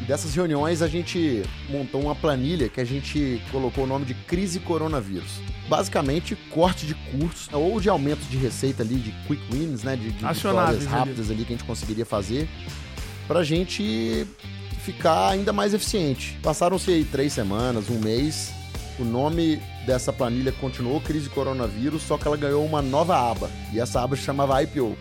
[0.00, 4.14] E dessas reuniões a gente montou uma planilha que a gente colocou o nome de
[4.14, 5.40] Crise Coronavírus.
[5.68, 9.96] Basicamente, corte de cursos ou de aumento de receita ali, de quick wins, né?
[9.96, 12.48] De, de vitórias rápidas ali que a gente conseguiria fazer
[13.28, 14.26] pra gente
[14.80, 16.36] ficar ainda mais eficiente.
[16.42, 18.52] Passaram-se aí três semanas, um mês.
[18.98, 23.50] O nome dessa planilha continuou Crise Coronavírus, só que ela ganhou uma nova aba.
[23.72, 24.96] E essa aba se chamava IPO.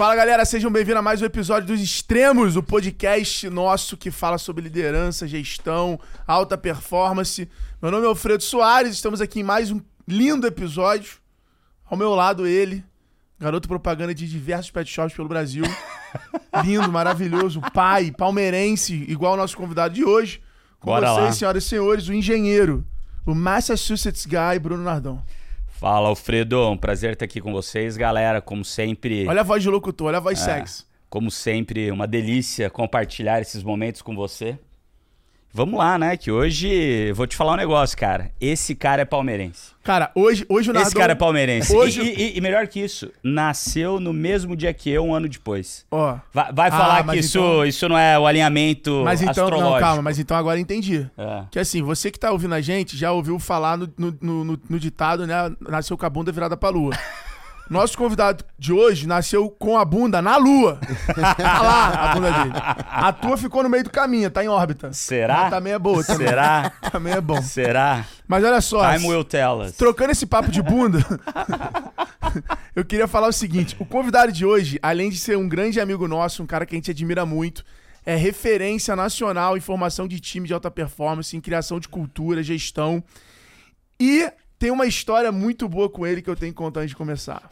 [0.00, 4.38] Fala galera, sejam bem-vindos a mais um episódio dos Extremos, o podcast nosso que fala
[4.38, 7.46] sobre liderança, gestão, alta performance.
[7.82, 11.18] Meu nome é Alfredo Soares, estamos aqui em mais um lindo episódio.
[11.84, 12.82] Ao meu lado, ele,
[13.38, 15.64] garoto propaganda de diversos pet shops pelo Brasil.
[16.64, 20.40] Lindo, maravilhoso, pai, palmeirense, igual o nosso convidado de hoje.
[20.78, 21.32] Com Bora vocês, lá.
[21.32, 22.86] senhoras e senhores, o engenheiro,
[23.26, 25.22] o Massachusetts Guy, Bruno Nardon.
[25.80, 26.68] Fala, Alfredo.
[26.68, 28.42] Um prazer estar aqui com vocês, galera.
[28.42, 30.22] Como sempre, Olha a voz de locutor, olha a É.
[30.22, 30.84] voz sexy.
[31.08, 34.58] como sempre, uma delícia compartilhar esses momentos com você.
[35.52, 36.16] Vamos lá, né?
[36.16, 38.30] Que hoje vou te falar um negócio, cara.
[38.40, 39.72] Esse cara é palmeirense.
[39.82, 40.86] Cara, hoje, hoje o Nardon...
[40.88, 41.74] Esse cara é palmeirense.
[41.74, 45.28] Hoje- E, e- e melhor que isso, nasceu no mesmo dia que eu, um ano
[45.28, 45.84] depois.
[45.90, 49.30] Ó, Vai, vai Ah, falar que isso, então- isso não é o alinhamento Mas então,
[49.46, 49.70] astrológico.
[49.72, 51.10] não, calma, mas então agora entendi.
[51.18, 51.42] É.
[51.50, 54.60] Que assim, você que tá ouvindo a gente já ouviu falar no, no, no- no-
[54.70, 55.34] no ditado, né?
[55.68, 56.92] Nasceu com a bunda virada pra lua.
[57.70, 60.80] Nosso convidado de hoje nasceu com a bunda na lua.
[61.14, 62.54] tá lá a bunda dele.
[62.90, 64.92] A tua ficou no meio do caminho, tá em órbita.
[64.92, 65.42] Será?
[65.42, 66.26] Mas também é boa, também.
[66.26, 66.72] Será?
[66.90, 67.40] Também é bom.
[67.40, 68.04] Será?
[68.26, 68.92] Mas olha só.
[68.92, 69.76] Time will tell us.
[69.76, 70.98] Trocando esse papo de bunda,
[72.74, 76.08] eu queria falar o seguinte: o convidado de hoje, além de ser um grande amigo
[76.08, 77.64] nosso, um cara que a gente admira muito,
[78.04, 83.04] é referência nacional em formação de time de alta performance, em criação de cultura, gestão.
[84.00, 84.28] E
[84.60, 87.48] tem uma história muito boa com ele que eu tenho que contar antes de começar.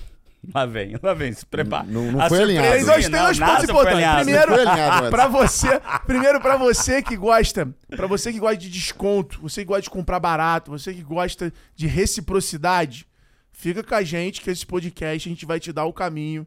[0.55, 1.85] Lá vem, lá vem, se prepara.
[1.89, 2.69] Não- não foi alinhado.
[2.69, 3.99] Tem dois, tem dois pontos importantes.
[4.25, 9.63] Primeiro, pra você, primeiro para você que gosta, pra você que gosta de desconto, você
[9.63, 13.07] que gosta de comprar barato, você que gosta de reciprocidade,
[13.53, 16.47] fica com a gente que esse podcast a gente vai te dar o caminho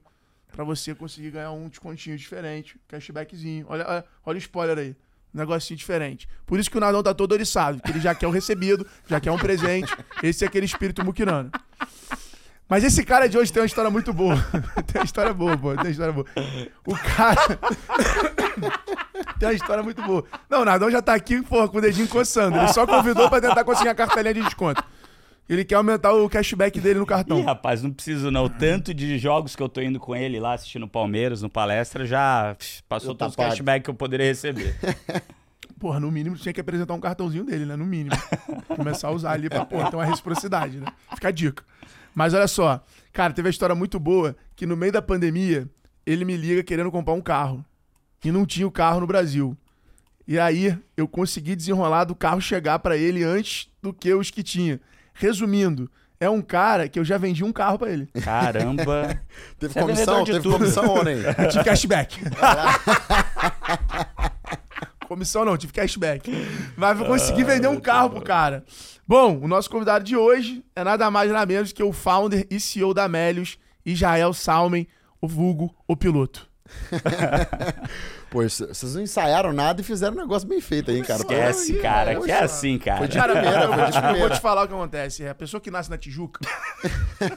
[0.54, 3.66] pra você conseguir ganhar um descontinho diferente, cashbackzinho.
[3.68, 4.96] Olha, olha, olha o spoiler aí.
[5.34, 6.28] Um negocinho diferente.
[6.46, 9.20] Por isso que o Nardão tá todo oriçado, que ele já quer o recebido, já
[9.20, 9.96] quer um presente.
[10.22, 11.52] Esse é aquele espírito muquirano.
[12.72, 14.36] Mas esse cara de hoje tem uma história muito boa.
[14.88, 15.74] tem uma história boa, pô.
[15.74, 16.26] Tem uma história boa.
[16.86, 17.60] O cara.
[19.38, 20.24] tem uma história muito boa.
[20.50, 22.58] Não, o Nardão já tá aqui, porra, com o dedinho coçando.
[22.58, 24.82] Ele só convidou pra tentar conseguir a cartelinha de desconto.
[25.52, 27.44] Ele quer aumentar o cashback dele no Ih, cartão.
[27.44, 28.46] rapaz, não preciso não.
[28.46, 32.06] O Tanto de jogos que eu tô indo com ele lá assistindo Palmeiras no palestra
[32.06, 34.78] já pff, passou tá todos os cashback que eu poderia receber.
[35.78, 37.76] Porra, no mínimo tinha que apresentar um cartãozinho dele, né?
[37.76, 38.16] No mínimo.
[38.78, 40.86] Começar a usar ali pra, porra, ter uma reciprocidade, né?
[41.16, 41.66] Fica a dica.
[42.16, 45.68] Mas olha só, cara, teve uma história muito boa que no meio da pandemia
[46.06, 47.66] ele me liga querendo comprar um carro.
[48.24, 49.58] E não tinha o carro no Brasil.
[50.26, 54.44] E aí eu consegui desenrolar do carro chegar pra ele antes do que os que
[54.44, 54.80] tinha.
[55.22, 55.88] Resumindo,
[56.20, 58.08] é um cara que eu já vendi um carro pra ele.
[58.24, 59.20] Caramba.
[59.60, 60.16] Teve Você é comissão?
[60.16, 60.58] vendedor de Teve tudo.
[60.58, 61.18] comissão ou nem?
[61.38, 62.20] Eu tive cashback.
[65.08, 66.32] Comissão não, tive cashback.
[66.78, 68.64] Mas eu consegui vender um carro pro cara.
[69.06, 72.60] Bom, o nosso convidado de hoje é nada mais nada menos que o founder e
[72.62, 74.88] CEO da Melios, Israel Salmen,
[75.22, 76.50] o vulgo, o piloto.
[78.30, 81.20] Pô, vocês não ensaiaram nada e fizeram um negócio bem feito aí, cara.
[81.22, 82.14] Esquece, Pô, cara.
[82.16, 82.26] poxa.
[82.26, 82.98] Que é assim, cara.
[83.00, 84.36] Foi de Cara, primeira, foi vou de te, eu vou primeira.
[84.36, 85.28] te falar o que acontece.
[85.28, 86.40] A pessoa que nasce na Tijuca,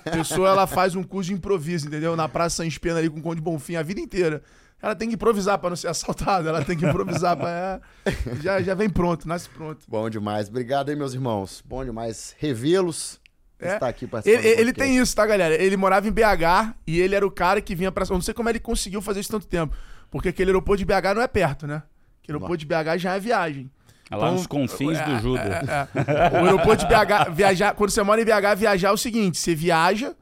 [0.06, 2.14] a pessoa ela faz um curso de improviso, entendeu?
[2.16, 4.42] Na Praça Sans Pena ali com o Conde Bonfim a vida inteira.
[4.82, 7.80] Ela tem que improvisar pra não ser assaltada, ela tem que improvisar pra.
[8.04, 8.12] é,
[8.42, 9.84] já, já vem pronto, nasce pronto.
[9.88, 10.48] Bom demais.
[10.48, 11.62] Obrigado aí, meus irmãos.
[11.66, 13.18] Bom demais revê-los.
[13.58, 13.74] É.
[13.74, 15.54] Estar aqui participando Ele, ele tem isso, tá, galera?
[15.54, 18.04] Ele morava em BH e ele era o cara que vinha pra.
[18.04, 19.74] Eu não sei como ele conseguiu fazer isso tanto tempo.
[20.10, 21.82] Porque aquele aeroporto de BH não é perto, né?
[22.22, 23.70] Aquele aeroporto de BH já é viagem.
[24.10, 25.46] É lá Então, nos confins é, do Judas.
[25.46, 25.88] é,
[26.36, 26.40] é.
[26.40, 29.54] O aeroporto de BH, viajar, quando você mora em BH, viajar é o seguinte: você
[29.54, 30.14] viaja,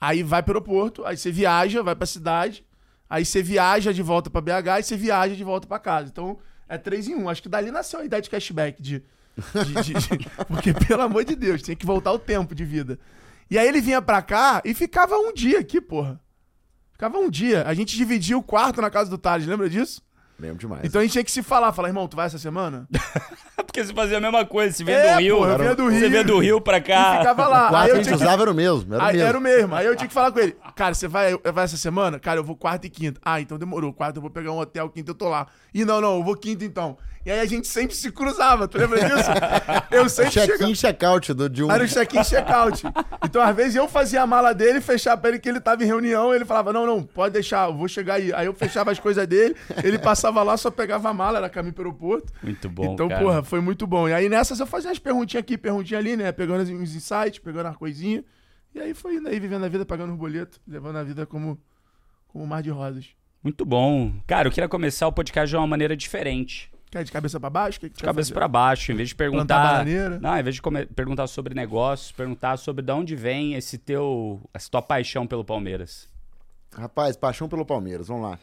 [0.00, 2.64] aí vai pro aeroporto, aí você viaja, vai pra cidade,
[3.08, 6.08] aí você viaja de volta pra BH e você viaja de volta pra casa.
[6.10, 6.38] Então
[6.68, 7.28] é três em um.
[7.28, 8.82] Acho que dali nasceu a ideia de cashback.
[8.82, 9.02] De,
[9.36, 12.98] de- de- de- porque, pelo amor de Deus, tinha que voltar o tempo de vida.
[13.50, 16.20] E aí ele vinha pra cá e ficava um dia aqui, porra.
[16.92, 17.64] Ficava um dia.
[17.66, 20.00] A gente dividia o quarto na casa do Thales, lembra disso?
[20.38, 20.82] Lembro demais.
[20.84, 21.72] Então a gente tinha que se falar.
[21.72, 22.88] Falar, irmão, tu vai essa semana?
[23.66, 24.72] Porque você fazia a mesma coisa.
[24.76, 25.36] Você vem É, do Rio.
[25.36, 26.10] porra, eu vinha do Você Rio.
[26.10, 27.18] vem do Rio pra E cá.
[27.18, 27.68] ficava o lá.
[27.68, 28.94] quarto Aí que a eu gente tinha que usava era o mesmo.
[28.94, 29.28] Era o Aí, mesmo.
[29.28, 29.74] era o mesmo.
[29.76, 30.56] Aí eu tinha que falar com ele.
[30.74, 32.18] Cara, você vai, vai essa semana?
[32.18, 33.20] Cara, eu vou quarta e quinta.
[33.24, 33.92] Ah, então demorou.
[33.92, 35.46] Quarta eu vou pegar um hotel, quinta eu tô lá.
[35.72, 36.96] E não, não, eu vou quinta então.
[37.24, 39.30] E aí a gente sempre se cruzava, tu lembra disso?
[39.90, 40.58] Eu sempre chegava.
[40.58, 41.70] Check-in, check-out do, de um.
[41.72, 42.82] Era o check-in check-out.
[43.24, 45.86] Então, às vezes, eu fazia a mala dele, fechava pra ele que ele tava em
[45.86, 48.30] reunião, ele falava, não, não, pode deixar, eu vou chegar aí.
[48.34, 51.72] Aí eu fechava as coisas dele, ele passava lá, só pegava a mala, era caminho
[51.72, 52.30] pro aeroporto.
[52.42, 53.22] Muito bom, Então, cara.
[53.22, 54.06] porra, foi muito bom.
[54.06, 56.30] E aí nessas eu fazia umas perguntinhas aqui, perguntinha ali, né?
[56.30, 58.22] Pegando uns insights, pegando as coisinhas.
[58.74, 61.58] E aí foi indo aí, vivendo a vida, pagando os boletos, levando a vida como,
[62.28, 63.06] como um mar de rosas.
[63.42, 64.12] Muito bom.
[64.26, 66.70] Cara, eu queria começar o podcast de uma maneira diferente.
[66.94, 67.80] Quer de cabeça pra baixo?
[67.80, 69.84] Que que tu De cabeça pra baixo, em vez de perguntar.
[70.20, 74.40] Não, em vez de come- perguntar sobre negócios, perguntar sobre de onde vem esse teu.
[74.54, 76.08] essa tua paixão pelo Palmeiras.
[76.72, 78.38] Rapaz, paixão pelo Palmeiras, vamos lá.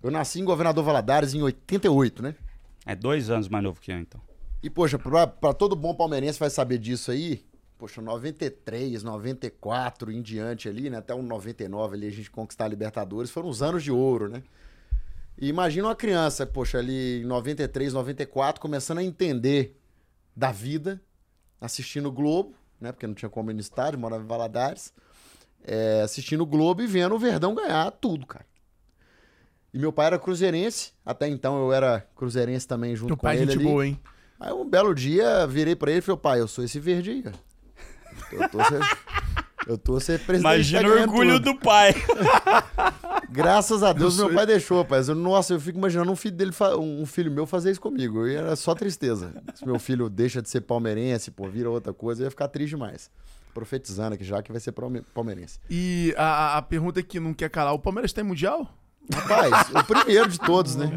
[0.00, 2.36] Eu nasci em Governador Valadares em 88, né?
[2.86, 4.20] É dois anos mais novo que eu, então.
[4.62, 7.44] E, poxa, pra, pra todo bom palmeirense vai saber disso aí,
[7.76, 10.98] poxa, 93, 94 em diante ali, né?
[10.98, 14.42] Até o 99 ali a gente conquistar a Libertadores, foram os anos de ouro, né?
[15.36, 19.76] E imagina uma criança, poxa, ali em 93, 94, começando a entender
[20.36, 21.00] da vida,
[21.60, 22.92] assistindo o Globo, né?
[22.92, 24.92] Porque não tinha como ir no estádio, morava em Valadares.
[25.66, 28.44] é, assistindo o Globo e vendo o Verdão ganhar tudo, cara.
[29.72, 33.36] E meu pai era cruzeirense, até então eu era cruzeirense também junto Teu com pai,
[33.38, 33.68] é ele gente ali.
[33.68, 34.00] boa, hein?
[34.38, 37.22] Aí um belo dia virei pra ele e falei, pai, eu sou esse verde aí,
[37.22, 37.36] cara.
[38.30, 38.58] Eu tô
[39.66, 40.52] eu tô ser presidente.
[40.52, 41.54] Imagina o orgulho tudo.
[41.54, 41.94] do pai.
[43.42, 45.08] Graças a Deus, Eu meu pai deixou, rapaz.
[45.08, 48.26] Eu, nossa, eu fico imaginando um filho dele, um filho meu fazer isso comigo.
[48.26, 49.32] E era só tristeza.
[49.54, 52.70] Se meu filho deixa de ser palmeirense, pô, vira outra coisa, eu ia ficar triste
[52.70, 53.10] demais.
[53.52, 55.58] Profetizando aqui já que vai ser palme- palmeirense.
[55.70, 58.68] E a, a- a pergunta que não quer calar, o Palmeiras tem mundial?
[59.12, 60.90] Rapaz, o primeiro de todos, né?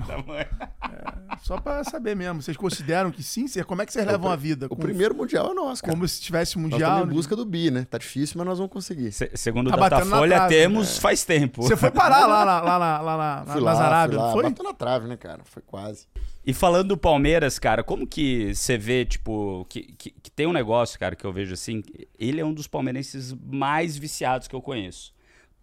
[1.43, 2.41] Só pra saber mesmo.
[2.41, 3.45] Vocês consideram que sim?
[3.65, 4.65] Como é que vocês levam a vida?
[4.67, 5.93] O Com- primeiro mundial é nosso, cara.
[5.93, 6.91] Como se tivesse Nós mundial?
[6.91, 7.85] estamos em busca do bi, né?
[7.89, 9.11] Tá difícil, mas nós vamos conseguir.
[9.11, 11.61] Se- segundo o Tá na Datafolha, trave, temos faz tempo.
[11.63, 14.25] Você foi parar lá, lá, lá, lá, lá, lá lá, Arábia, lá.
[14.27, 14.43] não foi?
[14.43, 15.41] Bateu na trave, né, cara?
[15.45, 16.07] Foi quase.
[16.45, 20.53] E falando do Palmeiras, cara, como que você vê, tipo, que, que, que tem um
[20.53, 21.83] negócio, cara, que eu vejo assim,
[22.17, 25.13] ele é um dos palmeirenses mais viciados que eu conheço.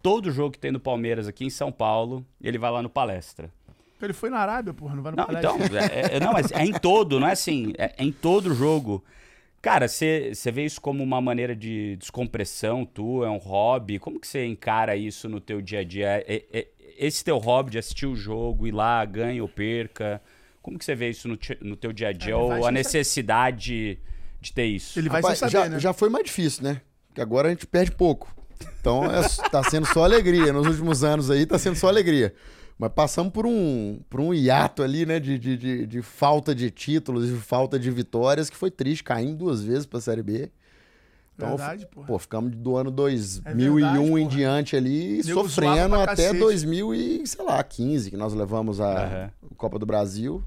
[0.01, 3.49] Todo jogo que tem no Palmeiras aqui em São Paulo, ele vai lá no palestra.
[4.01, 5.65] Ele foi na Arábia, porra, não vai no Não, palestra.
[5.65, 8.53] então, é, é- não, mas é em todo, não é assim, é, é em todo
[8.53, 9.03] jogo.
[9.61, 13.97] Cara, você vê isso como uma maneira de descompressão tua, é um hobby?
[13.97, 16.23] Como que você encara isso no teu dia a dia?
[16.27, 16.67] É- é-
[16.99, 20.21] esse teu hobby de assistir o jogo, ir lá, ganha ou perca,
[20.61, 22.33] como que você vê isso no, no teu dia a dia?
[22.33, 23.97] É, ou a necessidade
[24.39, 24.99] de ter isso?
[24.99, 25.79] Ele vai Rapaz, saber, já, né?
[25.79, 26.81] já foi mais difícil, né?
[27.07, 28.35] Porque agora a gente perde pouco.
[28.79, 30.53] Então é, tá sendo só alegria.
[30.53, 32.33] Nos últimos anos aí tá sendo só alegria.
[32.77, 35.19] Mas passamos por um, por um hiato ali, né?
[35.19, 39.37] De, de, de, de falta de títulos, de falta de vitórias, que foi triste, caindo
[39.37, 40.51] duas vezes pra Série B.
[41.35, 42.07] Então, Verdade, porra.
[42.07, 46.39] Pô, ficamos do ano 2001 verdade, em diante ali, Nego sofrendo até cacete.
[46.39, 49.31] 2000 e, sei lá, 15, que nós levamos a Aham.
[49.57, 50.43] Copa do Brasil.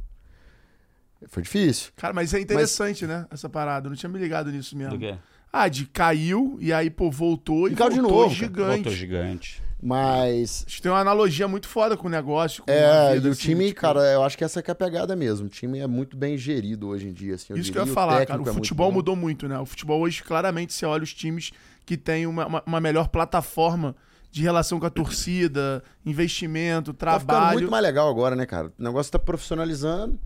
[1.27, 1.93] Foi difícil.
[1.97, 3.27] Cara, mas é interessante, né?
[3.31, 3.87] Essa parada.
[3.87, 4.93] Eu não tinha me ligado nisso mesmo.
[4.93, 5.17] Do quê?
[5.53, 8.37] Ah, de caiu e aí, pô, voltou e, E caiu de voltou novo, cara.
[8.47, 8.75] gigante.
[8.75, 9.63] Voltou gigante.
[9.81, 12.63] Mas Acho que tem uma analogia muito foda com o negócio.
[12.65, 14.73] Com É, vida, e o assim, time, tipo, cara, eu acho que essa que é
[14.73, 15.47] a pegada mesmo.
[15.47, 17.55] O time é muito bem gerido hoje em dia, assim.
[17.55, 17.87] Isso que eu diria.
[17.87, 18.43] ia O falar, cara.
[18.43, 19.59] O é futebol mudou muito, né?
[19.59, 21.53] O futebol hoje, claramente, você olha os times
[21.87, 23.95] que têm uma, uma, uma melhor plataforma
[24.33, 27.59] de relação com a torcida, investimento, Tá ficando trabalho.
[27.61, 28.73] muito mais legal agora, né, cara?
[28.79, 30.19] O negócio tá profissionalizando.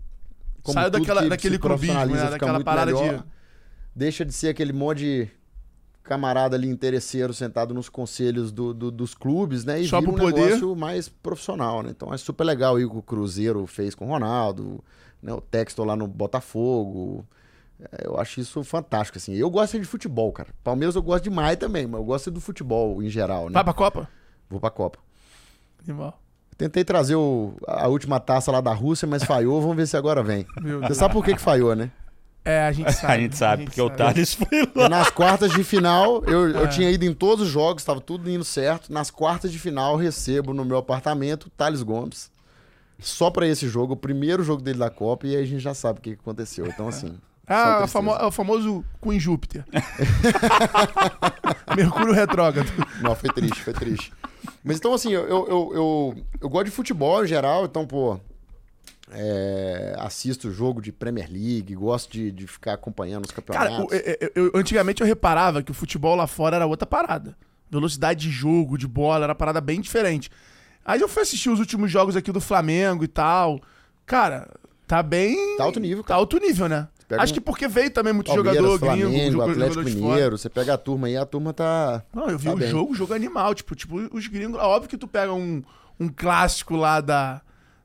[0.63, 2.29] Como Saiu tudo daquela- que daquele clubismo, né?
[2.31, 3.17] Daquela parada melhor.
[3.19, 3.23] de-
[3.95, 5.29] Deixa de ser aquele monte de
[6.03, 9.79] camarada ali interesseiro sentado nos conselhos do- do- dos clubes, né?
[9.81, 10.41] E Só vira um poder.
[10.41, 11.91] negócio mais profissional, né?
[11.91, 14.83] Então é super legal aí o que o Cruzeiro fez com o Ronaldo,
[15.21, 15.31] né?
[15.33, 17.25] o Textor lá no Botafogo.
[17.79, 19.33] É, Eu acho isso fantástico, assim.
[19.33, 20.49] Eu gosto de futebol, cara.
[20.63, 23.53] Palmeiras eu gosto demais também, mas eu gosto do futebol em geral, né?
[23.53, 24.09] Vai pra Copa?
[24.49, 24.99] Vou pra Copa.
[25.87, 26.19] Animal.
[26.57, 29.59] Tentei trazer o- a última taça lá da Rússia, mas falhou.
[29.61, 30.45] Vamos ver se agora vem.
[30.87, 31.91] Você sabe por que, que falhou, né?
[32.45, 33.13] É, a gente sabe.
[33.13, 34.89] a gente sabe, porque o Thales foi lá.
[34.89, 36.67] Nas quartas de final, eu, eu É.
[36.67, 38.91] tinha ido em todos os jogos, estava tudo indo certo.
[38.91, 42.31] Nas quartas de final, eu recebo no meu apartamento o Thales Gomes.
[42.99, 45.73] Só pra esse jogo, o primeiro jogo dele da Copa, e aí a gente já
[45.73, 46.67] sabe o que aconteceu.
[46.67, 47.17] Então, assim.
[47.45, 49.65] Ah, a famo- é o famoso Queen Júpiter.
[51.75, 52.71] Mercúrio retrógrado.
[53.01, 54.13] Não, foi triste, foi triste.
[54.63, 58.17] Mas então, assim, eu, eu, eu, eu, eu gosto de futebol em geral, então, pô.
[59.13, 63.91] É, assisto jogo de Premier League, gosto de, de ficar acompanhando os Cara, campeonatos.
[63.91, 67.35] o- é- é- eu- antigamente eu reparava que o futebol lá fora era outra parada.
[67.69, 70.29] Velocidade de jogo, de bola, era uma parada bem diferente.
[70.85, 73.59] Aí eu fui assistir os últimos jogos aqui do Flamengo e tal.
[74.05, 74.49] Cara,
[74.85, 75.57] tá bem.
[75.57, 76.19] Tá alto nível, Tá cara.
[76.19, 76.87] alto nível, né?
[77.17, 79.83] Acho um que porque veio também muito Palmeiras, jogador Flamengo, gringo, jogador Atlético.
[79.83, 82.03] Mineiro, você pega a turma aí, a turma tá.
[82.13, 82.69] Não, eu vi Tá o bem.
[82.69, 83.53] jogo, o jogo animal.
[83.53, 84.59] Tipo, tipo, os gringos.
[84.59, 85.61] Óbvio que tu pega um,
[85.99, 87.41] um clássico lá da,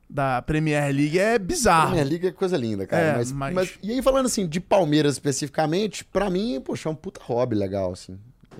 [0.08, 1.88] da Premier League é bizarro.
[1.92, 3.02] Premier League é coisa linda, cara.
[3.02, 6.92] É, mas, mas- mas- E aí, falando assim, de Palmeiras especificamente, pra mim, poxa, é
[6.92, 8.18] um puta hobby legal, assim.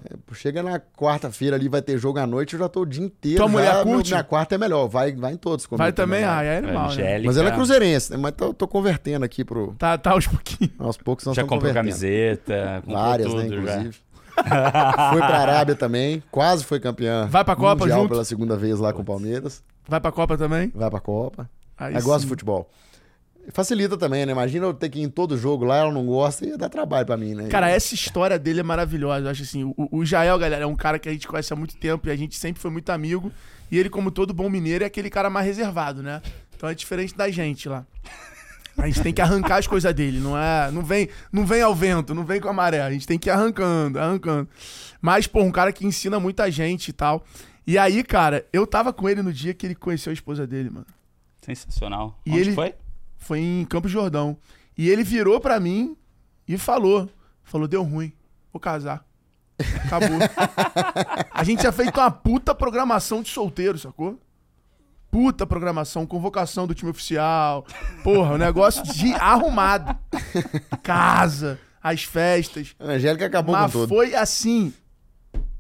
[0.09, 3.03] É, chega na quarta-feira ali, vai ter jogo à noite, eu já tô o dia
[3.05, 3.39] inteiro.
[3.39, 4.11] Tua já, mulher meu- curte?
[4.13, 5.67] Minha quarta é melhor, vai, vai em todos.
[5.73, 6.29] Vai também, né?
[6.29, 7.21] ah, é animal, né?
[7.25, 8.17] Mas ela é cruzeirense, né?
[8.17, 9.75] Mas tô, tô convertendo aqui pro.
[9.77, 10.73] Tá, tá aos pouquinhos.
[10.79, 12.01] Aos poucos nós Já estamos comprou convertendo.
[12.01, 13.91] camiseta, comprou Várias, tudo né, já.
[15.13, 17.27] foi pra Arábia também, quase foi campeã.
[17.27, 18.11] Vai pra Copa mundial junto?
[18.11, 19.63] pela segunda vez lá com o Palmeiras.
[19.87, 20.71] Vai pra Copa também?
[20.75, 21.49] Vai pra Copa.
[21.77, 22.69] Aí Ela gosta de futebol.
[23.51, 24.33] Facilita também, né?
[24.33, 27.07] Imagina eu ter que ir em todo jogo lá, ela não gosta, ia dar trabalho
[27.07, 27.49] pra mim, né?
[27.49, 29.27] Cara, essa história dele é maravilhosa.
[29.27, 31.57] Eu acho assim, o, o Jael, galera, é um cara que a gente conhece há
[31.57, 33.33] muito tempo e a gente sempre foi muito amigo.
[33.71, 36.21] E ele, como todo bom mineiro, é aquele cara mais reservado, né?
[36.55, 37.87] Então é diferente da gente lá.
[38.79, 41.75] A gente tem que arrancar as coisas dele, não é, não vem, não vem ao
[41.75, 42.81] vento, não vem com a maré.
[42.81, 44.49] A gente tem que ir arrancando, arrancando.
[45.01, 47.25] Mas pô, um cara que ensina muita gente e tal.
[47.67, 50.71] E aí, cara, eu tava com ele no dia que ele conheceu a esposa dele,
[50.71, 50.87] mano.
[51.43, 52.19] Sensacional.
[52.25, 52.75] E Onde ele- foi?
[53.17, 54.37] Foi em Campos Jordão.
[54.77, 55.97] E ele virou pra mim
[56.47, 57.11] e falou:
[57.43, 58.13] falou, deu ruim,
[58.53, 59.05] vou casar.
[59.85, 60.19] Acabou.
[61.33, 64.21] a gente tinha feito uma puta programação de solteiro, sacou?
[65.11, 67.65] Puta programação, convocação do time oficial.
[68.05, 69.97] Porra, o negócio de arrumado.
[70.83, 72.75] Casa, as festas.
[72.79, 73.89] A Angélica acabou Mas com tudo.
[73.89, 74.73] foi assim.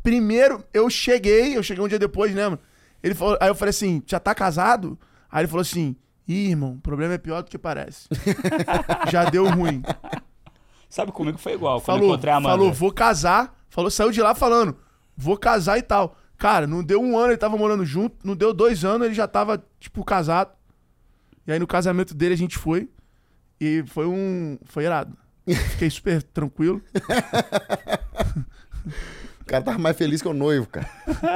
[0.02, 2.58] Primeiro, eu cheguei, eu cheguei um dia depois, lembra?
[3.02, 4.98] Ele falou, aí eu falei assim: já tá casado?
[5.30, 8.06] Aí ele falou assim: Ih, irmão, o problema é pior do que parece.
[9.10, 9.82] já deu ruim.
[10.90, 11.80] Sabe, comigo foi igual.
[11.80, 12.54] Quando eu Falou, encontrei a Amanda.
[12.56, 13.54] falou, vou casar.
[13.70, 14.76] Falou, saiu de lá falando,
[15.16, 16.16] vou casar e tal.
[16.38, 18.16] Cara, não deu um ano, ele tava morando junto.
[18.24, 20.52] Não deu dois anos, ele já tava, tipo, casado.
[21.44, 22.88] E aí no casamento dele a gente foi.
[23.60, 24.56] E foi um.
[24.64, 25.16] Foi irado.
[25.72, 26.80] Fiquei super tranquilo.
[29.48, 30.86] O cara tava mais feliz que o noivo, cara.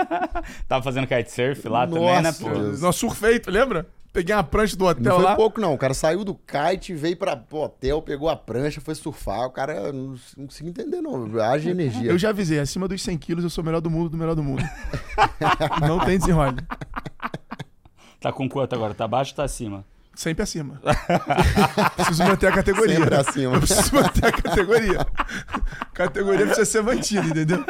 [0.69, 2.50] Tava fazendo kitesurf lá também, né, Nossa, pô?
[2.50, 2.83] Deus.
[2.83, 3.87] Nosso surfeito, lembra?
[4.12, 5.35] Peguei uma prancha do hotel Não foi lá.
[5.35, 5.73] pouco, não.
[5.73, 9.47] O cara saiu do kite, veio pra pro hotel, pegou a prancha, foi surfar.
[9.47, 11.40] O cara não, não consigo entender, não.
[11.40, 12.11] Haja energia.
[12.11, 14.35] Eu já avisei, acima dos 100 quilos eu sou o melhor do mundo, do melhor
[14.35, 14.62] do mundo.
[15.81, 16.59] não tem desenrole.
[18.21, 18.92] Tá com quanto agora?
[18.92, 19.87] Tá abaixo ou tá acima?
[20.14, 20.81] Sempre acima.
[21.97, 22.97] preciso manter a categoria.
[22.97, 23.54] Sempre acima.
[23.54, 25.07] Eu preciso manter a categoria.
[25.95, 27.64] categoria precisa ser mantida, entendeu?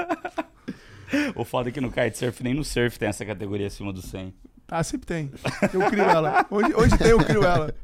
[1.35, 4.35] O foda é que no kitesurf nem no surf tem essa categoria acima do 100.
[4.69, 5.31] Ah, sempre tem.
[5.73, 6.47] Eu crio ela.
[6.51, 7.75] Onde, onde tem, eu crio ela.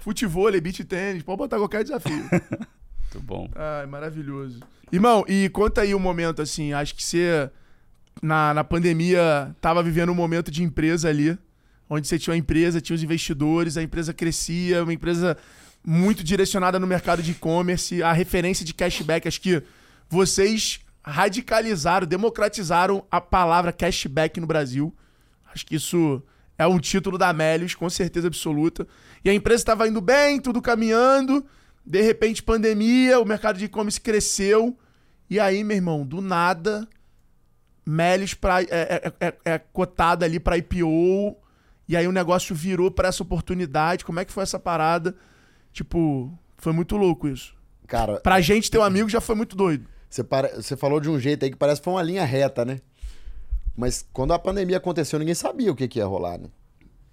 [0.00, 2.28] Futebol, beach tênis, pode botar qualquer desafio.
[3.12, 3.48] Muito bom.
[3.54, 4.60] Ai, maravilhoso.
[4.90, 7.48] Irmão, e conta aí o momento, assim, acho que você,
[8.20, 11.38] na, na pandemia, tava vivendo um momento de empresa ali,
[11.94, 15.36] onde você tinha uma empresa, tinha os investidores, a empresa crescia, uma empresa
[15.84, 19.62] muito direcionada no mercado de e-commerce, a referência de cashback, acho que
[20.08, 24.94] vocês radicalizaram, democratizaram a palavra cashback no Brasil.
[25.52, 26.22] Acho que isso
[26.56, 28.86] é um título da Melius, com certeza absoluta.
[29.22, 31.44] E a empresa estava indo bem, tudo caminhando.
[31.84, 34.78] De repente, pandemia, o mercado de e-commerce cresceu.
[35.28, 36.88] E aí, meu irmão, do nada,
[37.84, 41.41] Melius pra, é, é, é, é cotada ali para IPO.
[41.88, 44.04] E aí o negócio virou para essa oportunidade.
[44.04, 45.14] Como é que foi essa parada?
[45.72, 47.54] Tipo, foi muito louco isso.
[47.86, 49.86] Cara, Pra gente, teu amigo, já foi muito doido.
[50.08, 52.64] você, para- você falou de um jeito aí que parece que foi uma linha reta,
[52.64, 52.80] né?
[53.76, 56.48] Mas quando a pandemia aconteceu, ninguém sabia o que, que ia rolar, né?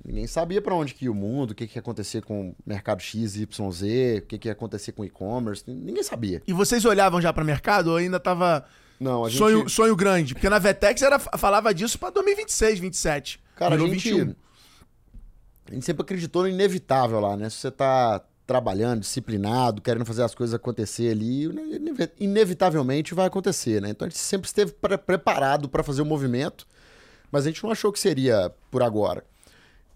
[0.06, 2.56] Ninguém sabia pra onde que ia o mundo, o que, que ia acontecer com o
[2.66, 5.64] mercado X, Y, Z, o que, que ia acontecer com o e-commerce.
[5.68, 6.42] Ninguém sabia.
[6.48, 8.66] E vocês olhavam já para mercado ou ainda tava
[9.00, 9.38] Não, a gente...
[9.38, 10.34] sonho, sonho grande?
[10.34, 13.40] Porque na Vetex era, falava disso pra 2026, 27.
[13.56, 14.36] Cara, a Virou gente, 21.
[15.70, 17.50] A gente sempre acreditou no inevitável lá, né?
[17.50, 23.80] Se você tá trabalhando, disciplinado, querendo fazer as coisas acontecer ali, ine- inevitavelmente vai acontecer,
[23.80, 23.90] né?
[23.92, 26.66] Então a gente sempre esteve pre- preparado para fazer o movimento,
[27.32, 29.24] mas a gente não achou que seria por agora.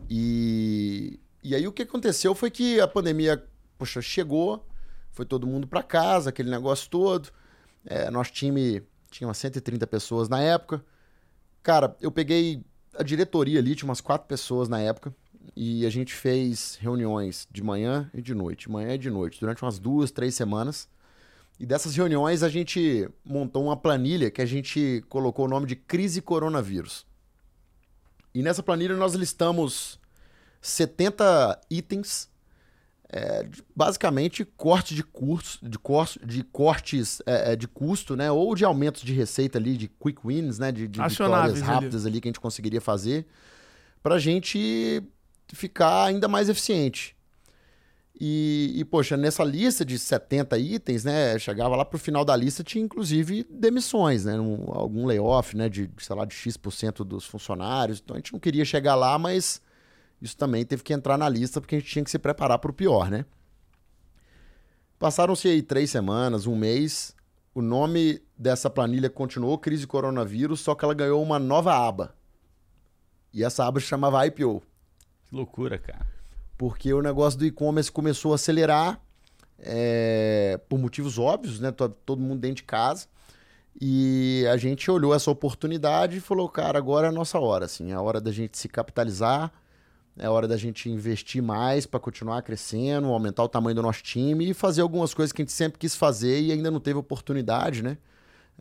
[0.07, 3.43] E, e aí o que aconteceu foi que a pandemia,
[3.77, 4.63] poxa, chegou,
[5.11, 7.29] foi todo mundo para casa, aquele negócio todo.
[7.85, 10.83] É, nosso time tinha umas 130 pessoas na época.
[11.63, 12.63] Cara, eu peguei
[12.95, 15.13] a diretoria ali, tinha umas quatro pessoas na época,
[15.55, 19.61] e a gente fez reuniões de manhã e de noite, manhã e de noite, durante
[19.63, 20.87] umas duas, três semanas.
[21.59, 25.75] E dessas reuniões a gente montou uma planilha que a gente colocou o nome de
[25.75, 27.05] Crise Coronavírus.
[28.33, 29.99] E nessa planilha nós listamos
[30.59, 32.29] 70 itens,
[33.09, 38.31] é, basicamente corte de cursos, de, cor- de cortes é, é, de custo, né?
[38.31, 40.71] Ou de aumentos de receita ali, de quick wins, né?
[40.71, 41.71] De, de vitórias ali.
[41.75, 42.19] rápidas ali.
[42.19, 43.27] que a gente conseguiria fazer
[44.01, 45.03] pra gente
[45.53, 47.15] ficar ainda mais eficiente.
[48.19, 51.37] E, e, poxa, nessa lista de 70 itens, né?
[51.39, 54.39] Chegava lá pro final da lista, tinha inclusive demissões, né?
[54.39, 55.67] Um- algum layoff, né?
[55.67, 57.99] De, sei lá, de X% dos funcionários.
[58.03, 59.61] Então a gente não queria chegar lá, mas
[60.21, 62.69] isso também teve que entrar na lista porque a gente tinha que se preparar para
[62.71, 63.25] o pior, né?
[64.99, 67.15] Passaram-se aí três semanas, um mês.
[67.53, 72.15] O nome dessa planilha continuou crise coronavírus, só que ela ganhou uma nova aba.
[73.33, 74.61] E essa aba se chamava IPO.
[75.33, 76.05] Que loucura, cara.
[76.55, 79.01] Porque o negócio do e-commerce começou a acelerar
[79.57, 81.71] é, por motivos óbvios, né?
[81.71, 83.07] Todo, mundo dentro de casa.
[83.81, 87.91] E a gente olhou essa oportunidade e falou, cara, agora é a nossa hora, assim,
[87.91, 89.51] é a hora da gente se capitalizar,
[90.15, 94.51] é hora da gente investir mais para continuar crescendo, aumentar o tamanho do nosso time
[94.51, 97.81] e fazer algumas coisas que a gente sempre quis fazer e ainda não teve oportunidade,
[97.81, 97.97] né?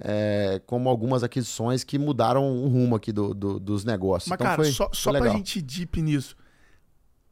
[0.01, 4.31] É, como algumas aquisições que mudaram o rumo aqui do, do dos negócios.
[4.31, 5.29] Mas, então cara, foi, só, só legal.
[5.29, 6.35] pra gente ir deep nisso.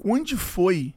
[0.03, 0.95] Onde foi,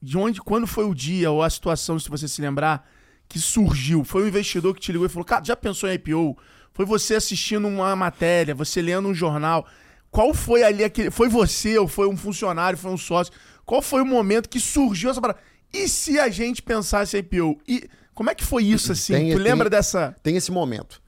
[0.00, 2.88] de onde, quando foi o dia ou a situação, se você se lembrar,
[3.28, 4.02] que surgiu?
[4.04, 6.36] Foi um investidor que te ligou e falou, cara, já pensou em IPO?
[6.72, 9.66] Foi você assistindo uma matéria, você lendo um jornal.
[10.10, 11.10] Qual foi ali aquele.
[11.10, 13.32] Foi você ou foi um funcionário, foi um sócio?
[13.64, 15.38] Qual foi o momento que surgiu essa parada?
[15.72, 17.60] E se a gente pensasse em IPO?
[17.68, 19.12] E como é que foi isso assim?
[19.12, 20.16] Tem- tu tem- lembra dessa.
[20.22, 21.00] tem esse momento.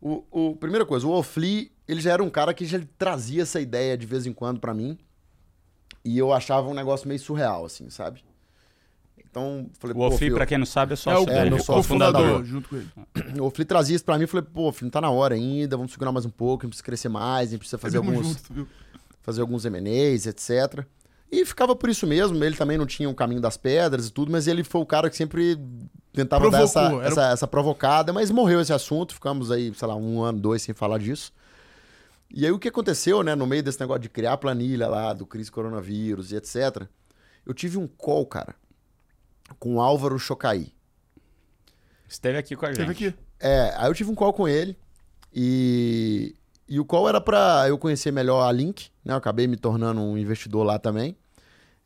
[0.00, 3.60] O, o- primeira coisa, o Ofli, ele já era um cara que já trazia essa
[3.60, 4.98] ideia de vez em quando pra mim.
[6.08, 8.24] E eu achava um negócio meio surreal, assim, sabe?
[9.30, 11.48] Então, falei, O Ofli, Fli, pra quem não sabe, é só É o, É, o
[11.50, 12.44] meu sócio cofundador fundador.
[12.46, 12.88] junto com ele.
[13.38, 15.92] o Ofli trazia isso pra mim, falei, pô, Fli, não tá na hora ainda, vamos
[15.92, 18.68] segurar mais um pouco, a gente precisa crescer mais, a gente precisa fazer alguns, junto,
[19.20, 20.82] fazer alguns M&As, etc.
[21.30, 24.32] E ficava por isso mesmo, ele também não tinha o caminho das pedras e tudo,
[24.32, 25.58] mas ele foi o cara que sempre
[26.10, 29.86] tentava dar essa, Provocou, era essa, essa provocada, mas morreu esse assunto, ficamos aí, sei
[29.86, 31.32] lá, um ano, dois sem falar disso.
[32.30, 35.12] E aí o que aconteceu, né, no meio desse negócio de criar a planilha lá,
[35.12, 36.86] do crise coronavírus e etc.,
[37.46, 38.54] eu tive um call, cara,
[39.58, 40.74] com o Álvaro Chocaí.
[42.06, 42.78] Esteve aqui com a gente.
[42.78, 43.14] Teve aqui.
[43.40, 44.76] É, aí eu tive um call com ele
[45.32, 46.34] e,
[46.68, 49.12] e o call era pra eu conhecer melhor a Link, né?
[49.12, 51.16] Eu acabei me tornando um investidor lá também.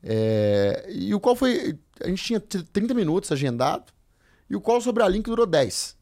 [0.03, 1.79] É, e o call foi.
[2.01, 3.93] A gente tinha t- 30 minutos agendado
[4.51, 5.97] e o call sobre a Link durou 10.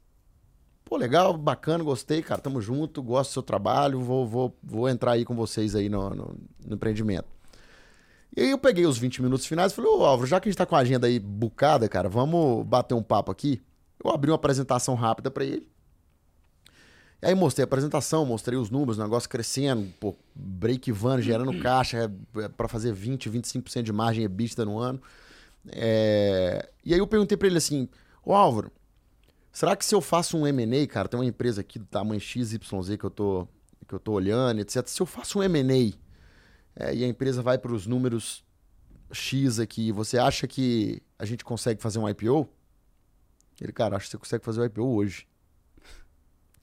[0.90, 2.40] Pô, legal, bacana, gostei, cara.
[2.40, 6.10] Tamo junto, gosto do seu trabalho, vou, vou, vou entrar aí com vocês aí no,
[6.10, 7.28] no, no empreendimento.
[8.36, 10.50] E aí eu peguei os 20 minutos finais e falei, ô Álvaro, já que a
[10.50, 13.62] gente tá com a agenda aí bucada, cara, vamos bater um papo aqui.
[14.02, 15.64] Eu abri uma apresentação rápida pra ele.
[17.22, 21.56] E aí mostrei a apresentação, mostrei os números, o negócio crescendo, pô, break van gerando
[21.62, 25.00] caixa é, para fazer 20, 25% de margem EBITDA no ano.
[25.68, 27.88] É, E aí eu perguntei pra ele assim,
[28.24, 28.72] ô Álvaro,
[29.52, 32.58] será que se eu faço um M&A, cara, tem uma empresa aqui do tamanho XYZ
[32.98, 33.48] que eu tô,
[33.86, 34.86] que eu tô olhando, etc.
[34.86, 35.96] Se eu faço um M&A
[36.76, 38.44] é, e a empresa vai para os números
[39.12, 42.48] X aqui, você acha que a gente consegue fazer um IPO?
[43.60, 45.26] Ele, cara, acho que você consegue fazer o IPO hoje.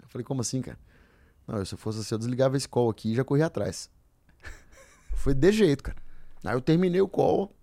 [0.02, 0.80] Eu falei, como assim, cara?
[1.46, 3.90] Não, se eu fosse assim, eu desligava esse call aqui e já corria atrás.
[5.14, 5.98] Foi de jeito, cara.
[6.44, 7.54] Aí eu terminei o call,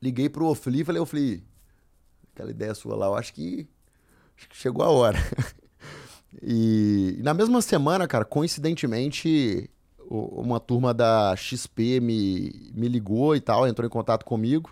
[0.00, 1.46] liguei pro Ofli e falei, Ofli,
[2.32, 3.68] aquela ideia sua lá, eu acho que
[4.52, 5.18] chegou a hora.
[6.42, 9.70] e, e na mesma semana, cara, coincidentemente,
[10.10, 14.70] uma turma da XP me, me ligou e tal, entrou em contato comigo,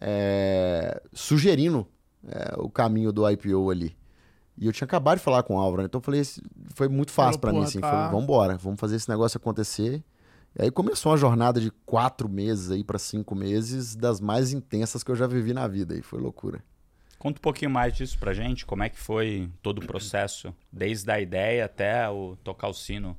[0.00, 1.86] é, sugerindo
[2.26, 3.96] é, o caminho do IPO ali.
[4.56, 5.86] E eu tinha acabado de falar com o Álvaro, né?
[5.86, 6.22] então eu falei,
[6.74, 7.90] foi muito fácil pra mim, assim, tá.
[7.90, 10.02] falei, vambora, vamos fazer esse negócio acontecer.
[10.58, 15.02] E aí começou uma jornada de quatro meses aí pra cinco meses, das mais intensas
[15.02, 16.62] que eu já vivi na vida, e foi loucura.
[17.20, 21.12] Conta um pouquinho mais disso pra gente, como é que foi todo o processo, desde
[21.12, 23.14] a ideia até o tocar o sino.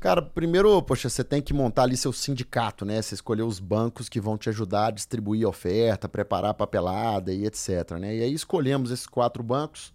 [0.00, 3.02] Cara, primeiro, poxa, você tem que montar ali seu sindicato, né?
[3.02, 7.90] Você escolher os bancos que vão te ajudar a distribuir oferta, preparar papelada e etc,
[8.00, 8.16] né?
[8.16, 9.92] E aí escolhemos esses quatro bancos.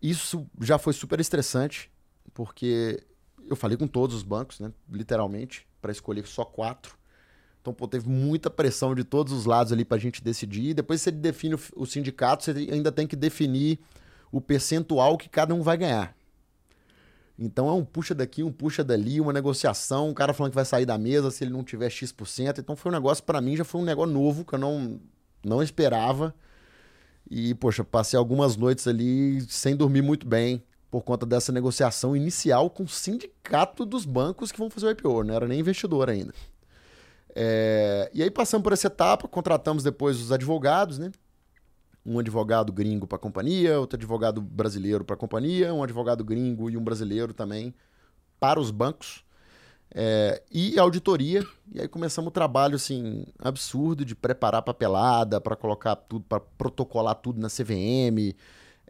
[0.00, 1.90] Isso já foi super estressante,
[2.32, 3.04] porque
[3.46, 4.72] eu falei com todos os bancos, né?
[4.90, 6.96] Literalmente, para escolher só quatro.
[7.62, 10.74] Então, pô, teve muita pressão de todos os lados ali pra gente decidir.
[10.74, 13.78] Depois você define o, sindicato, você ainda tem que definir
[14.32, 16.12] o percentual que cada um vai ganhar.
[17.38, 20.64] Então é um puxa daqui, um puxa dali, uma negociação, um cara falando que vai
[20.64, 22.58] sair da mesa se ele não tiver X%.
[22.58, 25.00] Então foi um negócio, pra mim, já foi um negócio novo que eu não,
[25.44, 26.34] não esperava.
[27.30, 32.68] E, poxa, passei algumas noites ali sem dormir muito bem por conta dessa negociação inicial
[32.68, 36.34] com o sindicato dos bancos que vão fazer o IPO, não era nem investidor ainda.
[37.34, 41.10] É, e aí passamos por essa etapa, contratamos depois os advogados, né?
[42.04, 46.68] Um advogado gringo para a companhia, outro advogado brasileiro para a companhia, um advogado gringo
[46.68, 47.74] e um brasileiro também
[48.38, 49.24] para os bancos.
[49.94, 55.94] É, e auditoria, e aí começamos o trabalho assim absurdo de preparar papelada para colocar
[55.94, 58.34] tudo, para protocolar tudo na CVM,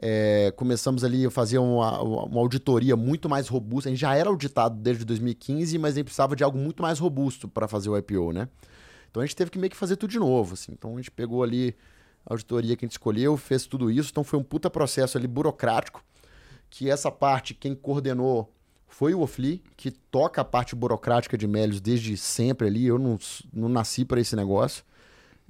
[0.04, 3.88] É, começamos ali a fazer uma, uma auditoria muito mais robusta.
[3.88, 6.98] A gente já era auditado desde 2015, mas a gente precisava de algo muito mais
[6.98, 8.48] robusto para fazer o IPO, né?
[9.08, 10.72] Então a gente teve que meio que fazer tudo de novo, assim.
[10.72, 11.76] Então a gente pegou ali
[12.26, 14.10] a auditoria que a gente escolheu, fez tudo isso.
[14.10, 16.02] Então foi um puta processo ali burocrático,
[16.68, 18.52] que essa parte quem coordenou
[18.88, 22.86] foi o Ofli, que toca a parte burocrática de Melios desde sempre ali.
[22.86, 23.16] Eu não,
[23.52, 24.82] não nasci para esse negócio.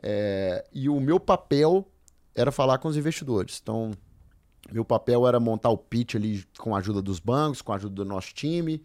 [0.03, 1.89] É, e o meu papel
[2.35, 3.59] era falar com os investidores.
[3.63, 3.93] Então,
[4.73, 7.95] meu papel era montar o pitch ali com a ajuda dos bancos, com a ajuda
[7.95, 8.83] do nosso time,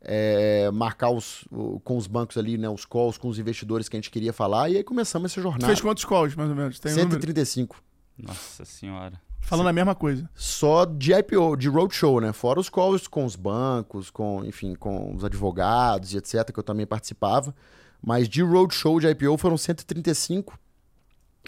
[0.00, 1.44] é, marcar os,
[1.84, 4.68] com os bancos ali, né, os calls com os investidores que a gente queria falar,
[4.68, 5.66] e aí começamos essa jornada.
[5.66, 6.78] Fez quantos calls, mais ou menos?
[6.78, 7.82] Tem 135.
[8.18, 9.20] Um Nossa senhora.
[9.40, 9.70] Falando Sim.
[9.70, 10.30] a mesma coisa.
[10.34, 12.32] Só de IPO, de roadshow, né?
[12.32, 16.62] Fora os calls com os bancos, com, enfim, com os advogados e etc., que eu
[16.62, 17.54] também participava.
[18.00, 20.58] Mas de roadshow de IPO foram 135.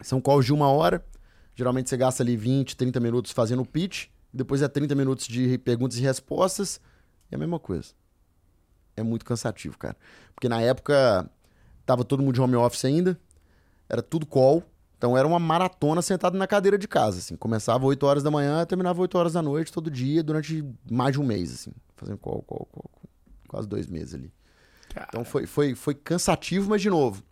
[0.03, 1.05] São calls de uma hora.
[1.55, 4.07] Geralmente você gasta ali 20, 30 minutos fazendo o pitch.
[4.33, 6.81] Depois é 30 minutos de perguntas e respostas.
[7.31, 7.93] É a mesma coisa.
[8.97, 9.97] É muito cansativo, cara.
[10.35, 11.31] Porque na época
[11.87, 13.19] tava todo mundo de home office ainda.
[13.88, 14.62] Era tudo call.
[14.97, 17.37] Então era uma maratona sentado na cadeira de casa, assim.
[17.37, 21.21] Começava 8 horas da manhã, terminava 8 horas da noite, todo dia, durante mais de
[21.21, 21.73] um mês, assim.
[21.97, 22.90] Fazendo call, call, call.
[23.47, 24.33] Quase dois meses ali.
[24.88, 25.07] Cara.
[25.09, 27.23] Então foi, foi, foi cansativo, mas de novo.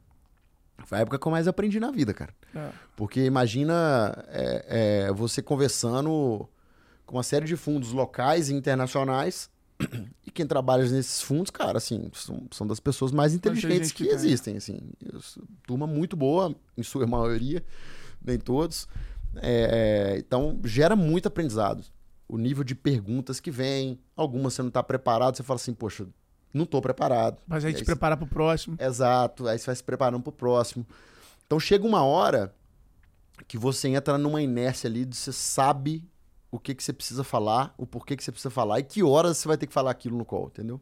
[0.85, 2.35] Foi a época que eu mais aprendi na vida, cara.
[2.55, 2.71] É.
[2.97, 6.49] Porque imagina é, é, você conversando
[7.07, 9.51] com uma série de fundos locais e internacionais.
[10.25, 14.11] E quem trabalha nesses fundos, cara, assim, são, são das pessoas mais inteligentes que, que
[14.11, 14.79] existem, assim.
[15.67, 17.63] Turma muito boa, em sua maioria,
[18.25, 18.87] nem todos.
[19.35, 21.85] É, então, gera muito aprendizado.
[22.29, 26.07] O nível de perguntas que vem, algumas você não está preparado, você fala assim, poxa,
[26.55, 27.39] não estou preparado.
[27.47, 28.77] Mas a gente se prepara para o próximo.
[28.79, 30.87] Exato, aí você vai se preparando para o próximo.
[31.53, 32.55] Então chega uma hora
[33.47, 36.03] que você entra numa inércia ali, de você sabe
[36.51, 39.37] o que, que você precisa falar, o porquê que você precisa falar e que horas
[39.37, 40.81] você vai ter que falar aquilo no call, entendeu?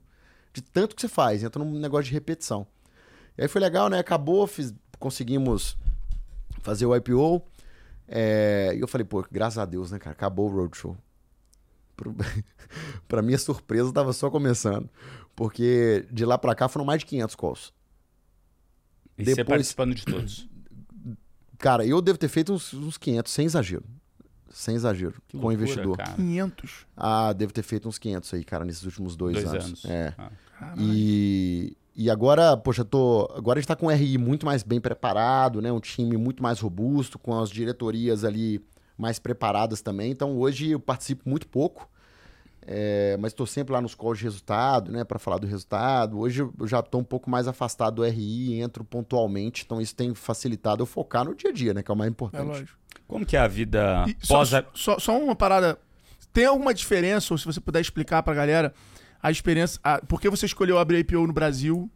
[0.52, 2.68] De tanto que você faz, entra num negócio de repetição.
[3.36, 3.98] E aí foi legal, né?
[3.98, 5.76] Acabou, fiz, conseguimos
[6.60, 7.42] fazer o IPO.
[8.06, 10.12] É, e eu falei, pô, graças a Deus, né, cara?
[10.12, 10.96] Acabou o Roadshow.
[13.08, 14.88] para minha surpresa, estava só começando.
[15.34, 17.72] Porque de lá para cá foram mais de 500 calls.
[19.18, 20.49] E Depois, você participando de todos?
[21.60, 23.84] Cara, eu devo ter feito uns, uns 500, sem exagero.
[24.50, 25.96] Sem exagero, que com loucura, investidor.
[25.96, 26.12] Cara.
[26.14, 26.86] 500?
[26.96, 29.64] Ah, devo ter feito uns 500 aí, cara, nesses últimos dois, dois anos.
[29.64, 29.84] anos.
[29.84, 30.14] É.
[30.18, 30.74] Ah.
[30.76, 34.80] E, e agora, poxa, tô, agora a gente tá com um RI muito mais bem
[34.80, 35.70] preparado, né?
[35.70, 38.60] Um time muito mais robusto, com as diretorias ali
[38.98, 40.10] mais preparadas também.
[40.10, 41.88] Então hoje eu participo muito pouco.
[42.66, 46.18] É, mas estou sempre lá nos calls de resultado, né, para falar do resultado.
[46.18, 50.14] Hoje eu já estou um pouco mais afastado do RI, entro pontualmente, então isso tem
[50.14, 52.42] facilitado eu focar no dia a dia, né, que é o mais importante.
[52.42, 52.78] É lógico.
[53.06, 54.50] Como que é a vida e pós...
[54.50, 55.78] Só, só, só, uma parada,
[56.32, 58.74] tem alguma diferença, ou se você puder explicar para a galera,
[59.22, 61.90] a experiência, a, por que você escolheu abrir IPO no Brasil,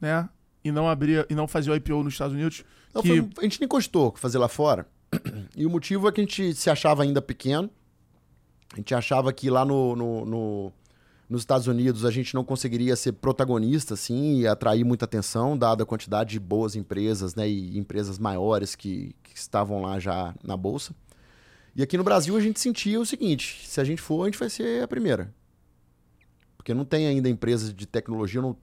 [0.00, 0.28] né,
[0.64, 2.64] e não abrir, e não fazer o IPO nos Estados Unidos?
[2.94, 3.08] Não, que...
[3.08, 4.88] foi, a gente nem gostou fazer lá fora,
[5.54, 7.70] e o motivo é que a gente se achava ainda pequeno,
[8.72, 10.72] a gente achava que lá no, no, no,
[11.28, 15.82] nos Estados Unidos a gente não conseguiria ser protagonista, assim, e atrair muita atenção, dada
[15.82, 20.56] a quantidade de boas empresas, né, e empresas maiores que, que estavam lá já na
[20.56, 20.94] bolsa.
[21.74, 24.38] E aqui no Brasil a gente sentia o seguinte: se a gente for, a gente
[24.38, 25.32] vai ser a primeira.
[26.56, 28.56] Porque não tem ainda empresas de tecnologia, não,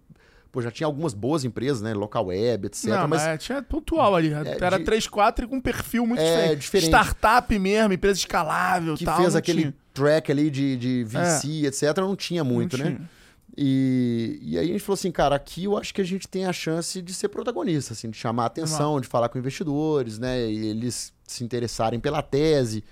[0.54, 1.96] Pô, já tinha algumas boas empresas, né?
[1.96, 2.86] Local web, etc.
[2.86, 4.32] Não, mas é, tinha pontual ali.
[4.32, 4.84] É, Era de...
[4.84, 6.60] 3, 4 e com um perfil muito é, diferente.
[6.60, 6.90] diferente.
[6.90, 9.18] Startup mesmo, empresa escalável que tal.
[9.18, 9.76] fez aquele tinha.
[9.92, 11.68] track ali de, de VC, é.
[11.68, 11.98] etc.
[11.98, 12.92] Não tinha muito, não né?
[12.92, 13.10] Tinha.
[13.58, 16.46] E, e aí a gente falou assim, cara, aqui eu acho que a gente tem
[16.46, 20.48] a chance de ser protagonista, assim, de chamar a atenção, de falar com investidores, né?
[20.48, 22.84] E eles se interessarem pela tese.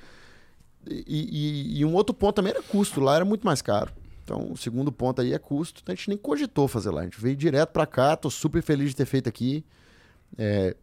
[0.90, 3.94] E, e, e um outro ponto também era custo, lá era muito mais caro.
[4.24, 5.82] Então, o segundo ponto aí é custo.
[5.82, 7.02] Então, a gente nem cogitou fazer lá.
[7.02, 8.16] A gente veio direto para cá.
[8.16, 9.66] Tô super feliz de ter feito aqui.
[10.38, 10.76] É,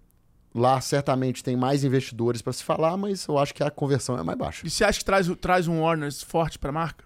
[0.55, 4.23] lá, certamente, tem mais investidores para se falar, mas eu acho que a conversão é
[4.23, 4.67] mais baixa.
[4.67, 7.05] E você acha que traz, traz um Warners forte para a marca?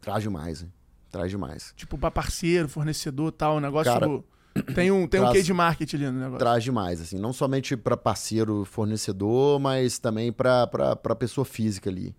[0.00, 0.72] Traz demais, hein?
[1.10, 1.72] Traz demais.
[1.76, 3.92] Tipo, para parceiro, fornecedor tal, o negócio...
[3.92, 4.06] Cara,
[4.74, 6.38] tem um, tem traz, um quê de marketing ali no negócio?
[6.38, 7.18] Traz demais, assim.
[7.18, 10.66] Não somente para parceiro, fornecedor, mas também para
[11.18, 12.16] pessoa física ali.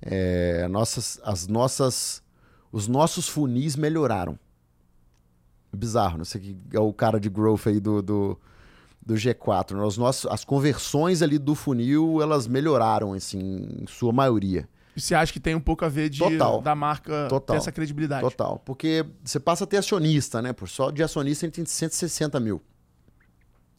[0.00, 2.22] É, nossas, as nossas
[2.76, 4.38] os nossos funis melhoraram.
[5.74, 8.38] Bizarro, não sei que é o cara de growth aí do, do,
[9.00, 9.74] do G4.
[9.74, 9.82] Né?
[9.82, 14.68] Os nossos, as conversões ali do funil, elas melhoraram, assim, em sua maioria.
[14.94, 16.60] E você acha que tem um pouco a ver de, Total.
[16.60, 17.54] da marca Total.
[17.54, 18.20] ter essa credibilidade?
[18.20, 18.58] Total.
[18.58, 20.52] Porque você passa a ter acionista, né?
[20.52, 22.60] Por só de acionista a gente tem 160 mil.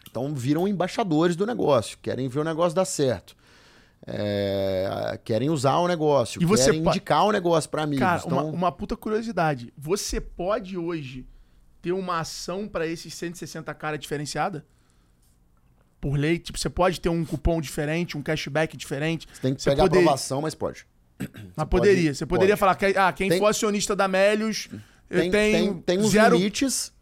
[0.09, 3.35] Então viram embaixadores do negócio, querem ver o negócio dar certo.
[4.09, 7.99] É, querem usar o negócio, E você querem indicar o negócio para amigos.
[7.99, 9.73] Cara, então, uma, uma puta curiosidade.
[9.77, 11.25] Você pode hoje
[11.81, 14.65] ter uma ação pra esses 160 cara diferenciada?
[15.99, 16.39] Por lei?
[16.39, 19.27] Tipo, você pode ter um cupom diferente, um cashback diferente?
[19.31, 20.85] você tem que você pegar poderia- aprovação, mas pode.
[21.55, 22.03] Mas poderia.
[22.11, 22.59] pode- Você poderia pode.
[22.59, 24.69] falar que ah, quem Tem- for acionista da Melios,
[25.09, 26.37] eu Tem, tenho tem, tem uns zero...
[26.37, 26.93] limites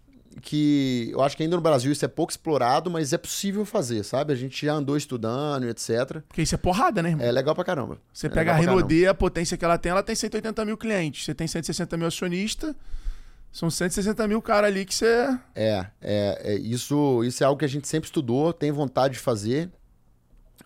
[0.42, 4.04] que eu acho que ainda no Brasil isso é pouco explorado, mas é possível fazer,
[4.04, 4.34] sabe?
[4.34, 6.22] A gente já andou estudando e etc.
[6.28, 7.26] Porque isso é porrada, né, irmão?
[7.26, 7.98] É legal pra caramba.
[8.12, 8.82] Você É pega a.
[8.82, 11.26] D, a potência que ela tem, ela tem 180 mil clientes.
[11.26, 12.76] Você tem 160 mil acionistas,
[13.52, 15.40] são 160 mil cara ali que você...
[15.56, 19.20] É, é, é, isso, isso é algo que a gente sempre estudou, tem vontade de
[19.20, 19.72] fazer,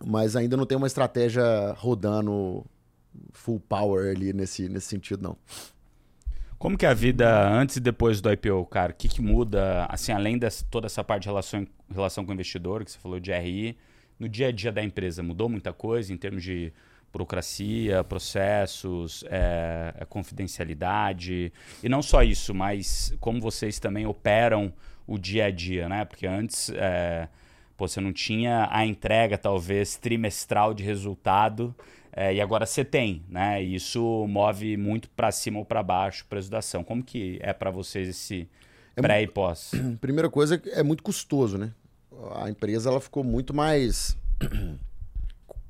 [0.04, 1.44] mas ainda não tem uma estratégia
[1.78, 2.66] rodando
[3.32, 5.38] full power ali nesse, nesse sentido, não.
[6.60, 8.92] Como que é a vida antes e depois do IPO, cara?
[8.92, 12.34] O que, que muda, assim, além de toda essa parte de relação, relação com o
[12.34, 13.78] investidor, que você falou de RI,
[14.20, 16.74] no dia a dia da empresa, mudou muita coisa em termos de
[17.14, 21.54] burocracia, processos, é, confidencialidade?
[21.82, 24.74] E não só isso, mas como vocês também operam
[25.08, 26.04] o dia a dia, né?
[26.04, 27.30] Porque antes é,
[27.78, 31.74] pô, você não tinha a entrega, talvez, trimestral de resultado,
[32.22, 33.64] é, e agora você tem, né?
[33.64, 36.84] Isso move muito para cima ou para baixo o preço da ação.
[36.84, 38.46] Como que é para vocês esse
[38.94, 39.72] É pré e pós?
[40.02, 41.72] Primeira coisa, é muito custoso, né?
[42.36, 44.18] A empresa ela ficou muito mais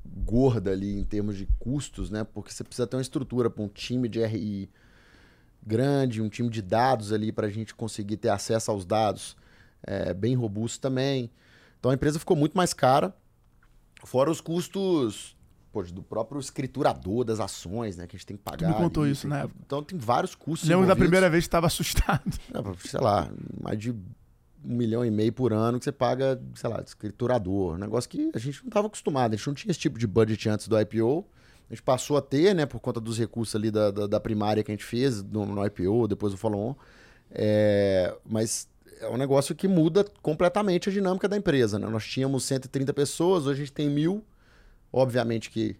[0.04, 2.24] gorda ali em termos de custos, né?
[2.24, 4.68] Porque você precisa ter uma estrutura para um time de RI
[5.64, 9.36] grande, um time de dados ali para a gente conseguir ter acesso aos dados
[9.84, 11.30] é, bem robusto também.
[11.78, 13.14] Então a empresa ficou muito mais cara,
[14.04, 15.38] fora os custos
[15.72, 18.06] pô, do próprio escriturador das ações, né?
[18.06, 18.68] Que a gente tem que pagar.
[18.68, 19.12] me contou ali.
[19.12, 19.54] isso na época.
[19.64, 20.68] Então tem vários custos.
[20.68, 22.22] Lembro da primeira vez que estava assustado.
[22.52, 23.30] Não, sei lá,
[23.62, 24.02] mais de um
[24.62, 27.74] milhão e meio por ano que você paga, sei lá, de escriturador.
[27.74, 30.06] Um negócio que a gente não estava acostumado, a gente não tinha esse tipo de
[30.06, 31.26] budget antes do IPO.
[31.70, 34.62] A gente passou a ter, né, por conta dos recursos ali da, da, da primária
[34.62, 36.74] que a gente fez no, no IPO, depois do follow-on.
[37.30, 38.68] É, mas
[39.00, 41.78] é um negócio que muda completamente a dinâmica da empresa.
[41.78, 41.88] Né?
[41.88, 44.24] Nós tínhamos 130 pessoas, hoje a gente tem mil.
[44.92, 45.76] Obviamente que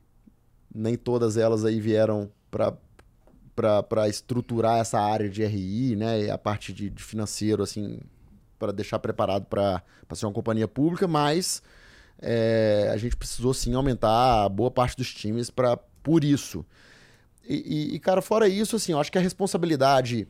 [0.75, 6.73] nem todas elas aí vieram para estruturar essa área de RI, né, e a parte
[6.73, 8.01] de, de financeiro, assim,
[8.59, 9.83] para deixar preparado para
[10.15, 11.63] ser uma companhia pública, mas
[12.21, 16.65] é, a gente precisou sim aumentar a boa parte dos times para por isso.
[17.49, 20.29] E, e- cara, fora isso, assim, eu acho que a responsabilidade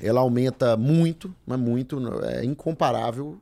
[0.00, 3.40] ela aumenta muito, mas muito, é incomparável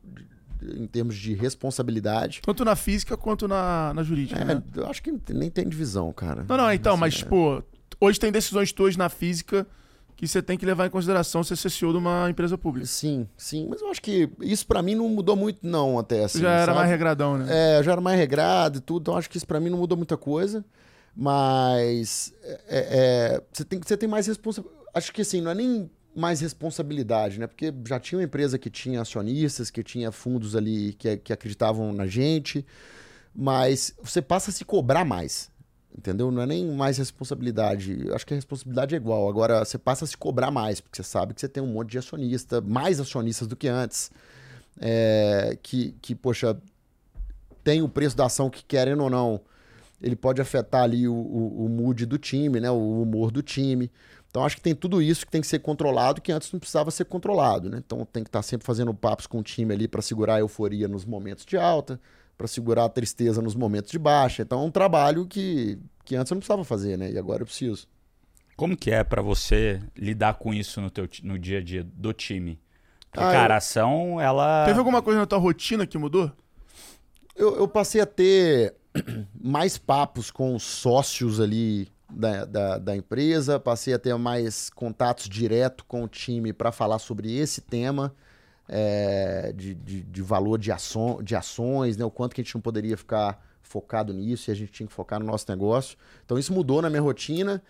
[0.63, 2.41] em termos de responsabilidade.
[2.43, 4.63] Tanto na física quanto na, na jurídica, né?
[4.77, 6.45] É, eu acho que nem tem divisão, cara.
[6.49, 7.27] Não, não, então, Assim, mas, é.
[7.27, 7.63] pô,
[8.01, 9.67] hoje tem decisões tuas na física
[10.19, 12.87] que você tem que levar em consideração se você é CEO de uma empresa pública.
[12.87, 16.41] Sim, sim, mas eu acho que isso pra mim não mudou muito não até assim.
[16.41, 16.79] Já era sabe?
[16.79, 17.47] mais regradão, né?
[17.79, 19.97] É, já era mais regrado e tudo, então acho que isso pra mim não mudou
[19.97, 20.65] muita coisa,
[21.15, 24.85] mas é, é, você tem você tem mais responsabilidade.
[24.93, 25.89] Acho que assim, não é nem
[26.19, 27.47] mais responsabilidade, né?
[27.47, 31.93] Porque já tinha uma empresa que tinha acionistas, que tinha fundos ali que, que acreditavam
[31.93, 32.65] na gente,
[33.35, 35.51] mas você passa a se cobrar mais.
[35.97, 36.31] Entendeu?
[36.31, 38.07] Não é nem mais responsabilidade.
[38.07, 39.29] Eu acho que a responsabilidade é igual.
[39.29, 41.91] Agora você passa a se cobrar mais, porque você sabe que você tem um monte
[41.91, 44.11] de acionista, mais acionistas do que antes.
[44.81, 46.57] É, que, que, poxa,
[47.65, 49.41] tem o preço da ação que, querendo ou não,
[50.01, 52.71] ele pode afetar ali o, o, o mood do time, né?
[52.71, 53.91] O humor do time.
[54.31, 56.91] Então acho que tem tudo isso que tem que ser controlado que antes não precisava
[56.91, 57.79] ser controlado, né?
[57.85, 60.87] Então tem que estar sempre fazendo papos com o time ali para segurar a euforia
[60.87, 61.99] nos momentos de alta,
[62.37, 64.43] para segurar a tristeza nos momentos de baixa.
[64.43, 67.11] Então é um trabalho que, que antes eu não precisava fazer, né?
[67.11, 67.89] E agora eu preciso.
[68.55, 72.13] Como que é pra você lidar com isso no, teu, no dia a dia do
[72.13, 72.61] time?
[73.11, 74.67] Porque, Ah, cara, a ação, ela...
[74.67, 76.31] Teve alguma coisa na tua rotina que mudou?
[77.35, 78.75] Eu, eu passei a ter
[79.41, 85.29] mais papos com os sócios ali da, da, da empresa, passei a ter mais contatos
[85.29, 88.15] direto com o time para falar sobre esse tema
[88.69, 92.05] é, de, de, de valor de, aço, de ações, né?
[92.05, 94.93] o quanto que a gente não poderia ficar focado nisso e a gente tinha que
[94.93, 95.97] focar no nosso negócio.
[96.25, 97.63] Então isso mudou na minha rotina.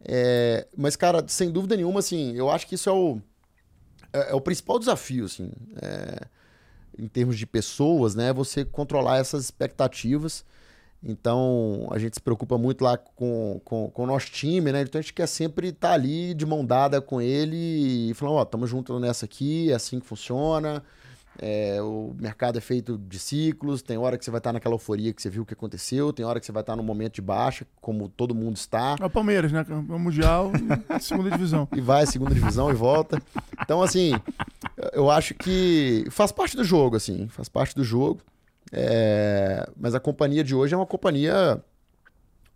[0.00, 3.20] É, mas, cara, sem dúvida nenhuma, assim, eu acho que isso é o,
[4.12, 5.50] é, é o principal desafio, assim.
[5.80, 6.26] É,
[6.98, 8.32] em termos de pessoas, né?
[8.32, 10.44] Você controlar essas expectativas.
[11.06, 14.80] Então, a gente se preocupa muito lá com, com, com o nosso time, né?
[14.80, 18.42] Então, a gente quer sempre estar ali de mão dada com ele e falando, ó,
[18.42, 20.82] estamos juntos nessa aqui, é assim que funciona.
[21.38, 25.12] É, o mercado é feito de ciclos, tem hora que você vai estar naquela euforia
[25.12, 27.22] que você viu o que aconteceu, tem hora que você vai estar num momento de
[27.22, 28.96] baixa, como todo mundo está.
[29.00, 29.64] É o Palmeiras, né?
[29.64, 31.68] Campeão mundial, e segunda divisão.
[31.74, 33.20] e vai segunda divisão e volta.
[33.60, 34.12] Então, assim,
[34.92, 38.20] eu acho que faz parte do jogo, assim, faz parte do jogo.
[38.76, 41.62] É, Mas a companhia de hoje é uma companhia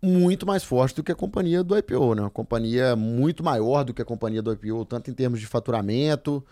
[0.03, 2.23] muito mais forte do que a companhia do IPO, né?
[2.23, 6.45] Uma companhia muito maior do que a companhia do IPO, tanto em termos de faturamento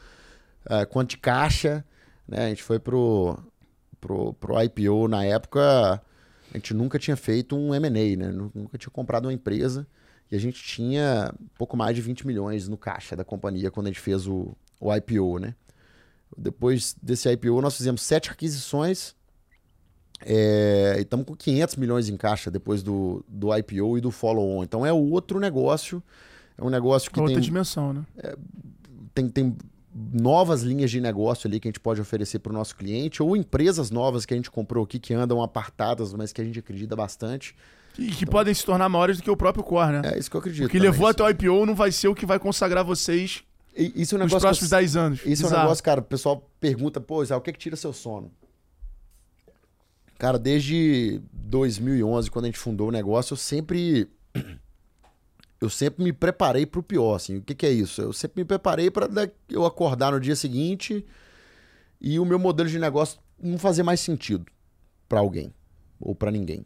[0.66, 1.84] uh, quanto de caixa.
[2.28, 2.46] Né?
[2.46, 3.38] A gente foi pro,
[4.00, 6.00] pro, pro IPO na época,
[6.52, 8.32] a gente nunca tinha feito um M&A, né?
[8.54, 9.86] Nunca tinha comprado uma empresa
[10.30, 13.90] e a gente tinha pouco mais de 20 milhões no caixa da companhia quando a
[13.90, 15.54] gente fez o, o IPO, né?
[16.36, 19.16] Depois desse IPO, nós fizemos sete aquisições
[20.28, 24.64] é, e estamos com 500 milhões em caixa depois do, do IPO e do follow-on.
[24.64, 26.02] Então é outro negócio.
[26.58, 28.02] É um negócio que Outra tem, dimensão, né?
[28.18, 28.36] É,
[29.14, 29.56] tem, tem
[29.94, 33.36] novas linhas de negócio ali que a gente pode oferecer para o nosso cliente, ou
[33.36, 36.96] empresas novas que a gente comprou aqui que andam apartadas, mas que a gente acredita
[36.96, 37.54] bastante.
[37.96, 40.02] E que então, podem se tornar maiores do que o próprio core, né?
[40.14, 40.66] É isso que eu acredito.
[40.66, 43.44] O que levou até o IPO não vai ser o que vai consagrar vocês
[43.76, 45.20] e, isso é um nos próximos 10 anos.
[45.20, 45.54] Isso Exato.
[45.54, 47.92] é um negócio, cara, o pessoal pergunta, pô, Zé, o que, é que tira seu
[47.92, 48.30] sono?
[50.18, 54.08] Cara, desde 2011, quando a gente fundou o negócio, eu sempre
[55.60, 57.38] eu sempre me preparei para o pior, assim.
[57.38, 58.00] O que, que, é isso?
[58.00, 59.08] Eu sempre me preparei para
[59.48, 61.04] eu acordar no dia seguinte
[62.00, 64.46] e o meu modelo de negócio não fazer mais sentido
[65.08, 65.52] para alguém
[66.00, 66.64] ou para ninguém.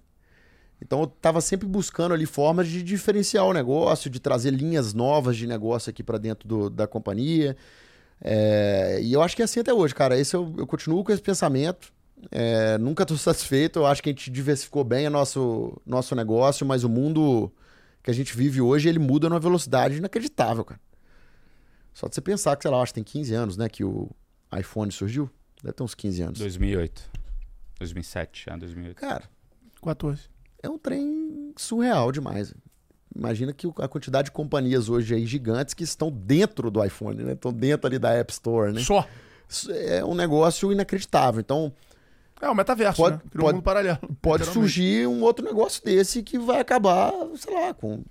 [0.82, 5.36] Então eu estava sempre buscando ali formas de diferenciar o negócio, de trazer linhas novas
[5.36, 7.56] de negócio aqui para dentro do, da companhia.
[8.20, 10.18] É, e eu acho que é assim até hoje, cara.
[10.18, 11.92] Esse eu, eu continuo com esse pensamento.
[12.30, 13.80] É, nunca estou satisfeito.
[13.80, 17.52] Eu acho que a gente diversificou bem o nosso, nosso negócio, mas o mundo
[18.02, 20.80] que a gente vive hoje, ele muda numa velocidade inacreditável, cara.
[21.92, 24.08] Só de você pensar que, sei lá, acho que tem 15 anos, né, que o
[24.58, 25.30] iPhone surgiu.
[25.62, 26.38] Deve ter uns 15 anos.
[26.38, 27.10] 2008.
[27.78, 28.96] 2007, ah, 2008.
[28.96, 29.24] Cara.
[29.82, 30.28] 14.
[30.62, 32.54] É um trem surreal demais.
[33.14, 37.32] Imagina que a quantidade de companhias hoje aí gigantes que estão dentro do iPhone, né?
[37.32, 38.82] Estão dentro ali da App Store, né?
[38.82, 39.06] Só.
[39.68, 41.40] É um negócio inacreditável.
[41.40, 41.72] Então,
[42.40, 43.22] é o metaverso, pode, né?
[43.30, 43.98] Criou pode, um mundo paralelo.
[44.20, 48.02] Pode surgir um outro negócio desse que vai acabar, sei lá, com,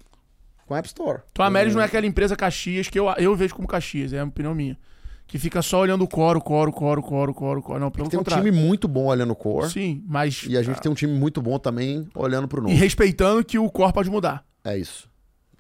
[0.66, 1.22] com a App Store.
[1.32, 4.20] Então a Melis não é aquela empresa Caxias que eu, eu vejo como Caxias, é
[4.20, 4.78] a opinião minha.
[5.26, 7.62] Que fica só olhando o core, o core, o core, o core, o core, o
[7.64, 7.80] core.
[7.80, 8.44] Não, pelo tem contrário.
[8.44, 9.70] um time muito bom olhando o core.
[9.70, 10.44] Sim, mas...
[10.48, 10.82] E a gente ah.
[10.82, 12.74] tem um time muito bom também olhando pro novo.
[12.74, 14.44] E respeitando que o core pode mudar.
[14.64, 15.08] É isso.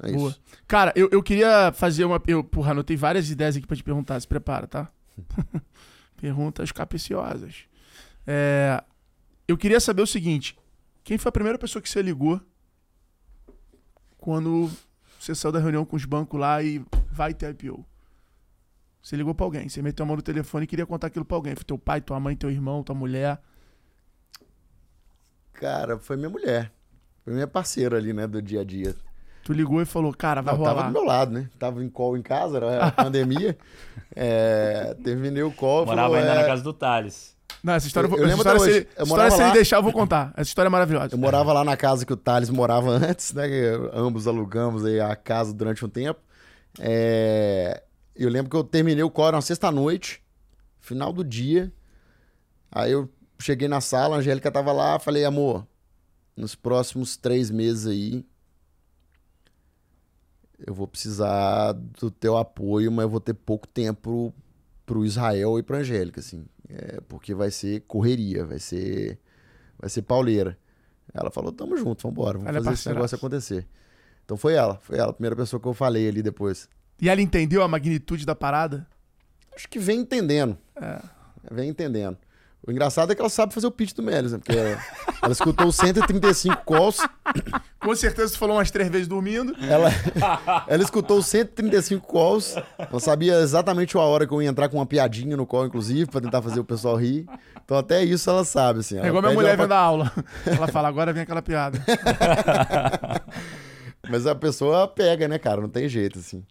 [0.02, 0.32] É Boa.
[0.32, 0.42] isso.
[0.68, 2.20] Cara, eu, eu queria fazer uma...
[2.26, 4.20] Eu, porra, anotei várias ideias aqui pra te perguntar.
[4.20, 4.90] Se prepara, tá?
[6.20, 7.69] Perguntas capiciosas.
[8.26, 8.84] É,
[9.48, 10.58] eu queria saber o seguinte:
[11.04, 12.40] quem foi a primeira pessoa que você ligou
[14.18, 14.70] quando
[15.20, 17.86] você saiu da reunião com os bancos lá e vai ter IPO?
[19.02, 21.38] Você ligou pra alguém, você meteu a mão no telefone e queria contar aquilo pra
[21.38, 21.56] alguém.
[21.56, 23.40] Foi teu pai, tua mãe, teu irmão, tua mulher.
[25.54, 26.72] Cara, foi minha mulher.
[27.24, 28.96] Foi minha parceira ali, né, do dia a dia.
[29.44, 30.76] Tu ligou e falou, cara, vai Não, rolar.
[30.76, 31.50] Tava do meu lado, né?
[31.58, 33.58] Tava em call em casa, era a pandemia.
[34.16, 35.86] É, terminei o call.
[35.86, 36.42] Morava falou, ainda é...
[36.42, 37.38] na casa do Thales.
[37.64, 38.78] Não, essa história, Eu- eu essa lembro história, se, hoje.
[38.78, 39.54] Eu história morava se ele lá.
[39.54, 40.34] deixar, eu vou contar.
[40.36, 41.14] Essa história é maravilhosa.
[41.14, 43.44] Eu morava lá na casa que o Thales morava antes, né?
[43.94, 46.20] Ambos alugamos aí a casa durante um tempo.
[46.80, 47.84] É,
[48.16, 50.22] Eu lembro que eu terminei o era uma sexta-noite,
[50.80, 51.72] final do dia.
[52.72, 55.66] Aí eu cheguei na sala, a Angélica tava lá, falei, amor,
[56.36, 58.26] nos próximos três meses aí,
[60.66, 64.34] eu vou precisar do teu apoio, mas eu vou ter pouco tempo
[64.86, 66.46] pro Israel e pra Angélica, assim.
[66.70, 69.20] É, porque vai ser correria, vai ser,
[69.80, 70.58] vai ser pauleira.
[71.14, 72.94] Ela falou, tamo junto, vambora, vamos Ela é fazer esse parceiraça.
[72.96, 73.68] negócio acontecer.
[74.24, 76.70] Então foi ela, foi ela, a primeira pessoa que eu falei ali depois.
[77.02, 78.86] E ela entendeu a magnitude da parada?
[79.56, 80.58] Acho que vem entendendo.
[80.76, 81.02] É.
[81.52, 82.18] Vem entendendo.
[82.66, 84.38] O engraçado é que ela sabe fazer o pitch do Melis, né?
[84.38, 84.78] Porque ela,
[85.24, 86.98] ela escutou os 135 calls,
[87.80, 89.56] Com certeza tu falou umas três vezes dormindo.
[89.68, 89.90] ela,
[90.68, 92.56] ela escutou os 135 calls,
[92.92, 96.06] não sabia exatamente a hora que eu ia entrar com uma piadinha no call, inclusive,
[96.12, 97.26] pra tentar fazer o pessoal rir.
[97.64, 98.96] Então até isso ela sabe, assim.
[98.96, 100.12] É ela igual minha mulher ela pra- vendo a aula.
[100.46, 101.80] Ela fala, agora vem aquela piada.
[104.10, 105.62] Mas a pessoa pega, né, cara?
[105.62, 106.44] Não tem jeito, assim.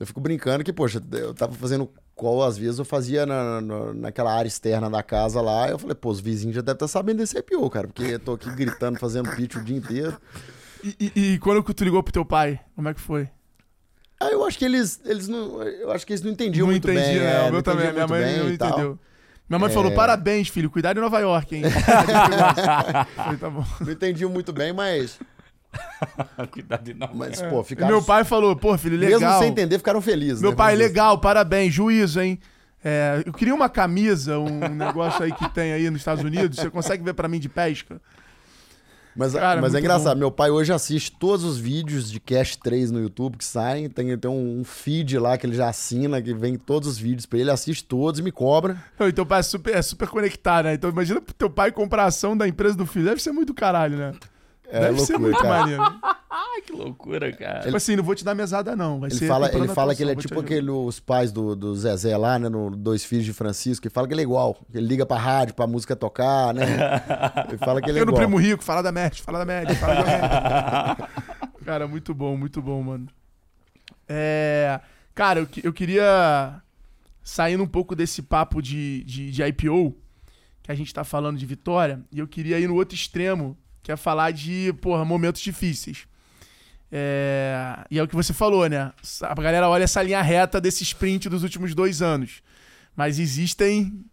[0.00, 3.92] Eu fico brincando que, poxa, eu tava fazendo call, às vezes eu fazia na, na-
[3.94, 5.68] naquela área externa da casa lá.
[5.68, 8.32] Eu falei, pô, os vizinhos já devem estar sabendo desse IPO, cara, porque eu tô
[8.32, 10.16] aqui gritando, fazendo pitch o dia inteiro.
[10.82, 12.58] E, e- e quando tu ligou pro teu pai?
[12.74, 13.28] Como é que foi?
[14.18, 15.62] Ah, eu acho que eles, eles não.
[15.62, 17.20] Eu acho que eles não entendiam não muito entendi, bem.
[17.20, 17.46] né?
[17.46, 17.92] é, o meu também.
[17.92, 18.48] Minha mãe não.
[18.48, 18.52] É.
[18.54, 18.98] entendeu.
[19.48, 20.70] Minha mãe falou, parabéns, filho.
[20.70, 21.62] Cuidado em Nova York, hein?
[23.16, 23.64] Falei, tá bom.
[23.80, 25.18] Não entendiam muito bem, mas.
[26.50, 27.10] Cuidado de não.
[27.14, 27.92] Mas, pô, E ficaram.
[27.92, 29.20] meu pai falou, pô, filho, legal.
[29.20, 30.40] Mesmo sem entender, ficaram felizes.
[30.40, 30.56] Meu né?
[30.56, 32.38] pai, dizer legal, parabéns, juízo, hein?
[32.82, 36.58] É, eu queria uma camisa, um negócio aí que tem aí nos Estados Unidos.
[36.58, 38.00] Você consegue ver pra mim de pesca?
[39.14, 40.20] Mas, Cara, mas é engraçado, bom.
[40.20, 43.90] meu pai hoje assiste todos os vídeos de Cash 3 no YouTube que saem.
[43.90, 47.26] Tem, tem um, um feed lá que ele já assina, que vem todos os vídeos
[47.26, 48.82] pra ele, ele assiste todos e me cobra.
[48.98, 50.74] Não, e teu pai é super, é super conectado, né?
[50.74, 53.04] Então imagina pro teu pai comprar a ação da empresa do filho.
[53.06, 54.12] Deve ser muito caralho, né?
[54.72, 56.20] É Deve ser loucura, muito cara.
[56.64, 57.60] que loucura, cara.
[57.60, 59.00] Tipo assim, não vou te dar mesada, não.
[59.00, 62.16] Vai Ele fala, ele fala que ele é tipo aquele, os pais do, do Zezé
[62.16, 62.48] lá, né?
[62.48, 64.56] No Dois Filhos de Francisco, que fala que ele é igual.
[64.72, 66.64] Ele liga pra rádio, pra música tocar, né?
[67.48, 68.22] Ele fala que ele é Eu no igual.
[68.22, 71.08] Primo Rico, fala da média, fala da média, fala da
[71.64, 73.08] cara, muito bom, muito bom, mano.
[74.08, 74.80] É,
[75.14, 76.60] cara, eu, eu queria,
[77.22, 79.96] saindo um pouco desse papo de, de, de IPO,
[80.62, 83.90] que a gente tá falando de vitória, e eu queria ir no outro extremo, que
[83.90, 86.06] é falar de, porra, momentos difíceis.
[86.92, 88.92] É, e é o que você falou, né?
[89.22, 92.42] A galera olha essa linha reta desse sprint dos últimos dois anos.
[92.96, 94.04] Mas existem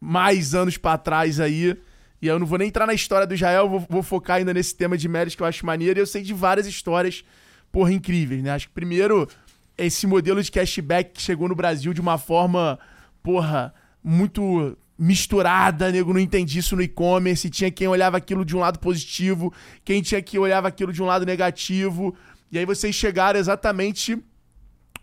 [0.00, 1.76] mais anos pra trás aí.
[2.20, 4.74] E eu não vou nem entrar na história do Israel, vou, vou focar ainda nesse
[4.74, 5.98] tema de méritos que eu acho maneiro.
[5.98, 7.24] E eu sei de várias histórias,
[7.70, 8.50] porra, incríveis, né?
[8.50, 9.28] Acho que primeiro,
[9.76, 12.78] esse modelo de cashback que chegou no Brasil de uma forma,
[13.22, 18.60] porra, muito misturada, nego não entendi isso no e-commerce, tinha quem olhava aquilo de um
[18.60, 19.52] lado positivo,
[19.84, 22.14] quem tinha que olhava aquilo de um lado negativo.
[22.50, 24.16] E aí vocês chegaram exatamente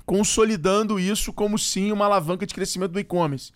[0.05, 3.51] consolidando isso como sim uma alavanca de crescimento do e-commerce.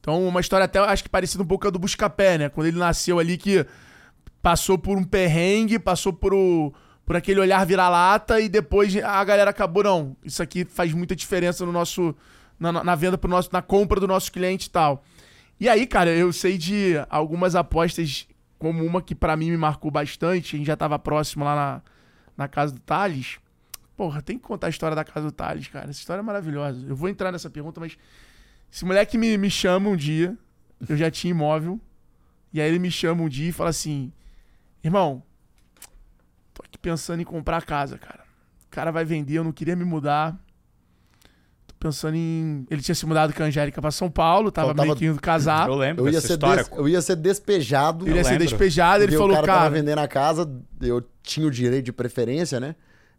[0.00, 2.48] Então, uma história até acho que parecida um pouco com a do Buscapé, né?
[2.48, 3.66] Quando ele nasceu ali que
[4.40, 6.72] passou por um perrengue, passou por, o,
[7.04, 11.66] por aquele olhar vira-lata e depois a galera acabou, não, isso aqui faz muita diferença
[11.66, 12.14] no nosso
[12.58, 15.02] na, na venda pro nosso na compra do nosso cliente e tal.
[15.60, 18.26] E aí, cara, eu sei de algumas apostas
[18.58, 21.82] como uma que pra mim me marcou bastante, a gente já tava próximo lá na,
[22.34, 23.38] na casa do Thales.
[23.94, 25.90] Porra, tem que contar a história da casa do Thales, cara.
[25.90, 26.86] Essa história é maravilhosa.
[26.88, 27.98] Eu vou entrar nessa pergunta, mas
[28.72, 30.34] esse moleque me, me chama um dia,
[30.88, 31.78] eu já tinha imóvel,
[32.54, 34.10] e aí ele me chama um dia e fala assim:
[34.82, 35.22] Irmão,
[36.54, 38.24] tô aqui pensando em comprar a casa, cara.
[38.66, 40.38] O cara vai vender, eu não queria me mudar.
[41.80, 42.66] Pensando em.
[42.70, 45.20] Ele tinha se mudado com a Angélica pra São Paulo, tava Faltava- meio que indo
[45.20, 45.66] casar.
[45.66, 48.06] Eu lembro Eu ia, ser des- eu ia ser despejado.
[48.06, 48.46] Ele ia ser lembro.
[48.48, 49.58] despejado, ele porque falou, o cara, cara.
[49.62, 50.48] tava vendendo a casa,
[50.82, 52.76] eu tinha o direito de preferência, né?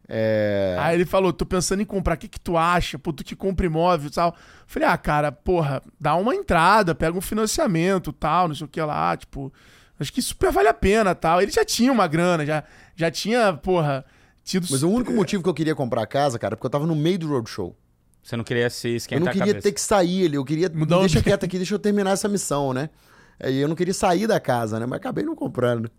[0.08, 0.76] É...
[0.80, 3.00] Aí ele falou, tô pensando em comprar, o que que tu acha?
[3.00, 4.36] Pô, tu que compra imóvel e tal.
[4.68, 8.82] Falei, ah, cara, porra, dá uma entrada, pega um financiamento tal, não sei o que
[8.82, 9.52] lá, tipo...
[10.00, 11.42] Acho que super vale a pena tal.
[11.42, 12.64] Ele já tinha uma grana, já,
[12.96, 14.04] já tinha, porra,
[14.44, 14.68] tido...
[14.70, 16.86] Mas o único motivo que eu queria comprar a casa, cara, é porque eu tava
[16.88, 17.76] no meio do roadshow.
[18.24, 19.68] Você não queria se Eu esquentar não a queria cabeça.
[19.68, 20.70] ter que sair ali, eu queria.
[20.74, 21.24] Mudar o deixa ambiente.
[21.24, 22.90] quieto aqui, deixa eu terminar essa missão, né?
[23.40, 24.86] Aí eu não queria sair da casa, né?
[24.86, 25.90] Mas acabei não comprando.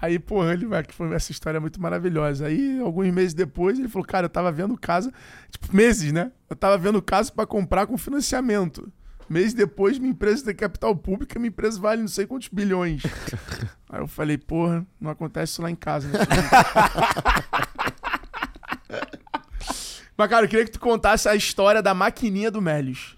[0.00, 2.46] Aí, porra, ele, vai- que foi essa história é muito maravilhosa.
[2.46, 5.12] Aí, alguns meses depois, ele falou, cara, eu tava vendo casa,
[5.50, 6.30] tipo, meses, né?
[6.48, 8.90] Eu tava vendo casa pra comprar com financiamento.
[9.28, 13.02] Meses depois, minha empresa tem capital público, minha empresa vale não sei quantos bilhões.
[13.90, 16.18] Aí eu falei, porra, não acontece isso lá em casa, né?
[20.18, 23.16] Mas, cara, eu queria que tu contasse a história da maquininha do Melios.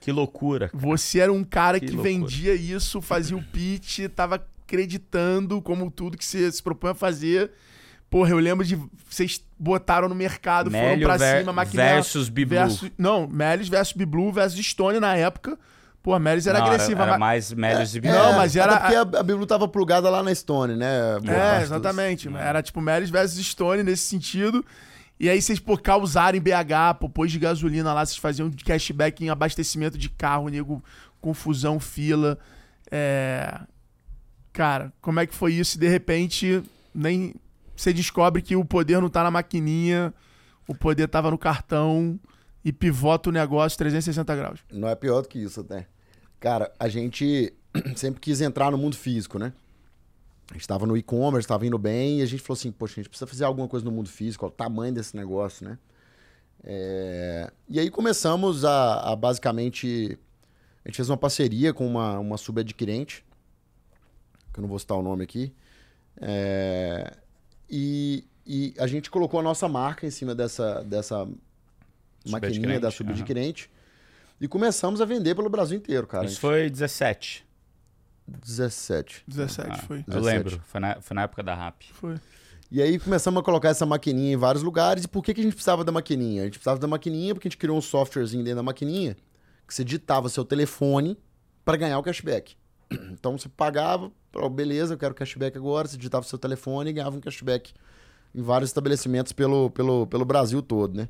[0.00, 0.70] Que loucura.
[0.72, 6.16] Você era um cara Que que, vendia isso, fazia o pitch, tava acreditando como tudo
[6.16, 7.50] que você se propõe a fazer.
[8.08, 8.78] Porra, eu lembro de
[9.10, 12.56] vocês botaram no mercado, foram pra ver- cima, maquininha versus Biblu.
[12.56, 15.58] versus- Não, Melis versus Biblu versus Stone na época.
[16.02, 17.02] Pô, Melis era Não, agressiva.
[17.02, 18.32] Era, ma- mais Melios e Não, Biblu.
[18.36, 21.18] mas era- Até porque a, a Bíblia tava plugada lá na Stone, né?
[21.20, 22.28] Boa É, parte dos- exatamente.
[22.34, 24.64] Era tipo Melis versus Stone nesse sentido.
[25.20, 29.24] E aí vocês, pô, causaram em BH, pô, pôs de gasolina lá, vocês faziam cashback
[29.24, 30.82] em abastecimento de carro, nego,
[31.20, 32.38] confusão, fila.
[32.90, 33.60] É...
[34.52, 35.78] Cara, como é que foi isso?
[35.78, 36.62] De repente,
[36.94, 37.34] nem
[37.76, 40.12] você descobre que o poder não tá na maquininha,
[40.66, 42.18] o poder tava no cartão
[42.64, 44.60] e pivota o negócio 360 graus.
[44.72, 45.86] Não é pior do que isso, até.
[46.40, 47.52] Cara, a gente
[47.96, 49.52] sempre quis entrar no mundo físico, né?
[50.50, 52.96] A gente tava no e-commerce, tava indo bem, e a gente falou assim, poxa, a
[52.96, 55.78] gente precisa fazer alguma coisa no mundo físico, olha o tamanho desse negócio, né?
[56.64, 60.18] É, E aí começamos a, a basicamente.
[60.84, 63.24] A gente fez uma parceria com uma, uma subadquirente,
[64.52, 65.52] que eu não vou citar o nome aqui.
[66.20, 67.12] É,
[67.68, 71.28] E, e a gente colocou a nossa marca em cima dessa, dessa
[72.26, 73.70] maquininha da Subadquirente, subadquirente.
[74.40, 76.24] E começamos a vender pelo Brasil inteiro, cara.
[76.24, 77.46] Isso foi 17.
[78.28, 79.24] 17.
[79.26, 79.98] 17 Ah, foi.
[79.98, 80.24] Eu 17.
[80.24, 80.60] lembro.
[80.64, 81.82] Foi na, foi na época da RAP.
[81.92, 82.16] Foi.
[82.70, 85.04] E aí começamos a colocar essa maquininha em vários lugares.
[85.04, 86.42] E por que, que a gente precisava da maquininha?
[86.42, 89.16] A gente precisava da maquininha porque a gente criou um softwarezinho dentro da maquininha
[89.66, 91.18] que você digitava seu telefone
[91.64, 92.56] para ganhar o cashback.
[93.12, 97.16] Então você pagava, falou, beleza, eu quero cashback agora, você digitava seu telefone e ganhava
[97.16, 97.74] um cashback
[98.34, 101.08] em vários estabelecimentos pelo, pelo, pelo Brasil todo, né?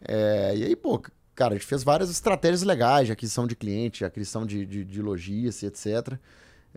[0.00, 1.02] É, e aí, pô,
[1.34, 5.02] cara, a gente fez várias estratégias legais de aquisição de cliente, aquisição de, de, de
[5.02, 6.18] logística, etc.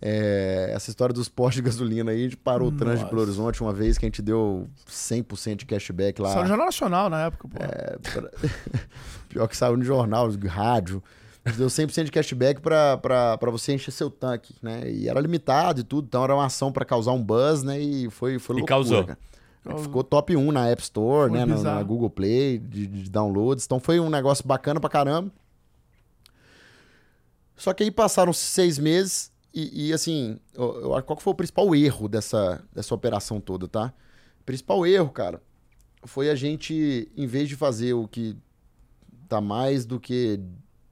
[0.02, 3.16] É, essa história dos postos de gasolina aí, a gente parou o trânsito de Nossa.
[3.16, 6.34] Belo Horizonte uma vez que a gente deu 100% de cashback lá.
[6.34, 7.58] Só no Jornal Nacional na época, pô.
[7.64, 8.30] É, pra-
[9.30, 11.02] Pior que saiu no jornal, no rádio.
[11.46, 14.90] A gente deu 100% de cashback pra, pra, pra você encher seu tanque, né?
[14.90, 17.80] E era limitado e tudo, então era uma ação pra causar um buzz, né?
[17.80, 19.04] E foi, foi E loucura, causou.
[19.06, 19.18] cara.
[19.80, 21.46] Ficou top 1 na App Store, Foi né?
[21.46, 23.66] Na, na Google Play, de, de downloads.
[23.66, 25.32] Então foi um negócio bacana pra caramba.
[27.56, 32.62] Só que aí passaram seis meses e, e, assim, qual foi o principal erro dessa,
[32.74, 33.94] dessa operação toda, tá?
[34.46, 35.42] Principal erro, cara,
[36.04, 38.36] foi a gente, em vez de fazer o que
[39.30, 40.40] tá mais do que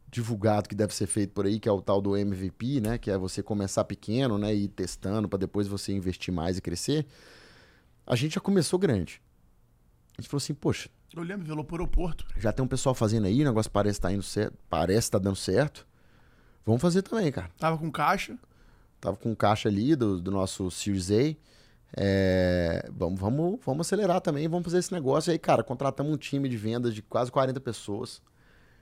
[0.10, 2.98] divulgado que deve ser feito por aí, que é o tal do MVP, né?
[2.98, 4.56] Que é você começar pequeno, né?
[4.56, 7.06] E ir testando para depois você investir mais e crescer.
[8.08, 9.22] A gente já começou grande.
[10.18, 12.26] A gente falou assim, poxa, Eu lembro, velou pro aeroporto.
[12.38, 15.36] já tem um pessoal fazendo aí, o negócio parece estar indo certo, parece estar dando
[15.36, 15.86] certo.
[16.66, 17.50] Vamos fazer também, cara.
[17.58, 18.38] Tava com caixa.
[19.04, 21.36] Tava com caixa ali do, do nosso Series A.
[21.94, 25.30] É, vamos, vamos, vamos acelerar também, vamos fazer esse negócio.
[25.30, 28.22] E aí, cara, contratamos um time de vendas de quase 40 pessoas.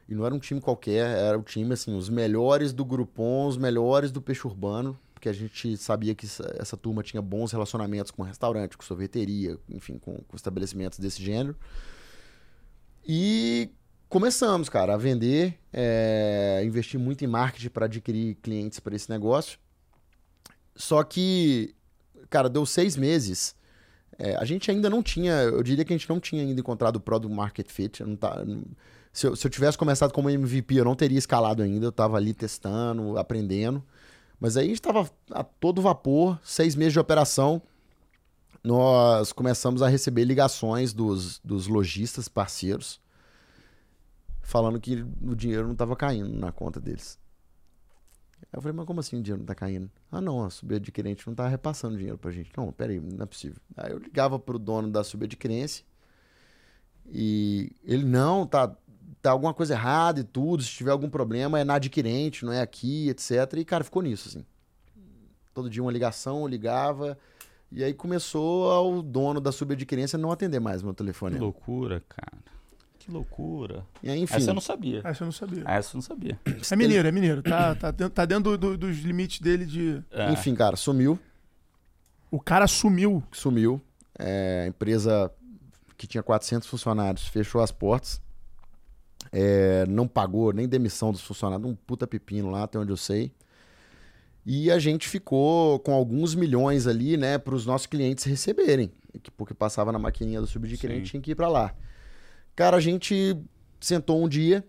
[0.07, 3.57] E não era um time qualquer, era o time, assim, os melhores do Groupon, os
[3.57, 8.11] melhores do Peixe Urbano, porque a gente sabia que essa, essa turma tinha bons relacionamentos
[8.11, 11.57] com restaurante, com sorveteria, enfim, com, com estabelecimentos desse gênero.
[13.03, 13.71] E
[14.07, 19.57] começamos, cara, a vender, é, investir muito em marketing para adquirir clientes para esse negócio.
[20.81, 21.75] Só que,
[22.29, 23.55] cara, deu seis meses.
[24.17, 26.95] é, a gente ainda não tinha, eu diria que a gente não tinha ainda encontrado
[26.95, 28.03] o Product Market Fit.
[28.03, 28.63] Não tá, não-
[29.13, 31.85] se, eu, se eu tivesse começado como MVP, eu não teria escalado ainda.
[31.85, 33.83] Eu tava ali testando, aprendendo.
[34.39, 37.61] Mas aí a gente tava a todo vapor, seis meses de operação.
[38.63, 42.99] Nós começamos a receber ligações dos, dos lojistas parceiros
[44.41, 47.19] falando que o dinheiro não estava caindo na conta deles.
[48.43, 49.89] Aí Eu falei, mas como assim o dinheiro não tá caindo?
[50.11, 52.51] Ah, não, a subadquirente não tá repassando dinheiro pra gente.
[52.57, 53.61] Não, peraí, não é possível.
[53.77, 55.85] Aí eu ligava pro dono da subadquirência
[57.07, 58.75] e ele, não, tá,
[59.21, 62.61] tá alguma coisa errada e tudo, se tiver algum problema é na adquirente, não é
[62.61, 63.31] aqui, etc.
[63.57, 64.45] E, cara, ficou nisso, assim.
[65.53, 67.17] Todo dia uma ligação, eu ligava,
[67.71, 71.35] e aí começou o dono da subadquirência não atender mais meu telefone.
[71.35, 72.37] Que loucura, cara.
[73.03, 73.83] Que loucura.
[74.03, 75.01] E aí, enfim, Essa eu não sabia.
[75.03, 75.63] Essa eu não sabia.
[75.65, 76.39] Essa eu não sabia.
[76.71, 77.41] É mineiro, é mineiro.
[77.41, 80.03] Tá, tá dentro, tá dentro do- do- dos limites dele de.
[80.11, 80.31] É.
[80.31, 81.17] enfim, cara, sumiu.
[82.29, 83.23] O cara sumiu.
[83.31, 83.81] sumiu.
[84.19, 85.31] É, a empresa
[85.97, 88.21] que tinha 400 funcionários fechou as portas.
[89.31, 93.31] É, não pagou nem demissão dos funcionários, um puta pepino lá, até onde eu sei.
[94.45, 98.91] E a gente ficou com alguns milhões ali, né, para os nossos clientes receberem,
[99.21, 101.11] que- porque passava na maquininha do subadquirente Sim.
[101.11, 101.73] tinha que ir para lá.
[102.61, 103.35] Cara, a gente
[103.79, 104.63] sentou um dia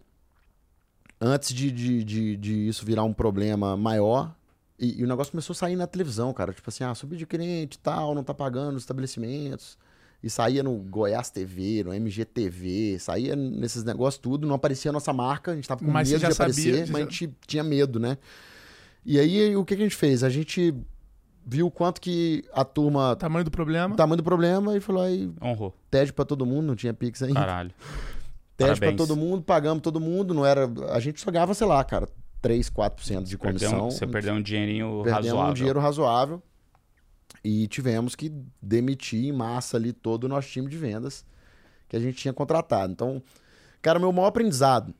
[1.20, 4.34] antes de, de, de, de isso virar um problema maior.
[4.78, 6.54] E, e o negócio começou a sair na televisão, cara.
[6.54, 9.76] Tipo assim, ah, subadquirente e tal, não tá pagando os estabelecimentos.
[10.22, 15.12] E saía no Goiás TV, no MGTV, saía nesses negócios tudo, não aparecia a nossa
[15.12, 17.62] marca, a gente tava com Mas medo de aparecer, sabia, mas já- a gente tinha
[17.62, 18.16] medo, né?
[19.04, 20.24] E aí, o que, que a gente fez?
[20.24, 20.74] A gente
[21.44, 23.94] viu o quanto que a turma Tamanho do problema.
[23.96, 25.74] tamanho do problema e falou aí, Honrou.
[25.90, 27.40] TED pra todo mundo, não tinha Pix ainda.
[27.40, 27.70] Caralho.
[28.56, 28.96] TED pra parabéns.
[28.96, 32.08] todo mundo, pagamos todo mundo, não era, a gente só ganhava, sei lá, cara,
[32.40, 33.90] 3, 4% de Perdeu um- comissão.
[33.90, 35.50] você perdeu um dinheirinho Perdemos razoável.
[35.50, 36.42] um dinheiro razoável
[37.44, 41.24] e tivemos que demitir em massa ali todo o nosso time de vendas
[41.88, 42.92] que a gente tinha contratado.
[42.92, 43.22] Então,
[43.80, 44.94] cara, meu maior aprendizado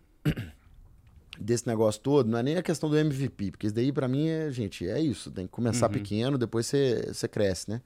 [1.43, 4.28] desse negócio todo não é nem a questão do MVP, porque isso daí pra mim
[4.28, 5.93] é, gente, é isso, tem que começar Uhum.
[5.93, 7.82] pequeno, depois você, você cresce, né?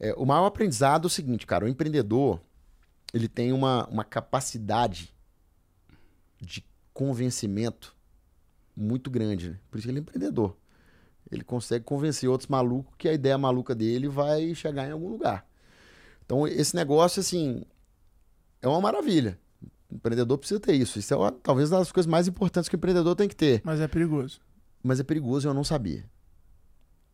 [0.00, 2.40] É, o maior aprendizado é o seguinte, cara, o empreendedor,
[3.12, 5.14] ele tem uma, uma capacidade
[6.40, 7.96] de convencimento
[8.76, 9.58] muito grande, né?
[9.70, 10.56] Por isso que ele é empreendedor.
[11.30, 15.46] Ele consegue convencer outros malucos que a ideia maluca dele vai chegar em algum lugar.
[16.24, 17.64] Então, esse negócio, assim,
[18.62, 19.38] é uma maravilha.
[19.90, 20.98] Empreendedor precisa ter isso.
[20.98, 23.62] Isso é uma, talvez uma das coisas mais importantes que o empreendedor tem que ter.
[23.64, 24.40] Mas é perigoso.
[24.82, 26.04] Mas é perigoso e eu não sabia.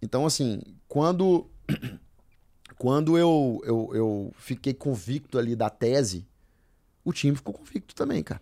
[0.02, 1.46] Então, assim, quando,
[2.78, 6.26] quando eu, eu, eu fiquei convicto ali da tese,
[7.04, 8.40] o time ficou convicto também, cara.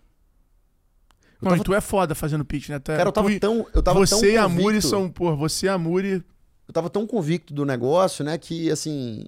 [1.41, 2.79] Eu tava, e tu é foda fazendo pitch, né?
[2.79, 3.67] Tu é- cara, eu tava tu e- tão.
[3.73, 6.23] Eu tava você e tão a Muri são, pô, você e a Muri.
[6.67, 9.25] eu tava tão convicto do negócio, né, que assim,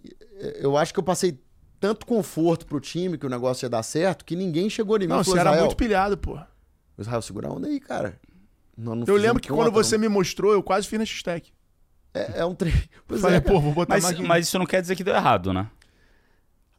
[0.55, 1.37] eu acho que eu passei
[1.85, 5.07] tanto conforto pro time que o negócio ia dar certo, que ninguém chegou em mim
[5.07, 6.39] Não, você era muito pilhado, pô.
[6.97, 8.19] Israel, segura a onda aí, cara.
[8.75, 11.53] Nós não Eu lembro que quando conta, você me mostrou, eu quase fiz na X-Tech.
[12.13, 12.71] não- É, é um tre...
[13.07, 14.19] Pois Falei, é, pô, vou botar Mas, mais.
[14.19, 15.69] mas isso não quer dizer que deu errado, né?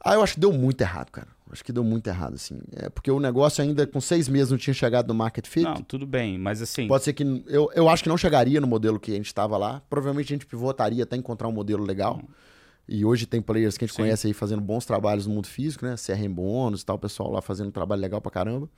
[0.04, 1.28] Ah, eu acho que deu muito errado, cara.
[1.52, 2.58] Acho que deu muito errado, assim.
[2.74, 5.64] É porque o negócio ainda com seis meses não tinha chegado no market fit.
[5.64, 6.88] Não, tudo bem, mas assim.
[6.88, 7.22] Pode ser que.
[7.46, 9.80] Eu, eu acho que não chegaria no modelo que a gente estava lá.
[9.88, 12.20] Provavelmente a gente pivotaria até encontrar um modelo legal.
[12.88, 14.02] E hoje tem players que a gente Sim.
[14.02, 15.96] conhece aí fazendo bons trabalhos no mundo físico, né?
[15.96, 18.68] CRM Bônus e tal, o pessoal lá fazendo um trabalho legal pra caramba.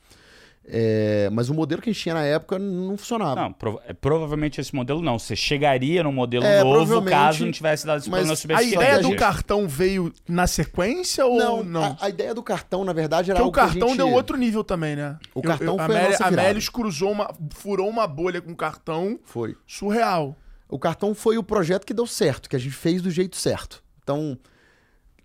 [0.70, 3.40] É, mas o modelo que a gente tinha na época não funcionava.
[3.40, 5.18] Não, prova- é, provavelmente esse modelo não.
[5.18, 9.00] Você chegaria num modelo É, novo caso não tivesse dado esse problema A ideia a
[9.00, 11.96] do cartão veio na sequência ou não?
[11.98, 14.36] A, a ideia do cartão, na verdade, era Porque o a cartão gente- deu outro
[14.36, 15.16] nível também, né?
[15.34, 16.48] O cartão a foi a Meli- nossa a virada.
[16.48, 17.34] Melius cruzou uma.
[17.54, 19.56] furou uma bolha com cartão Foi.
[19.66, 20.36] surreal.
[20.68, 23.82] O cartão foi o projeto que deu certo, que a gente fez do jeito certo.
[24.08, 24.38] Então,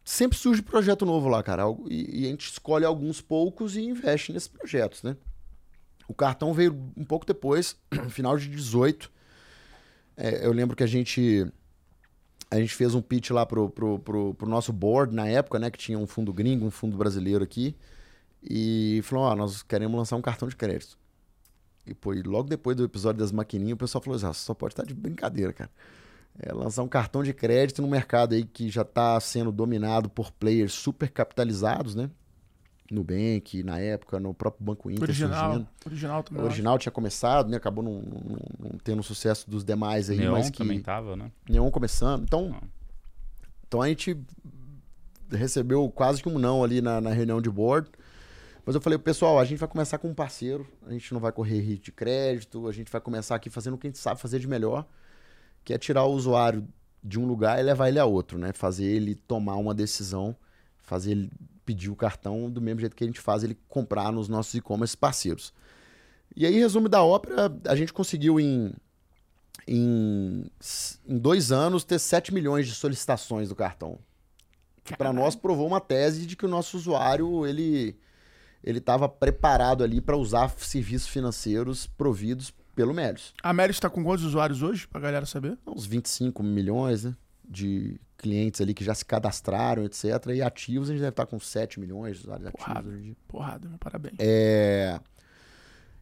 [0.03, 1.63] sempre surge projeto novo lá, cara.
[1.89, 5.15] E, e a gente escolhe alguns poucos e investe nesses projetos, né?
[6.05, 7.77] O cartão veio um pouco depois,
[8.11, 9.09] final de 18.
[10.17, 11.47] É, eu lembro que a gente
[12.51, 15.71] a gente fez um pitch lá pro, pro, pro, pro nosso board na época, né?
[15.71, 17.77] Que tinha um fundo gringo, um fundo brasileiro aqui.
[18.43, 20.97] E falou, ó, nós queremos lançar um cartão de crédito.
[21.88, 24.53] E pô, e logo depois do episódio das maquininhas, o pessoal falou assim, ah, só
[24.53, 25.71] pode estar de brincadeira, cara.
[26.39, 30.31] É lançar um cartão de crédito no mercado aí que já está sendo dominado por
[30.31, 32.09] players super capitalizados, né?
[32.91, 35.51] Nubank, na época, no próprio Banco Inter Original.
[35.51, 35.67] surgindo.
[35.86, 36.43] Original O também.
[36.43, 37.57] original tinha começado, né?
[37.57, 41.15] Acabou não, não- não tendo o sucesso dos demais aí, Neon mas que também tava,
[41.15, 41.31] né?
[41.49, 42.23] Neon começando.
[42.23, 42.67] Então, Ah.
[43.67, 44.17] então a gente
[45.31, 47.89] recebeu quase que um não ali na, na reunião de board.
[48.65, 51.31] Mas eu falei, pessoal, a gente vai começar com um parceiro, a gente não vai
[51.31, 54.21] correr risco de crédito, a gente vai começar aqui fazendo o que a gente sabe
[54.21, 54.86] fazer de melhor,
[55.64, 56.68] que é tirar o usuário
[57.03, 58.53] de um lugar e levar ele a outro, né?
[58.53, 60.36] Fazer ele tomar uma decisão,
[60.82, 61.32] fazer ele
[61.66, 64.95] pedir o cartão do mesmo jeito que a gente faz ele comprar nos nossos e-commerce
[64.95, 65.53] parceiros.
[66.36, 68.74] E aí, resumo da ópera, a gente conseguiu em,
[69.68, 70.45] em,
[71.07, 73.99] em dois anos ter 7 milhões de solicitações do cartão.
[74.84, 77.97] Que para nós provou uma tese de que o nosso usuário ele
[78.64, 83.34] ele estava preparado ali para usar serviços financeiros providos pelo Melios.
[83.41, 85.57] A Melius tá com quantos usuários hoje, pra galera saber?
[85.67, 87.15] Uns 25 milhões né,
[87.47, 90.05] de clientes ali que já se cadastraram, etc.
[90.34, 92.88] E ativos a gente deve estar com 7 milhões de usuários ativos Porrada.
[92.89, 93.15] hoje em dia.
[93.28, 94.15] Porrada, meu parabéns.
[94.19, 94.99] É,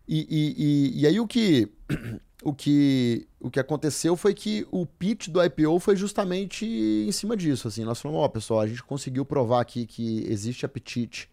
[0.07, 0.55] E, e,
[0.97, 1.71] e, e aí o que,
[2.43, 7.35] o, que, o que aconteceu foi que o pitch do IPO foi justamente em cima
[7.35, 7.67] disso.
[7.67, 7.83] Assim.
[7.83, 11.29] Nós falamos, ó, pessoal, a gente conseguiu provar aqui que existe apetite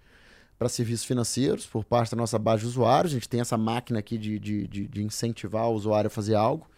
[0.58, 3.12] para serviços financeiros por parte da nossa base de usuários.
[3.12, 6.34] A gente tem essa máquina aqui de, de, de, de incentivar o usuário a fazer
[6.34, 6.68] algo.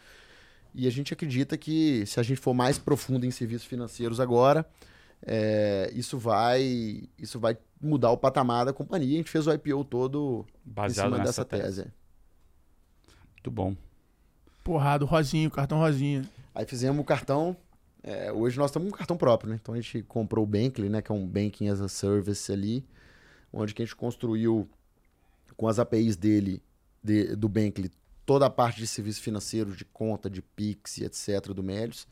[0.75, 4.67] E a gente acredita que se a gente for mais profundo em serviços financeiros agora,
[5.27, 9.15] é, isso vai isso vai mudar o patamar da companhia.
[9.15, 11.83] A gente fez o IPO todo em Baseado cima nessa dessa tese.
[11.83, 11.93] tese.
[13.33, 13.75] Muito bom.
[14.63, 16.23] Porrada, o Rosinho, cartão Rosinha.
[16.55, 17.57] Aí fizemos o cartão.
[18.03, 19.59] é, hoje nós estamos com um cartão próprio, né?
[19.61, 21.01] Então a gente comprou o Bankly, né?
[21.03, 22.85] Que é um Banking as a Service ali,
[23.53, 24.69] onde que a gente construiu
[25.57, 26.63] com as APIs dele,
[27.03, 27.91] de- do Bankly,
[28.25, 31.53] toda a parte de serviços financeiros, de conta, de Pix etc.
[31.53, 32.07] do Melios.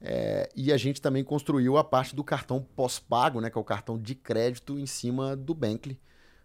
[0.00, 3.48] É, e a gente também construiu a parte do cartão pós-pago, né?
[3.48, 5.96] Que é o cartão de crédito em cima do Bankly.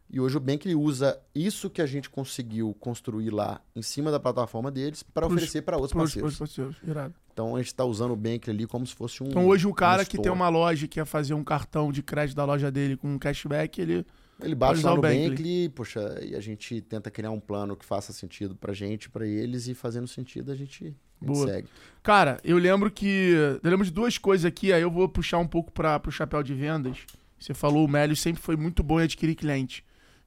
[0.10, 4.20] E hoje o Bankly usa isso que a gente conseguiu construir lá em cima da
[4.20, 6.38] plataforma deles para oferecer para outros Pros- parceiros.
[6.38, 7.14] pros parceiros, irado.
[7.34, 9.28] Então a gente está usando o Bankly ali como se fosse um.
[9.28, 12.02] Então hoje o cara um que tem uma loja e quer fazer um cartão de
[12.04, 14.06] crédito da loja dele com um cashback, ele.
[14.42, 15.30] Ele usar lá no Bankly.
[15.30, 19.26] Bankly, poxa, e a gente tenta criar um plano que faça sentido pra gente, pra
[19.26, 21.68] eles, e fazendo sentido a gente, a gente segue.
[22.04, 23.34] Cara, eu lembro que.
[23.64, 26.44] Eu lembro de duas coisas aqui, aí eu vou puxar um pouco para pro chapéu
[26.44, 27.00] de vendas.
[27.40, 29.84] Você falou, o Melios sempre foi muito bom em adquirir cliente.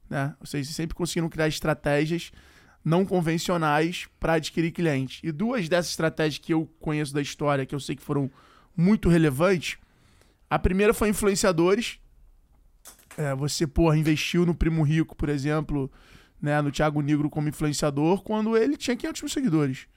[0.09, 0.33] Né?
[0.39, 2.31] Vocês sempre conseguiram criar estratégias
[2.83, 5.25] não convencionais para adquirir cliente.
[5.25, 8.29] E duas dessas estratégias que eu conheço da história, que eu sei que foram
[8.75, 9.77] muito relevantes.
[10.49, 11.99] A primeira foi influenciadores.
[13.17, 15.91] É, você, porra, investiu no Primo Rico, por exemplo,
[16.41, 19.87] né, no Thiago Negro como influenciador, quando ele tinha 500 mil seguidores.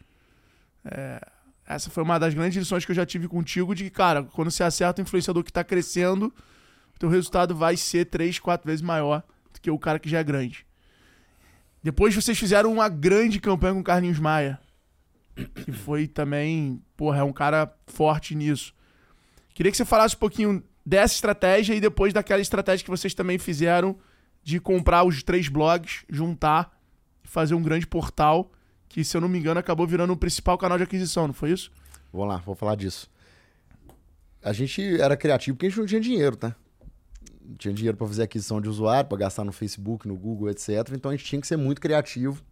[1.67, 4.51] Essa foi uma das grandes lições que eu já tive contigo de que, cara, quando
[4.51, 6.27] você acerta um influenciador que tá crescendo,
[6.95, 10.19] o teu resultado vai ser três, quatro vezes maior do que o cara que já
[10.19, 10.67] é grande.
[11.83, 14.61] Depois vocês fizeram uma grande campanha com o Carlinhos Maia,
[15.65, 18.75] que foi também, porra, é um cara forte nisso.
[19.55, 23.39] Queria que você falasse um pouquinho dessa estratégia e depois daquela estratégia que vocês também
[23.39, 23.97] fizeram
[24.43, 26.79] de comprar os três blogs, juntar
[27.23, 28.53] fazer um grande portal
[28.89, 31.51] que, se eu não me engano, acabou virando o principal canal de aquisição, não foi
[31.51, 31.73] isso?
[32.13, 33.11] Vamos lá, vou falar disso.
[34.43, 36.55] A gente era criativo porque a gente não tinha dinheiro, tá?
[37.43, 40.91] Não tinha dinheiro para fazer aquisição de usuário, para gastar no Facebook, no Google, etc.
[40.93, 42.43] Então a gente tinha que ser muito criativo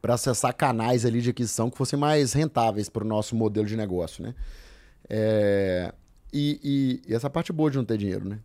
[0.00, 3.76] para acessar canais ali de aquisição que fossem mais rentáveis para o nosso modelo de
[3.76, 4.34] negócio, né?
[5.08, 5.92] É,
[6.36, 6.60] E,
[7.06, 8.40] e- e essa parte boa de não ter dinheiro, né?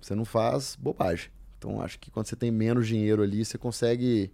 [0.00, 1.28] Você não faz bobagem.
[1.58, 4.30] Então acho que quando você tem menos dinheiro ali, você consegue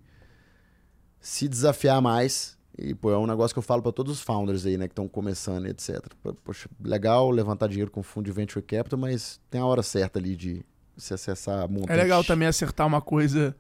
[1.20, 2.56] se desafiar mais.
[2.78, 4.92] E, pô, é um negócio que eu falo para todos os founders aí, né, que
[4.92, 6.00] estão começando, etc.
[6.44, 10.34] Poxa, legal levantar dinheiro com fundo de venture capital, mas tem a hora certa ali
[10.36, 10.64] de
[10.96, 11.96] se acessar É montantes.
[11.96, 13.54] legal também acertar uma coisa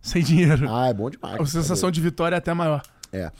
[0.00, 0.68] Sem dinheiro.
[0.68, 1.40] Ah, é bom demais.
[1.40, 2.82] A sensação de vitória é até maior.
[3.12, 3.32] É.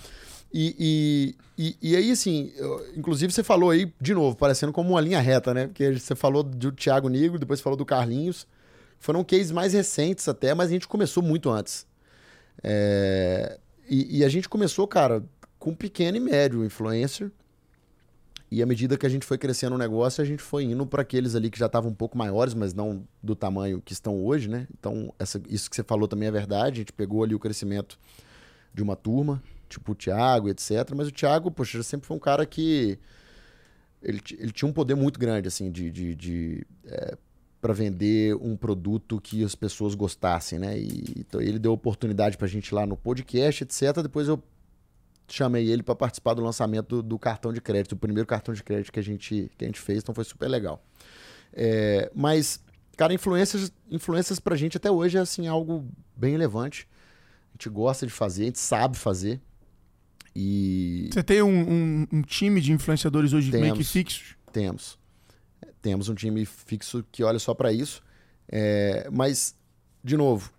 [0.53, 4.91] E, e, e, e aí, assim, eu- inclusive você falou aí, de novo, parecendo como
[4.91, 5.67] uma linha reta, né?
[5.67, 8.47] Porque você falou do Thiago Nigro, depois falou do Carlinhos.
[8.99, 11.87] Foram cases mais recentes até, mas a gente começou muito antes.
[12.63, 15.23] É, e, e a gente começou, cara,
[15.59, 17.31] com pequeno e médio influencer.
[18.51, 21.03] E à medida que a gente foi crescendo o negócio, a gente foi indo para
[21.03, 24.49] aqueles ali que já estavam um pouco maiores, mas não do tamanho que estão hoje,
[24.49, 24.69] né?
[24.79, 26.75] Então, essa- isso que você falou também é verdade.
[26.75, 27.99] A gente pegou ali o crescimento
[28.73, 30.71] de uma turma, tipo o Thiago, etc.
[30.95, 32.99] Mas o Thiago, poxa, sempre foi um cara que.
[34.03, 35.91] Ele, ele tinha um poder muito grande, assim, de.
[35.91, 36.67] de, de
[37.61, 40.79] para vender um produto que as pessoas gostassem, né?
[40.79, 44.03] E então, ele deu oportunidade pra gente lá no podcast, etc.
[44.03, 44.41] Depois eu
[45.29, 48.63] chamei ele para participar do lançamento do, do cartão de crédito, o primeiro cartão de
[48.63, 50.83] crédito que a gente, que a gente fez, então foi super legal.
[51.53, 52.61] É, mas,
[52.97, 56.89] cara, influências, influências pra gente até hoje é assim, algo bem relevante.
[57.49, 59.41] A gente gosta de fazer, a gente sabe fazer.
[60.39, 63.91] E Você tem um, um- um time de influenciadores hoje meio que Temos.
[63.91, 64.37] fixos?
[64.53, 64.99] temos.
[65.81, 68.03] Temos um time fixo que olha só pra isso.
[68.51, 69.55] É, mas,
[70.05, 70.51] de novo,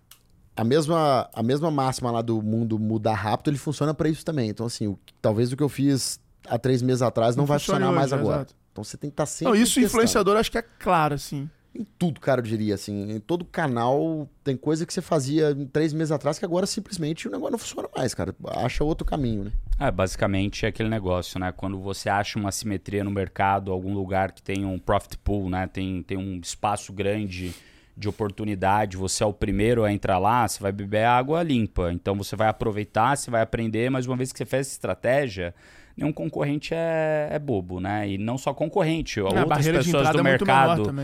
[0.56, 4.48] a mesma, a mesma máxima lá do mundo mudar rápido, ele funciona pra isso também.
[4.50, 6.18] Então, assim, o- talvez o que eu fiz
[6.48, 8.36] há três meses atrás não, vai funcione funcionar mais hoje, agora.
[8.38, 8.54] exato.
[8.72, 9.52] Então você tem que estar sempre.
[9.54, 11.48] Não, isso influenciador acho que é claro, assim.
[11.78, 13.12] Em tudo, cara, eu diria assim.
[13.12, 17.30] Em todo canal tem coisa que você fazia três meses atrás que agora simplesmente o
[17.30, 18.34] negócio não funciona mais, cara.
[18.48, 19.52] Acha outro caminho, né?
[19.78, 21.52] É, basicamente é aquele negócio, né?
[21.56, 25.68] Quando você acha uma simetria no mercado, algum lugar que tem um profit pool, né?
[25.68, 27.54] Tem, tem um espaço grande
[27.96, 31.92] de oportunidade, você é o primeiro a entrar lá, você vai beber água limpa.
[31.92, 35.54] Então você vai aproveitar, você vai aprender, mas uma vez que você fez essa estratégia,
[35.98, 38.08] nenhum concorrente é, é bobo, né?
[38.08, 40.94] E não só concorrente, a outras pessoas do é mercado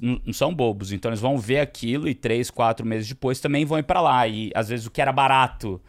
[0.00, 0.90] não são bobos.
[0.90, 4.26] Então eles vão ver aquilo e três, quatro meses depois também vão ir pra lá.
[4.26, 5.80] E às vezes o que era barato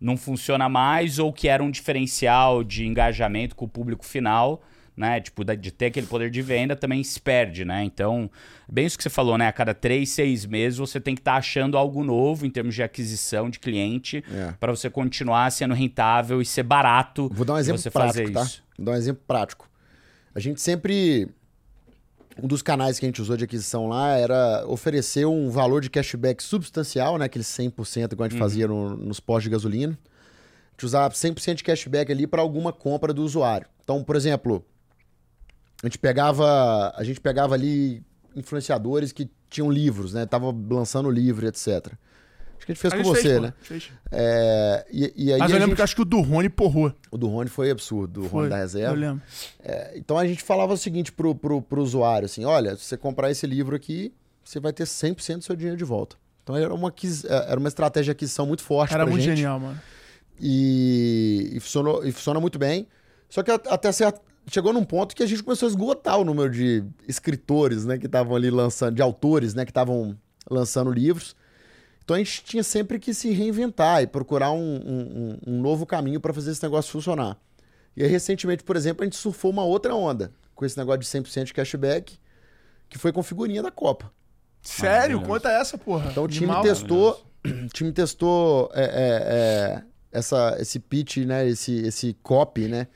[0.00, 4.62] não funciona mais, ou que era um diferencial de engajamento com o público final,
[4.96, 5.20] né?
[5.20, 7.84] Tipo, de ter aquele poder de venda também se perde, né?
[7.84, 8.30] Então,
[8.70, 9.46] bem isso que você falou, né?
[9.48, 12.82] A cada três, seis meses você tem que estar achando algo novo em termos de
[12.82, 14.52] aquisição de cliente É.
[14.58, 17.28] para você continuar sendo rentável e ser barato.
[17.32, 18.42] Vou dar um exemplo você prático, fazer tá?
[18.42, 18.62] isso.
[18.76, 19.68] Vou dar um exemplo prático.
[20.34, 21.28] A gente sempre.
[22.42, 25.88] Um dos canais que a gente usou de aquisição lá era oferecer um valor de
[25.88, 27.24] cashback substancial, né?
[27.24, 29.98] Aquele 100% igual a gente fazia no- nos postos de gasolina.
[30.02, 33.66] A gente usava 100% de cashback ali para alguma compra do usuário.
[33.82, 34.62] Então, por exemplo,
[35.82, 38.02] a gente pegava, a gente pegava ali
[38.34, 40.26] influenciadores que tinham livros, né?
[40.26, 41.68] Tava lançando livro, etc.
[42.58, 43.54] Acho que a gente fez A com gente você, fez, né?
[43.60, 43.90] fez.
[44.10, 46.92] É, e, e aí Mas eu lembro gente- que acho que o do Rony porrou.
[47.10, 48.94] o do Rony foi absurdo, o Rony da reserva.
[48.94, 49.22] Eu lembro.
[49.94, 53.30] Então a gente falava o seguinte pro, pro, pro usuário, assim, olha, se você comprar
[53.30, 54.12] esse livro aqui,
[54.42, 56.16] você vai ter 100% do seu dinheiro de volta.
[56.42, 59.36] Então era uma, aquis- era uma estratégia de aquisição muito forte Era pra muito gente.
[59.36, 59.78] genial, mano.
[60.40, 62.86] E, e, funcionou, e funciona muito bem.
[63.28, 64.20] Só que até certo,
[64.50, 68.06] chegou num ponto que a gente começou a esgotar o número de escritores, né, que
[68.06, 70.16] estavam ali lançando, de autores, né, que estavam
[70.48, 71.34] lançando livros.
[72.04, 76.20] Então a gente tinha sempre que se reinventar e procurar um, um- um- novo caminho
[76.20, 77.36] para fazer esse negócio funcionar.
[77.96, 81.06] E aí, recentemente, por exemplo, a gente surfou uma outra onda com esse negócio de
[81.06, 82.16] 100% de cashback,
[82.88, 84.12] que foi com figurinha da Copa.
[84.62, 85.20] Sério?
[85.22, 86.10] Conta essa, porra.
[86.10, 86.62] Então o time Animal.
[86.62, 88.88] testou, o time testou é, é,
[89.80, 89.82] é,
[90.12, 92.86] essa, esse pitch, né, esse, esse copy, né,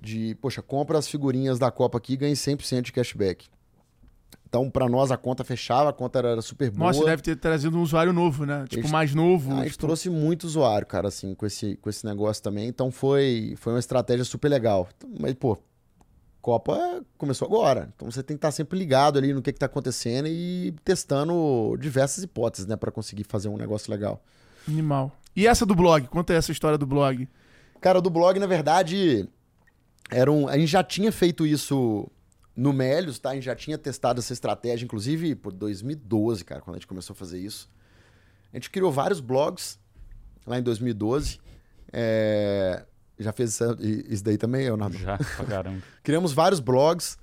[0.00, 3.46] de, poxa, compra as figurinhas da Copa aqui e ganhe 100% de cashback.
[4.48, 6.86] Então, pra nós, a conta fechava, a conta era super boa.
[6.86, 8.64] Nossa, deve ter trazido um usuário novo, né?
[8.66, 9.52] Tipo, mais novo.
[9.52, 12.66] A gente tipo, trouxe muito usuário, cara, assim, com esse, com esse negócio também.
[12.66, 14.88] Então foi, foi uma estratégia super legal.
[15.20, 15.58] Mas, pô,
[16.40, 17.90] Copa começou agora.
[17.94, 21.76] Então você tem que estar sempre ligado ali no que, que tá acontecendo e testando
[21.78, 24.22] diversas hipóteses, né, Pra conseguir fazer um negócio legal.
[24.66, 25.12] Animal.
[25.36, 26.06] E essa do blog?
[26.08, 27.28] Conta essa história do blog.
[27.82, 29.28] Cara, do blog, na verdade,
[30.10, 32.10] era um, a gente já tinha feito isso
[32.56, 33.30] no Melios, tá?
[33.30, 37.14] A gente já tinha testado essa estratégia, inclusive por 2012, cara, quando a gente começou
[37.14, 37.68] a fazer isso.
[38.52, 39.78] A gente criou vários blogs
[40.46, 41.38] lá em 2012.
[41.92, 42.84] É,
[43.18, 43.60] Já fez
[44.08, 44.96] isso- daí também, Leonardo?
[44.96, 45.82] Já, pra caramba.
[46.02, 47.18] Criamos vários blogs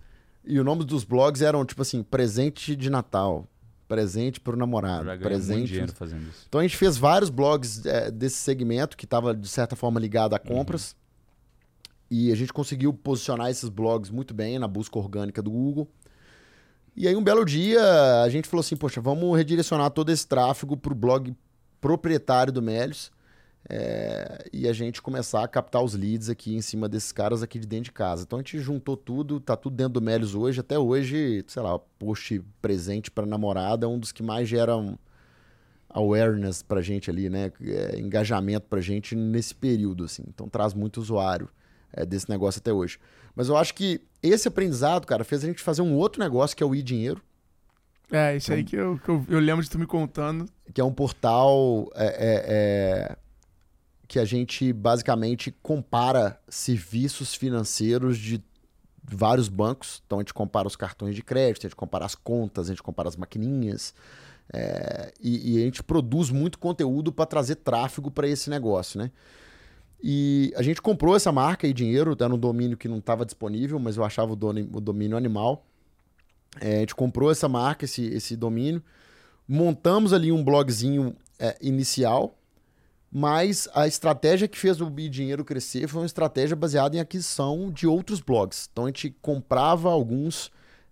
[0.46, 3.48] e o nome dos blogs eram tipo assim: presente de Natal,
[3.88, 5.68] presente pro namorado, Já muito presente.
[5.68, 6.46] dinheiro fazendo isso.
[6.48, 10.34] Então a gente fez vários blogs é, desse segmento que estava, de certa forma, ligado
[10.34, 10.96] a compras.
[12.10, 15.88] E a gente conseguiu posicionar esses blogs muito bem na busca orgânica do Google.
[16.96, 17.82] E aí, um belo dia,
[18.24, 21.36] a gente falou assim: poxa, vamos redirecionar todo esse tráfego para o blog
[21.82, 23.12] proprietário do Melios.
[23.70, 27.58] é, e a gente começar a captar os leads aqui em cima desses caras aqui
[27.60, 28.24] de dentro de casa.
[28.24, 30.60] Então a gente juntou tudo, tá tudo dentro do Melios hoje.
[30.60, 34.98] Até hoje, sei lá, post presente para namorada é um dos que mais geram
[35.90, 37.52] awareness pra gente ali, né?
[37.62, 40.24] É, engajamento pra gente nesse período, assim.
[40.28, 41.50] Então traz muito usuário
[41.96, 43.00] é, desse negócio até hoje.
[43.36, 46.64] Mas eu acho que esse aprendizado, cara, fez a gente fazer um outro negócio que
[46.64, 47.22] é o e-dinheiro.
[48.12, 50.46] É, isso aí que, eu, que eu, eu, lembro de tu me contando.
[50.74, 53.18] Que é um portal é, é, é,
[54.08, 58.44] que a gente basicamente compara serviços financeiros de
[59.04, 60.04] vários bancos.
[60.06, 62.84] Então a gente compara os cartões de crédito, a gente compara as contas, a gente
[62.84, 63.94] compara as maquininhas.
[64.54, 69.12] É, e, e, a gente produz muito conteúdo para trazer tráfego para esse negócio, né?
[70.08, 73.80] E a gente comprou essa marca e dinheiro, era um domínio que não estava disponível,
[73.80, 75.66] mas eu achava o, dono, o domínio animal.
[76.62, 78.84] É, a gente comprou essa marca, esse, esse domínio,
[79.48, 82.38] montamos ali um blogzinho é, inicial,
[83.12, 87.72] mas a estratégia que fez o Bi Dinheiro crescer foi uma estratégia baseada em aquisição
[87.72, 88.70] de outros blogs.
[88.72, 90.52] Então a gente comprava alguns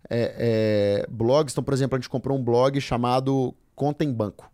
[0.10, 1.54] é, é, blogs.
[1.54, 4.52] Então, por exemplo, a gente comprou um blog chamado Conta em Banco.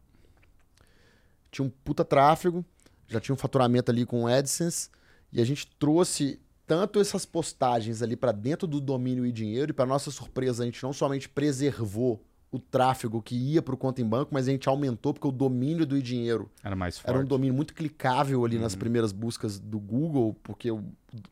[1.50, 2.66] Tinha um puta tráfego,
[3.10, 4.90] já tinha um faturamento ali com AdSense,
[5.32, 9.74] e a gente trouxe tanto essas postagens ali para dentro do domínio e dinheiro, e
[9.74, 14.02] para nossa surpresa, a gente não somente preservou o tráfego que ia para o conta
[14.02, 17.10] em banco, mas a gente aumentou porque o domínio do dinheiro era mais forte.
[17.10, 18.64] Era um domínio muito clicável ali uhum.
[18.64, 20.84] nas primeiras buscas do Google, porque o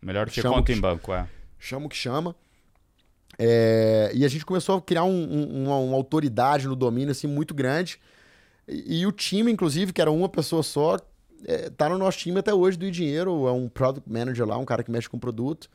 [0.02, 1.28] melhor que conta em banco, é.
[1.58, 2.36] Chama o que chama.
[3.40, 7.28] É, e a gente começou a criar um, um, uma, uma, autoridade no domínio assim
[7.28, 8.00] muito grande.
[8.68, 10.98] E, e, o time, inclusive, que era uma pessoa só,
[11.46, 13.48] é, tá no nosso time até hoje do dinheiro.
[13.48, 15.70] É um product manager lá, um cara que mexe com produto.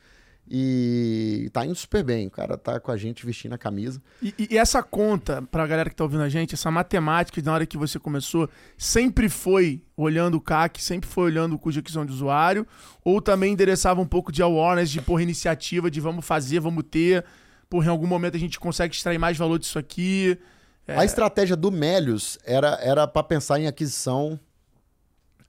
[0.49, 2.27] E tá indo super bem.
[2.27, 4.01] O cara tá com a gente vestindo a camisa.
[4.21, 7.65] E, e essa conta, pra galera que tá ouvindo a gente, essa matemática na hora
[7.65, 12.05] que você começou, sempre foi olhando o CAC, sempre foi olhando o custo de aquisição
[12.05, 12.67] de usuário?
[13.03, 17.23] Ou também endereçava um pouco de awareness, de porra, iniciativa, de vamos fazer, vamos ter?
[17.69, 20.37] Porra, em algum momento a gente consegue extrair mais valor disso aqui?
[20.85, 20.97] É...
[20.97, 24.37] A estratégia do Melios era, era para pensar em aquisição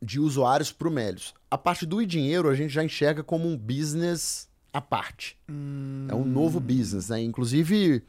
[0.04, 1.34] de usuários para o Melios.
[1.50, 5.38] A parte do dinheiro a gente já enxerga como um business à parte.
[5.48, 6.06] Hum...
[6.08, 7.22] É um novo business, né?
[7.22, 8.02] Inclusive,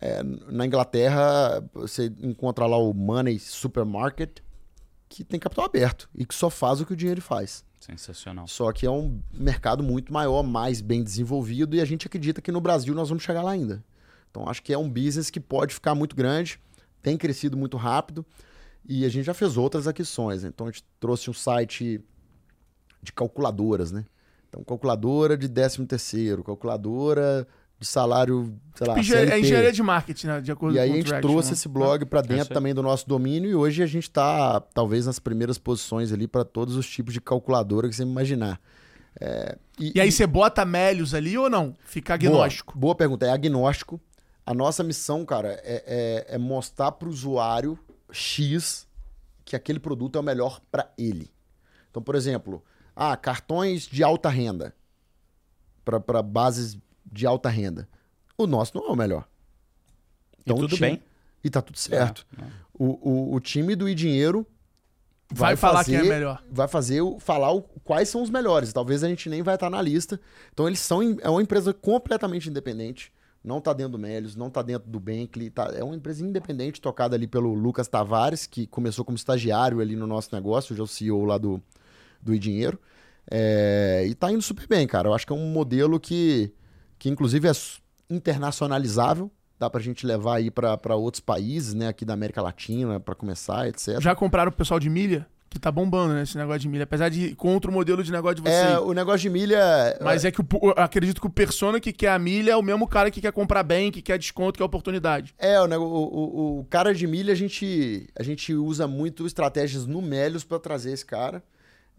[0.00, 4.40] é, na Inglaterra, você encontra lá o Money Supermarket,
[5.08, 7.64] que tem capital aberto e que só faz o que o dinheiro faz.
[7.78, 8.46] Sensacional.
[8.46, 12.52] Só que é um mercado muito maior, mais bem desenvolvido, e a gente acredita que
[12.52, 13.84] no Brasil nós vamos chegar lá ainda.
[14.30, 16.58] Então acho que é um business que pode ficar muito grande,
[17.02, 18.24] tem crescido muito rápido,
[18.84, 20.42] e a gente já fez outras aquisições.
[20.42, 20.50] Né?
[20.52, 22.00] Então a gente trouxe um site
[23.02, 24.04] de calculadoras, né?
[24.48, 27.46] Então, calculadora de 13 terceiro, calculadora
[27.80, 30.40] de salário, sei lá, É engenharia de marketing, né?
[30.40, 31.54] De acordo e com aí a gente trouxe né?
[31.54, 35.18] esse blog para dentro também do nosso domínio e hoje a gente está talvez nas
[35.18, 38.60] primeiras posições ali para todos os tipos de calculadora que você imaginar.
[39.20, 40.12] É, e, e, aí e...
[40.12, 41.74] você bota Melios ali ou não?
[41.84, 42.74] Fica agnóstico.
[42.74, 44.00] Boa, boa pergunta, é agnóstico.
[44.44, 47.78] A nossa missão, cara, é, é, é mostrar para o usuário
[48.12, 48.86] X
[49.44, 51.30] que aquele produto é o melhor para ele.
[51.90, 54.74] Então, por exemplo, ah, cartões de alta renda
[55.84, 57.88] para bases de alta renda.
[58.36, 59.28] O nosso não é o melhor.
[60.40, 60.90] Então, e tudo time...
[60.90, 61.02] bem.
[61.44, 62.26] E tá tudo certo.
[62.38, 62.46] É, é.
[62.72, 64.46] O, o, o, time do dinheiro
[65.30, 66.42] vai, vai falar fazer, quem é melhor.
[66.50, 68.72] Vai fazer falar o, quais são os melhores.
[68.72, 70.20] Talvez a gente nem vai estar na lista.
[70.52, 73.12] Então eles são é uma empresa completamente independente.
[73.44, 75.50] Não está dentro do Melios, não está dentro do Bentley.
[75.50, 79.96] Tá, é uma empresa independente tocada ali pelo Lucas Tavares, que começou como estagiário ali
[79.96, 81.60] no nosso negócio, hoje é o CEO lá do,
[82.22, 82.78] do dinheiro
[83.30, 85.08] É, e está indo super bem, cara.
[85.08, 86.52] Eu acho que é um modelo que
[86.98, 87.52] que inclusive é
[88.08, 89.28] internacionalizável,
[89.58, 93.66] dá pra gente levar aí para outros países, né, aqui da América Latina, para começar,
[93.68, 94.00] etc.
[94.00, 95.26] Já compraram o pessoal de milha?
[95.52, 96.84] Que tá bombando, né, esse negócio de milha.
[96.84, 98.72] Apesar de contra o modelo de negócio de você.
[98.72, 99.60] É, o negócio de milha.
[100.00, 102.62] Mas é, é que o, acredito que o persona que quer a milha é o
[102.62, 105.34] mesmo cara que quer comprar bem, que quer desconto, que quer oportunidade.
[105.38, 110.00] É, o, o, o cara de milha a gente, a gente usa muito estratégias no
[110.00, 111.42] Melios para trazer esse cara.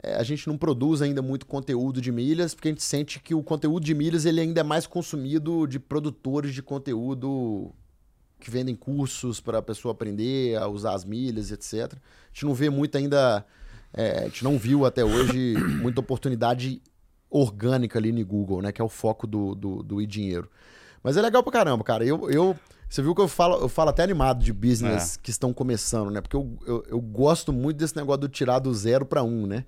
[0.02, 3.36] É, a gente não produz ainda muito conteúdo de milhas, porque a gente sente que
[3.36, 7.72] o conteúdo de milhas ele ainda é mais consumido de produtores de conteúdo
[8.44, 11.94] que vendem cursos para a pessoa aprender a usar as milhas, etc.
[11.94, 13.46] A gente não vê muito ainda,
[13.94, 16.82] é, a gente não viu até hoje muita oportunidade
[17.30, 18.72] orgânica ali no Google, né?
[18.72, 20.50] Que é o foco do, do, do e-dinheiro.
[21.02, 22.06] Mas é legal pra caramba, cara.
[22.06, 22.56] Eu, eu,
[22.90, 25.20] você viu que eu falo, eu falo até animado de business é.
[25.22, 26.22] que estão começando, né?
[26.22, 29.66] Porque eu, eu, eu, gosto muito desse negócio do tirar do zero para um, né?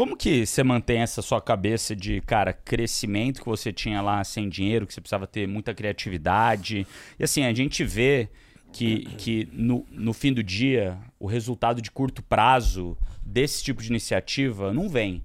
[0.00, 4.48] Como que você mantém essa sua cabeça de, cara, crescimento que você tinha lá sem
[4.48, 6.86] dinheiro, que você precisava ter muita criatividade?
[7.18, 8.30] E assim, a gente vê
[8.72, 13.90] que, que no, no fim do dia, o resultado de curto prazo desse tipo de
[13.90, 15.22] iniciativa não vem.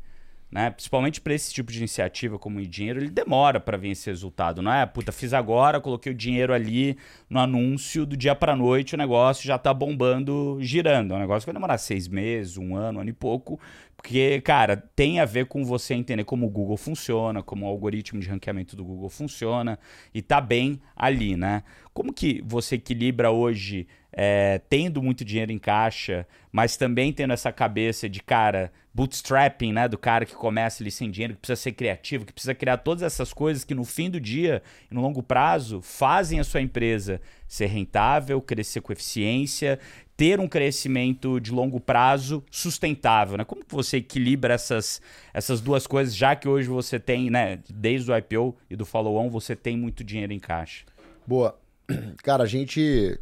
[0.52, 0.70] né?
[0.70, 4.62] Principalmente para esse tipo de iniciativa como o dinheiro, ele demora para vir esse resultado,
[4.62, 4.86] não é?
[4.86, 6.98] Puta, fiz agora, coloquei o dinheiro ali
[7.30, 11.14] no anúncio do dia para noite, o negócio já tá bombando, girando.
[11.14, 13.60] É um negócio que vai demorar seis meses, um ano, um ano e pouco,
[14.06, 18.20] porque, cara, tem a ver com você entender como o Google funciona, como o algoritmo
[18.20, 19.80] de ranqueamento do Google funciona
[20.14, 21.64] e tá bem ali, né?
[21.92, 27.52] Como que você equilibra hoje é, tendo muito dinheiro em caixa, mas também tendo essa
[27.52, 29.88] cabeça de, cara, bootstrapping, né?
[29.88, 33.02] Do cara que começa ali sem dinheiro, que precisa ser criativo, que precisa criar todas
[33.02, 37.66] essas coisas que no fim do dia, no longo prazo, fazem a sua empresa ser
[37.66, 39.80] rentável, crescer com eficiência,
[40.18, 43.44] ter um crescimento de longo prazo sustentável, né?
[43.44, 45.02] Como que você equilibra essas,
[45.34, 49.30] essas duas coisas, já que hoje você tem, né, desde o IPO e do follow-on,
[49.30, 50.86] você tem muito dinheiro em caixa?
[51.28, 51.60] Boa.
[52.24, 53.20] Cara, a gente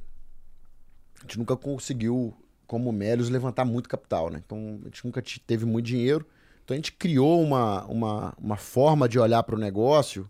[1.20, 2.36] a gente nunca conseguiu,
[2.68, 4.42] como Melios, levantar muito capital, né?
[4.46, 6.28] Então a gente nunca teve muito dinheiro.
[6.64, 10.30] Então a gente criou uma, uma, uma forma de olhar para o negócio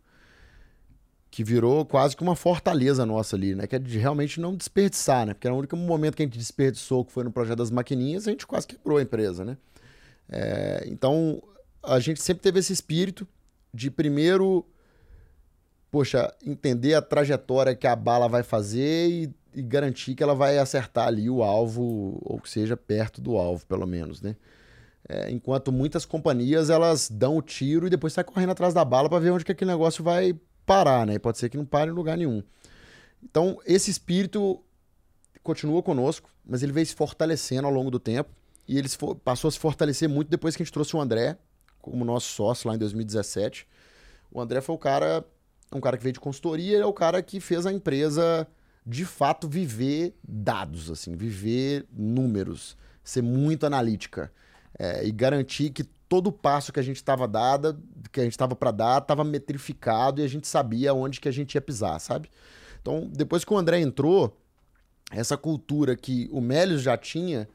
[1.33, 3.65] que virou quase que uma fortaleza nossa ali, né?
[3.65, 5.33] Que é de realmente não desperdiçar, né?
[5.33, 8.27] Porque era o único momento que a gente desperdiçou, que foi no projeto das maquininhas,
[8.27, 9.57] a gente quase quebrou a empresa, né?
[10.29, 11.41] É, então
[11.81, 13.27] a gente sempre teve esse espírito
[13.73, 14.63] de primeiro,
[15.89, 20.57] poxa, entender a trajetória que a bala vai fazer e e garantir que ela vai
[20.57, 24.35] acertar ali o alvo, ou que seja perto do alvo, pelo menos, né?
[25.07, 29.09] É, enquanto muitas companhias elas dão o tiro e depois sai correndo atrás da bala
[29.09, 30.33] para ver onde que aquele negócio vai
[30.65, 31.15] parar, né?
[31.15, 32.43] E pode ser que não pare em lugar nenhum.
[33.23, 34.61] Então, esse espírito
[35.41, 38.29] continua conosco, mas ele veio se fortalecendo ao longo do tempo
[38.67, 38.87] e ele
[39.23, 41.37] passou a se fortalecer muito depois que a gente trouxe o André
[41.81, 43.67] como nosso sócio lá em 2017.
[44.31, 45.25] O André foi o cara,
[45.71, 48.47] um cara que veio de consultoria, ele é o cara que fez a empresa
[48.85, 54.31] de fato viver dados, assim, viver números, ser muito analítica
[54.77, 55.83] é, e garantir que
[56.13, 57.75] todo passo que a gente estava dada,
[58.11, 61.31] que a gente estava para dar, estava metrificado e a gente sabia onde que a
[61.31, 62.29] gente ia pisar, sabe?
[62.79, 64.37] Então, depois que o André entrou,
[65.11, 67.49] essa cultura que o Melios já tinha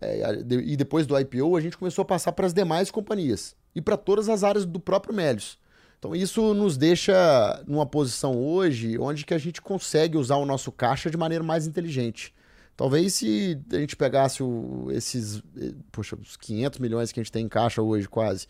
[0.00, 3.82] é, e depois do IPO, a gente começou a passar para as demais companhias e
[3.82, 5.58] para todas as áreas do próprio Melios.
[5.98, 10.70] Então isso nos deixa numa posição hoje onde que a gente consegue usar o nosso
[10.70, 12.32] caixa de maneira mais inteligente.
[12.78, 17.32] Talvez se a gente pegasse o, esses, eh, poxa, os 500 milhões que a gente
[17.32, 18.46] tem em caixa hoje quase,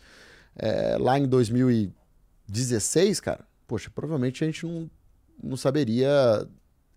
[0.55, 4.87] é, lá em 2016, cara, poxa, provavelmente a gente não,
[5.43, 6.47] não saberia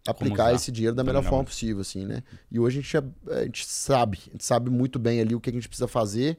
[0.06, 2.22] aplicar esse dinheiro da melhor forma possível, assim, né?
[2.50, 2.98] E hoje a gente,
[3.30, 6.38] a gente sabe, a gente sabe muito bem ali o que a gente precisa fazer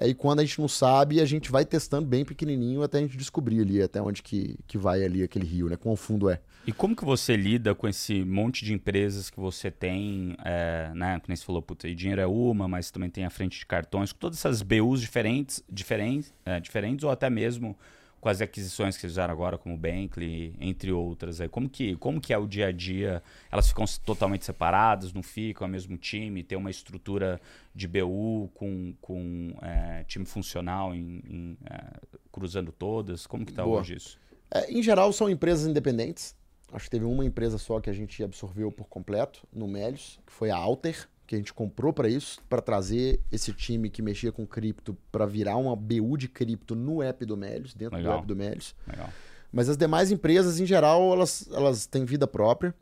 [0.00, 3.16] Aí quando a gente não sabe, a gente vai testando bem pequenininho até a gente
[3.16, 5.76] descobrir ali até onde que, que vai ali aquele rio, né?
[5.76, 6.40] Quão fundo é.
[6.66, 11.20] E como que você lida com esse monte de empresas que você tem, é, né?
[11.20, 14.12] Como você falou, puta, e dinheiro é uma, mas também tem a frente de cartões,
[14.12, 17.76] com todas essas BUs diferentes, diferentes, é, diferentes ou até mesmo
[18.20, 21.40] com as aquisições que fizeram agora, como o Bankley, entre outras.
[21.40, 23.22] Aí, como, que, como que é o dia a dia?
[23.50, 26.42] Elas ficam totalmente separadas, não ficam é o mesmo time?
[26.42, 27.40] Tem uma estrutura
[27.74, 32.00] de BU com, com é, time funcional em, em é,
[32.32, 33.26] cruzando todas?
[33.26, 34.18] Como que está hoje isso?
[34.50, 36.34] É, em geral, são empresas independentes.
[36.72, 40.32] Acho que teve uma empresa só que a gente absorveu por completo no Melios, que
[40.32, 44.32] foi a Alter que a gente comprou para isso, para trazer esse time que mexia
[44.32, 48.14] com cripto para virar uma BU de cripto no app do Melios, dentro Legal.
[48.14, 48.74] do app do Melios.
[48.88, 49.12] Legal.
[49.52, 52.74] Mas as demais empresas, em geral, elas, elas têm vida própria.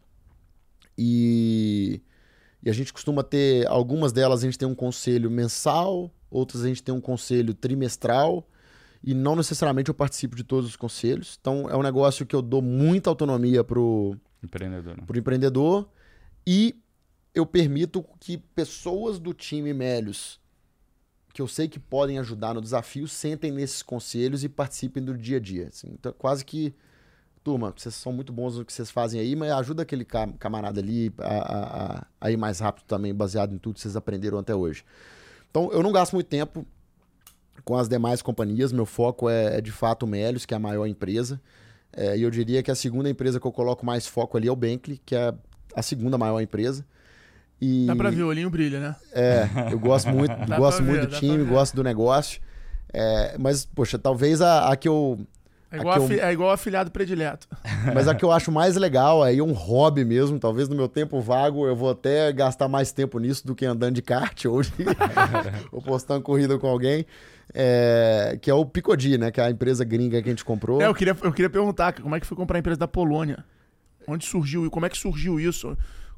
[0.97, 2.01] E,
[2.62, 6.68] e a gente costuma ter, algumas delas a gente tem um conselho mensal, outras a
[6.68, 8.49] gente tem um conselho trimestral.
[9.03, 11.36] E não necessariamente eu participo de todos os conselhos.
[11.40, 14.97] Então é um negócio que eu dou muita autonomia pro empreendedor.
[14.97, 15.03] Né?
[15.05, 15.88] Pro empreendedor.
[16.47, 16.76] E
[17.37, 20.41] eu permito que pessoas do time Melios,
[21.34, 25.37] que eu sei que podem ajudar no desafio, sentem nesses conselhos e participem do dia
[25.37, 25.68] a dia.
[25.68, 25.89] Assim.
[25.93, 26.74] Então, quase que,
[27.45, 31.12] turma, vocês são muito bons no que vocês fazem aí, mas ajuda aquele camarada ali
[31.18, 34.82] a, a, a ir mais rápido também, baseado em tudo que vocês aprenderam até hoje.
[35.51, 36.66] Então, eu não gasto muito tempo
[37.66, 40.61] com as demais companhias, meu foco é, é de fato o Melios, que é a
[40.61, 41.39] maior empresa.
[41.93, 44.53] É, e eu diria que a segunda empresa que eu coloco mais foco ali é
[44.53, 45.34] o Bankley, que é
[45.74, 46.82] a segunda maior empresa.
[47.61, 47.87] E...
[47.87, 48.97] Dá pra ver, o olhinho brilha, né?
[49.13, 52.41] É, eu gosto muito, gosto muito ver, do time, gosto do negócio.
[52.93, 55.19] É, mas, poxa, talvez a, a que eu.
[55.71, 56.23] É igual, eu...
[56.23, 57.49] é igual afiliado predileto.
[57.93, 60.39] Mas a que eu acho mais legal aí, um hobby mesmo.
[60.39, 63.97] Talvez no meu tempo vago eu vou até gastar mais tempo nisso do que andando
[63.97, 64.73] de kart hoje.
[65.73, 67.05] ou postando corrida com alguém.
[67.53, 69.33] É, que é o Picodi, né?
[69.33, 70.81] Que é a empresa gringa que a gente comprou.
[70.81, 73.45] É, eu queria, eu queria perguntar como é que foi comprar a empresa da Polônia?
[74.07, 75.77] Onde surgiu e como é que surgiu isso?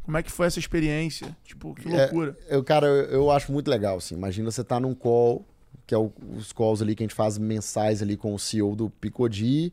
[0.09, 1.37] Como é que foi essa experiência?
[1.45, 2.35] Tipo, que é, loucura.
[2.49, 4.15] É, eu, cara, eu, eu, acho muito legal, assim.
[4.15, 5.45] Imagina você tá num call
[5.87, 8.75] que é o- os calls ali que a gente faz mensais ali com o CEO
[8.75, 9.71] do Picodi.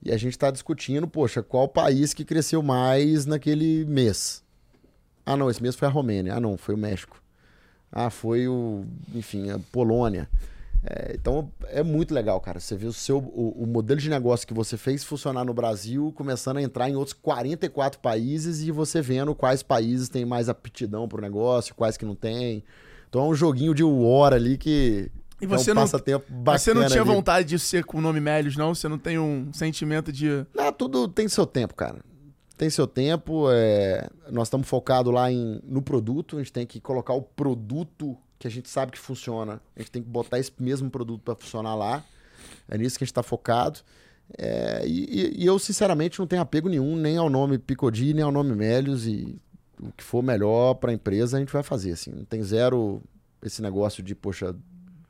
[0.00, 4.44] E a gente está discutindo, poxa, qual país que cresceu mais naquele mês?
[5.26, 6.36] Ah, não, esse mês foi a Romênia.
[6.36, 7.20] Ah, não, foi o México.
[7.90, 10.28] Ah, foi o, enfim, a Polônia.
[10.84, 12.60] É, então é muito legal, cara.
[12.60, 16.12] Você vê o seu o, o modelo de negócio que você fez funcionar no Brasil,
[16.16, 21.08] começando a entrar em outros 44 países e você vendo quais países têm mais aptidão
[21.08, 22.62] pro negócio, quais que não tem.
[23.08, 25.10] Então é um joguinho de war ali que
[25.40, 26.58] E você é um não- passatempo bacana.
[26.58, 27.10] Você não tinha ali.
[27.10, 28.74] vontade de ser com o nome Melios, não?
[28.74, 30.46] Você não tem um sentimento de.
[30.54, 31.98] Não, tudo tem seu tempo, cara.
[32.56, 33.46] Tem seu tempo.
[33.50, 35.60] é, Nós estamos focados lá em...
[35.64, 36.36] no produto.
[36.36, 39.60] A gente tem que colocar o produto que a gente sabe que funciona.
[39.76, 42.04] A gente tem que botar esse mesmo produto para funcionar lá.
[42.68, 43.80] É nisso que a gente está focado.
[44.36, 48.30] É, E, e- eu, sinceramente, não tenho apego nenhum nem ao nome Picodi, nem ao
[48.32, 49.06] nome Melios.
[49.06, 49.36] E
[49.80, 51.92] o que for melhor para a empresa, a gente vai fazer.
[51.92, 52.10] Assim.
[52.12, 53.02] Não tem zero
[53.42, 54.54] esse negócio de, poxa,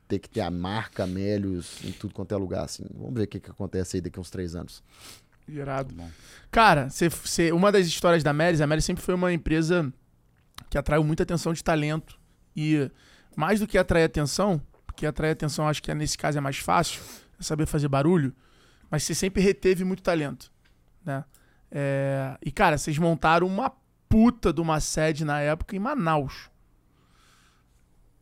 [0.07, 2.64] ter que ter a marca Melios em tudo quanto é lugar.
[2.64, 2.85] Assim.
[2.95, 4.83] Vamos ver o que, que acontece aí daqui a uns três anos.
[5.47, 5.95] Irado.
[5.95, 6.09] Bom.
[6.51, 9.93] Cara, você, você- uma das histórias da Melis, a Melis sempre foi uma empresa
[10.70, 12.18] que atraiu muita atenção de talento.
[12.55, 12.91] E
[13.39, 16.59] mais do que atrair atenção, porque atrair atenção acho que é, nesse caso é mais
[16.59, 17.01] fácil,
[17.39, 18.34] é saber fazer barulho,
[18.91, 20.51] mas você sempre reteve muito talento.
[21.05, 21.24] Né?
[21.70, 23.72] É, e, cara, vocês montaram uma
[24.09, 26.51] puta de uma sede na época em Manaus.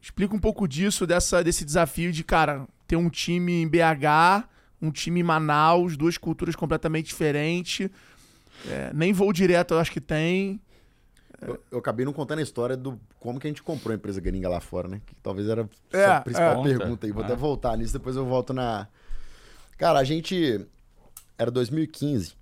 [0.02, 4.46] Explica um pouco disso, dessa, desse desafio de, cara, ter um time em BH,
[4.82, 7.88] um time em Manaus, duas culturas completamente diferentes.
[8.68, 10.60] É, nem voo direto eu acho que tem.
[11.40, 14.20] Eu, eu acabei não contando a história do como que a gente comprou a empresa
[14.20, 15.00] gringa lá fora, né?
[15.04, 16.62] Que talvez era É, a principal é.
[16.76, 17.12] pergunta aí.
[17.12, 17.26] Vou É.
[17.26, 18.88] até voltar nisso, depois eu volto na.
[19.76, 20.66] Cara, a gente.
[21.38, 22.34] Era 2015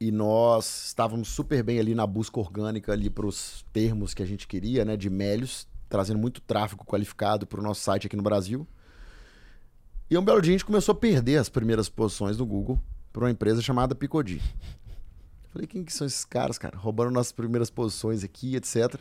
[0.00, 4.26] e nós estávamos super bem ali na busca orgânica ali para os termos que a
[4.26, 4.96] gente queria, né?
[4.96, 8.66] De Melios, trazendo muito tráfego qualificado para o nosso site aqui no Brasil.
[10.10, 12.80] E um belo dia a gente começou a perder as primeiras posições no Google
[13.12, 14.42] para uma empresa chamada Picodi.
[15.56, 16.76] Falei, quem que são esses caras, cara?
[16.76, 18.96] Roubando nossas primeiras posições aqui, etc.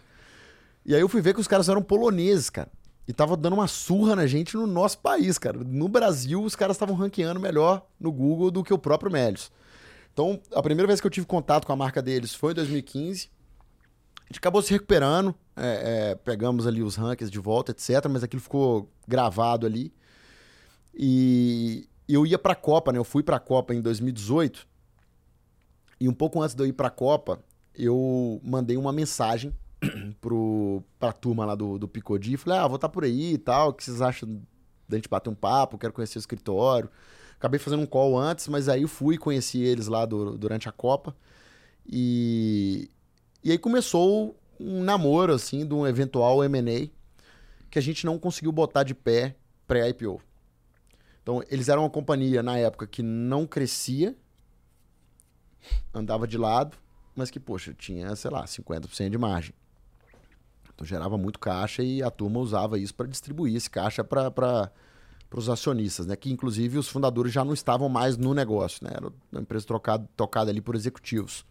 [0.86, 2.72] E aí eu fui ver que os caras eram poloneses, cara.
[3.06, 5.58] E tava dando uma surra na gente no nosso país, cara.
[5.58, 9.51] No Brasil, os caras estavam ranqueando melhor no Google do que o próprio Melios.
[10.14, 13.30] Então, a primeira vez que eu tive contato com a marca deles foi em 2015.
[14.22, 18.08] A gente acabou se recuperando, é, é, pegamos ali os rankings de volta, etc.
[18.10, 19.93] Mas aquilo ficou gravado ali.
[20.93, 22.97] E eu ia pra Copa, né?
[22.97, 24.66] Eu fui pra Copa em 2018.
[25.99, 27.39] E um pouco antes de eu ir pra Copa,
[27.73, 29.53] eu mandei uma mensagem
[30.21, 32.37] pro, pra turma lá do, do Picodi.
[32.37, 33.69] Falei, ah, vou estar por aí e tal.
[33.69, 34.41] O que vocês acham
[34.87, 35.77] da gente bater um papo?
[35.77, 36.89] Quero conhecer o escritório.
[37.37, 40.71] Acabei fazendo um call antes, mas aí eu fui conheci eles lá do- durante a
[40.71, 41.15] Copa.
[41.85, 42.89] E,
[43.43, 46.89] e aí começou um namoro, assim, de um eventual M&A
[47.69, 49.35] que a gente não conseguiu botar de pé
[49.67, 50.21] pré-IPO.
[51.21, 54.15] Então, eles eram uma companhia, na época, que não crescia,
[55.93, 56.78] andava de lado,
[57.16, 59.53] mas que, poxa, tinha, sei lá, 50% de margem.
[60.74, 64.72] Então, gerava muito caixa e a turma usava isso para distribuir esse caixa para
[65.34, 66.16] os acionistas, né?
[66.18, 68.91] Que, inclusive, os fundadores já não estavam mais no negócio, né?
[68.93, 71.45] Era uma empresa trocada, tocada ali por executivos.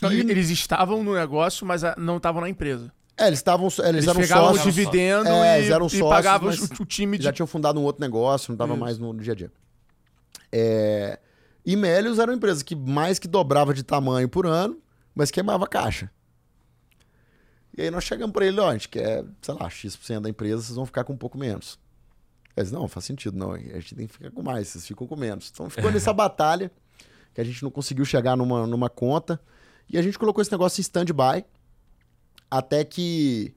[0.00, 2.92] Não, E- Eles estavam no negócio, mas não estavam na empresa.
[3.18, 4.74] É, eles estavam, eles, Eles eram pegavam sócios.
[4.74, 6.50] dividendo É, e, eles eram sócios, pagavam
[6.80, 7.24] o, time de.
[7.24, 9.52] Já tinham fundado um outro negócio, não estava mais no dia a dia.
[10.52, 11.18] É,
[11.66, 14.80] e Melios era uma empresa que mais que dobrava de tamanho por ano,
[15.12, 16.08] mas queimava caixa.
[17.76, 20.62] E aí nós chegamos para ele, ó, a gente quer, sei lá, X% da empresa,
[20.62, 21.76] vocês vão ficar com um pouco menos.
[22.56, 25.16] Eles, não, faz sentido, não, a gente tem que ficar com mais, vocês ficam com
[25.16, 25.50] menos.
[25.52, 26.70] Então ficou nessa batalha,
[27.34, 29.40] que a gente não conseguiu chegar numa, numa conta,
[29.90, 31.44] e a gente colocou esse negócio em stand-by,
[32.48, 33.56] até que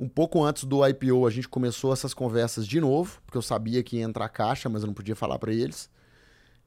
[0.00, 3.84] um pouco antes do IPO, a gente começou essas conversas de novo, porque eu sabia
[3.84, 5.88] que ia entrar caixa, mas eu não podia falar para eles.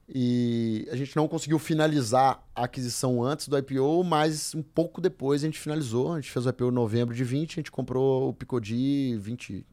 [0.08, 5.42] E a gente não conseguiu finalizar a aquisição antes do IPO, mas um pouco depois
[5.42, 6.12] a gente finalizou.
[6.12, 9.66] A gente fez o IPO em novembro de 20, a gente comprou o Picodi 20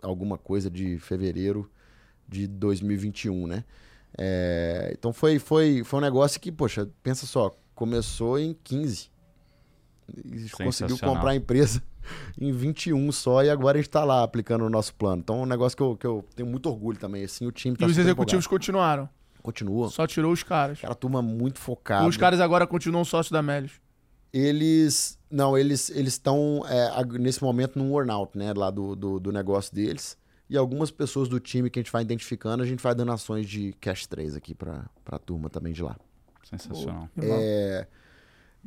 [0.00, 1.70] alguma coisa de fevereiro
[2.28, 3.64] de 2021, né?
[4.16, 9.10] É, então foi, foi, foi um negócio que, poxa, pensa só, começou em 15.
[10.24, 11.82] E conseguiu comprar a empresa
[12.40, 15.20] em 21 só e agora a gente tá lá aplicando o nosso plano.
[15.22, 17.24] Então é um negócio que eu, que eu tenho muito orgulho também.
[17.24, 19.04] Assim, o time tá E os executivos continuaram.
[19.04, 19.16] empolgado.
[19.42, 19.88] Continua.
[19.90, 20.78] Só tirou os caras.
[20.78, 22.06] Aquela turma muito E focada.
[22.08, 23.80] os caras agora continuam sócios da Melios.
[24.32, 25.18] Eles.
[25.30, 28.52] Não, eles eles estão é, nesse momento num earnout, né?
[28.54, 30.16] Lá do, do, do negócio deles.
[30.48, 33.48] E algumas pessoas do time que a gente vai identificando, a gente vai dando ações
[33.48, 35.96] de cash 3 aqui pra, pra turma também de lá.
[36.44, 37.08] Sensacional.
[37.20, 37.86] É,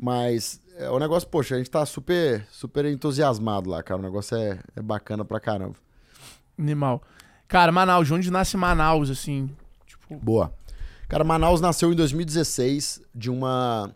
[0.01, 3.99] Mas é, o negócio, poxa, a gente tá super, super entusiasmado lá, cara.
[3.99, 5.75] O negócio é, é bacana pra caramba.
[6.57, 7.03] Animal.
[7.49, 9.49] Cara, Manaus, de onde nasce Manaus, assim?
[9.85, 10.53] Tipo, Boa.
[11.09, 13.93] Cara, Manaus nasceu em 2016 de uma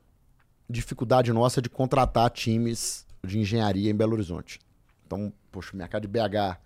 [0.70, 4.60] dificuldade nossa de contratar times de engenharia em Belo Horizonte.
[5.06, 6.58] Então, poxa, o mercado de BH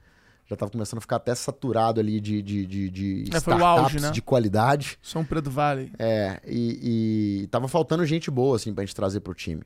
[0.48, 3.99] já estava começando a ficar até saturado ali de, de, de, de É, startups auge,
[3.99, 4.11] né?
[4.11, 4.98] de qualidade.
[5.02, 5.91] São Pedro Vale.
[5.99, 9.61] É, e, e tava faltando gente boa, assim, pra gente trazer pro time.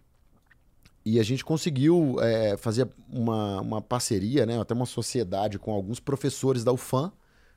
[1.06, 6.00] E a gente conseguiu é, fazer uma, uma parceria, né, até uma sociedade com alguns
[6.00, 7.12] professores da UFAM,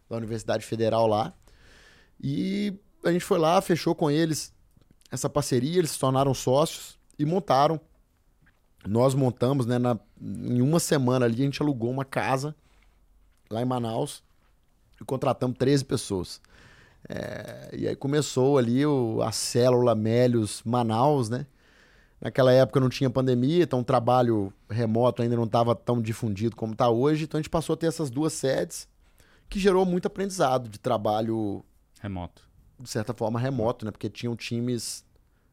[0.09, 1.33] da Universidade Federal lá.
[2.23, 2.75] E
[3.05, 4.53] a gente foi lá, fechou com eles
[5.11, 7.81] essa parceria, eles se tornaram sócios e montaram.
[8.87, 12.55] Nós montamos, né, na, em uma semana ali, a gente alugou uma casa
[13.51, 14.23] lá em Manaus
[15.01, 16.41] e contratamos 13 pessoas.
[17.09, 21.47] É, e aí começou ali o, a célula Mélios Manaus, né?
[22.21, 26.73] Naquela época não tinha pandemia, então o trabalho remoto ainda não estava tão difundido como
[26.73, 27.25] está hoje.
[27.25, 28.89] Então a gente passou a ter essas duas sedes,
[29.49, 31.63] que gerou muito aprendizado de trabalho,
[32.01, 32.49] Remoto.
[32.81, 33.91] de certa forma, remoto, né?
[33.91, 35.05] Porque tinham times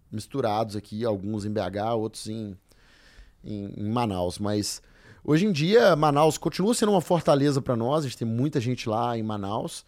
[0.10, 2.58] misturados aqui, alguns em BH, outros em,
[3.44, 4.40] em, em Manaus.
[4.40, 4.82] Mas
[5.24, 8.88] hoje em dia, Manaus continua sendo uma fortaleza para nós, a gente tem muita gente
[8.90, 9.86] lá em Manaus,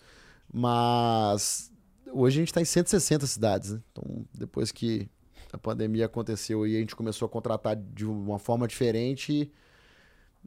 [0.51, 1.71] mas
[2.11, 3.81] hoje a gente está em 160 cidades, né?
[3.91, 5.09] Então, depois que
[5.51, 9.51] a pandemia aconteceu e a gente começou a contratar de uma forma diferente,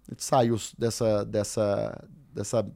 [0.09, 2.67] a gente saiu dessa, dessa, dessa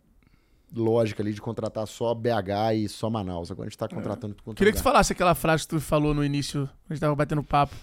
[0.75, 3.51] lógica ali de contratar só BH e só Manaus.
[3.51, 4.93] Agora a gente está contratando tudo quanto é Queria que tu lugar.
[4.93, 7.75] falasse aquela frase que tu falou no início, a gente tava batendo papo,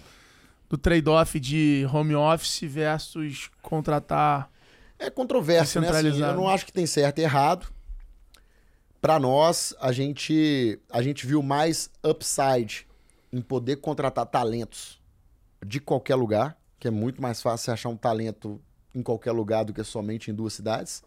[0.69, 4.49] do trade-off de home office versus contratar.
[4.99, 5.89] É controverso, né?
[5.89, 7.67] Assim, eu não acho que tem certo e errado.
[8.99, 12.87] Para nós, a gente, a gente viu mais upside
[13.31, 14.99] em poder contratar talentos
[15.65, 18.59] de qualquer lugar, que é muito mais fácil você achar um talento
[18.93, 21.03] em qualquer lugar do que somente em duas cidades,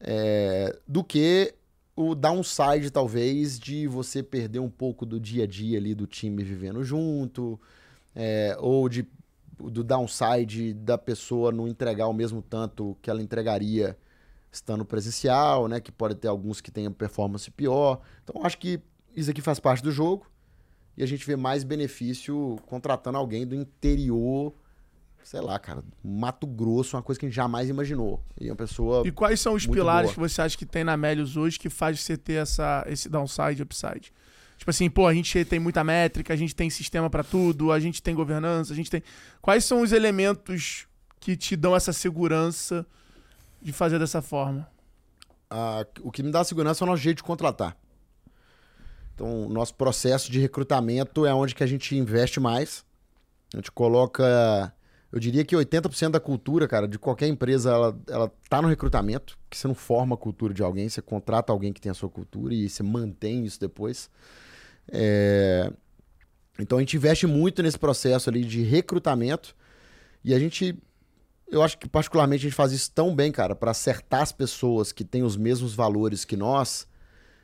[0.00, 1.54] é, do que
[1.94, 6.42] o downside, talvez, de você perder um pouco do dia a dia ali do time
[6.44, 7.60] vivendo junto,
[8.20, 9.06] é, ou de,
[9.56, 13.96] do downside da pessoa não entregar o mesmo tanto que ela entregaria
[14.50, 15.80] estando presencial, né?
[15.80, 18.00] Que pode ter alguns que tenham performance pior.
[18.24, 18.80] Então, acho que
[19.14, 20.26] isso aqui faz parte do jogo
[20.96, 24.52] e a gente vê mais benefício contratando alguém do interior,
[25.22, 28.20] sei lá, cara, Mato Grosso, uma coisa que a gente jamais imaginou.
[28.40, 29.06] E uma pessoa.
[29.06, 30.14] E quais são os pilares boa.
[30.14, 33.60] que você acha que tem na Melios hoje que faz você ter essa, esse downside
[33.60, 34.12] e upside?
[34.58, 37.78] Tipo assim, pô, a gente tem muita métrica, a gente tem sistema pra tudo, a
[37.80, 39.02] gente tem governança, a gente tem.
[39.40, 40.86] Quais são os elementos
[41.20, 42.84] que te dão essa segurança
[43.62, 44.68] de fazer dessa forma?
[45.50, 47.74] a- o que me dá segurança é o nosso jeito de contratar.
[49.14, 52.84] Então, o nosso processo de recrutamento é onde que a gente investe mais.
[53.54, 54.72] A gente coloca,
[55.10, 59.38] eu diria que 80% da cultura, cara, de qualquer empresa, ela, ela tá no recrutamento,
[59.48, 62.10] que você não forma a cultura de alguém, você contrata alguém que tem a sua
[62.10, 64.10] cultura e você mantém isso depois.
[64.90, 65.70] É,
[66.58, 69.54] Então, a gente investe muito nesse processo ali de recrutamento
[70.24, 70.76] e a gente
[71.50, 74.92] eu acho que particularmente a gente faz isso tão bem, cara, para acertar as pessoas
[74.92, 76.86] que têm os mesmos valores que nós.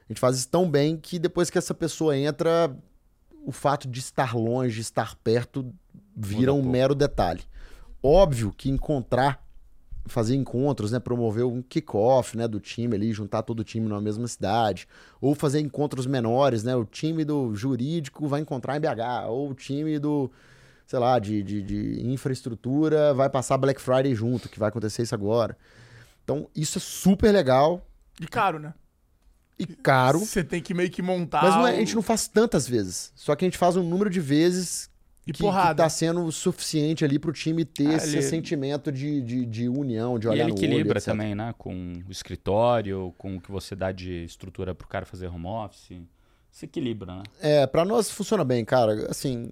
[0.08, 2.76] A gente faz isso tão bem que depois que essa pessoa entra,
[3.46, 5.72] o fato de estar longe, estar perto,
[6.14, 6.70] vira um pouco.
[6.70, 7.42] mero detalhe.
[8.02, 9.42] Óbvio que encontrar,
[10.06, 14.00] fazer encontros, né, promover um kickoff, né, do time ali, juntar todo o time numa
[14.00, 14.86] mesma cidade,
[15.20, 19.54] ou fazer encontros menores, né, o time do jurídico vai encontrar em BH, ou o
[19.54, 20.30] time do
[20.86, 25.14] sei lá, de, de, de infraestrutura, vai passar Black Friday junto, que vai acontecer isso
[25.14, 25.56] agora.
[26.22, 27.86] Então, isso é super legal
[28.20, 28.74] E caro, né?
[29.58, 31.42] e caro, Você tem que meio que montar.
[31.42, 33.12] mas é- a gente não faz tantas vezes.
[33.14, 34.90] Só que a gente faz um número de vezes
[35.26, 35.70] E que, porrada.
[35.70, 39.68] que tá sendo suficiente ali pro time ter Ah, esse ele- sentimento de, de, de
[39.68, 41.12] união, de E olhar ele no olho, equilibra etc.
[41.12, 41.54] também, né?
[41.56, 45.92] Com o escritório, com o que você dá de estrutura pro cara fazer home office.
[46.50, 47.22] Se equilibra, né?
[47.40, 49.10] É, pra nós funciona bem, cara.
[49.10, 49.50] Assim,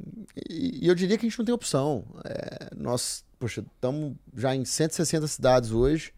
[0.48, 2.04] e, e eu diria que a gente não tem opção.
[2.24, 6.12] É, nós, poxa, estamos já em 160 cidades hoje.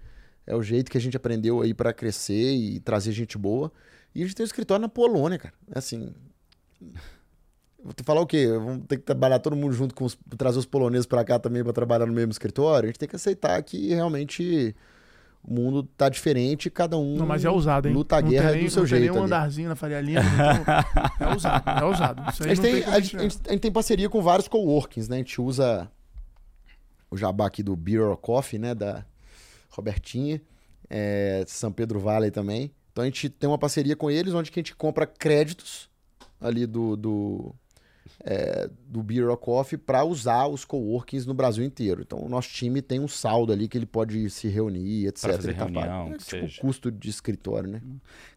[0.46, 3.72] É o jeito que a gente aprendeu aí pra crescer e trazer gente boa.
[4.14, 5.54] E a gente tem um escritório na Polônia, cara.
[5.74, 6.12] Assim.
[7.84, 8.46] Vou te falar o quê?
[8.48, 10.16] Vamos ter que trabalhar todo mundo junto com os.
[10.38, 12.86] trazer os poloneses pra cá também pra trabalhar no mesmo escritório.
[12.86, 14.74] A gente tem que aceitar que realmente
[15.46, 17.92] o mundo tá diferente e cada um Não, mas é ousado, hein?
[17.94, 19.12] luta a Não guerra tem do seu não tem jeito.
[19.12, 19.32] nem um ali.
[19.34, 20.22] andarzinho na Faria Lima.
[20.22, 22.22] então, é ousado, é ousado.
[22.22, 25.06] A gente, tem, como a, gente, a gente- a gente tem parceria com vários coworkings,
[25.10, 25.16] né?
[25.16, 25.90] A gente usa
[27.10, 28.74] o jabá aqui do Beer or Coffee, né?
[28.74, 29.04] Da
[29.68, 30.40] Robertinha,
[30.88, 32.72] é, São Pedro Valley também.
[32.92, 35.90] Então a gente tem uma parceria com eles, onde a gente compra créditos
[36.40, 37.54] ali do, do,
[38.22, 42.02] é, do Beer or Coffee para usar os coworkings no Brasil inteiro.
[42.02, 45.22] Então, o nosso time tem um saldo ali que ele pode se reunir, etc.
[45.22, 46.60] Pra fazer e tá reunião, é, tipo seja.
[46.60, 47.82] custo de escritório, né?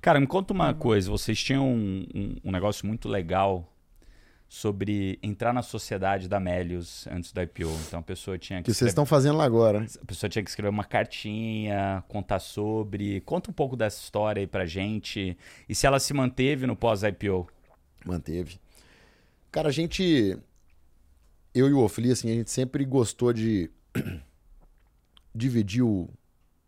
[0.02, 1.10] Cara, me conta uma coisa.
[1.12, 3.72] Vocês tinham um, um- um negócio muito legal
[4.50, 7.70] sobre entrar na sociedade da Melius antes do IPO.
[7.86, 9.82] Então a pessoa tinha que, Que vocês escrever- estão fazendo lá agora.
[9.82, 9.88] né?
[10.02, 13.20] a pessoa tinha que escrever uma cartinha, contar sobre.
[13.22, 15.38] Conta um pouco dessa história aí pra gente.
[15.68, 17.48] E se ela se manteve no pós-IPO.
[18.06, 18.58] Manteve.
[19.58, 20.38] Cara, a gente.
[21.52, 23.72] Eu e o Ofli, assim, a gente sempre gostou de
[25.34, 26.08] dividir o,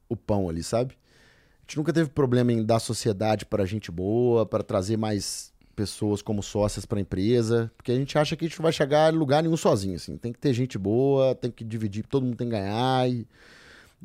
[0.10, 0.96] o pão ali, sabe?
[0.96, 6.24] A gente nunca teve problema em dar sociedade para gente boa, para trazer mais pessoas
[6.24, 9.14] como sócias para a empresa, porque a gente acha que a gente não vai chegar
[9.14, 10.18] em lugar nenhum sozinho, assim.
[10.18, 13.28] Tem que ter gente boa, tem que dividir, todo mundo tem que ganhar e,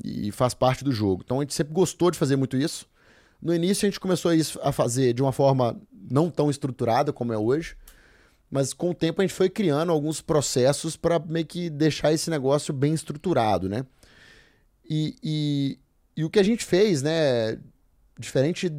[0.04, 1.22] e faz parte do jogo.
[1.24, 2.86] Então a gente sempre gostou de fazer muito isso.
[3.40, 4.30] No início a gente começou
[4.62, 7.78] a fazer de uma forma não tão estruturada como é hoje,
[8.54, 12.30] mas com o tempo a gente foi criando alguns processos para meio que deixar esse
[12.30, 13.84] negócio bem estruturado, né?
[14.88, 15.78] E, e,
[16.16, 17.58] e o que a gente fez, né,
[18.16, 18.72] diferente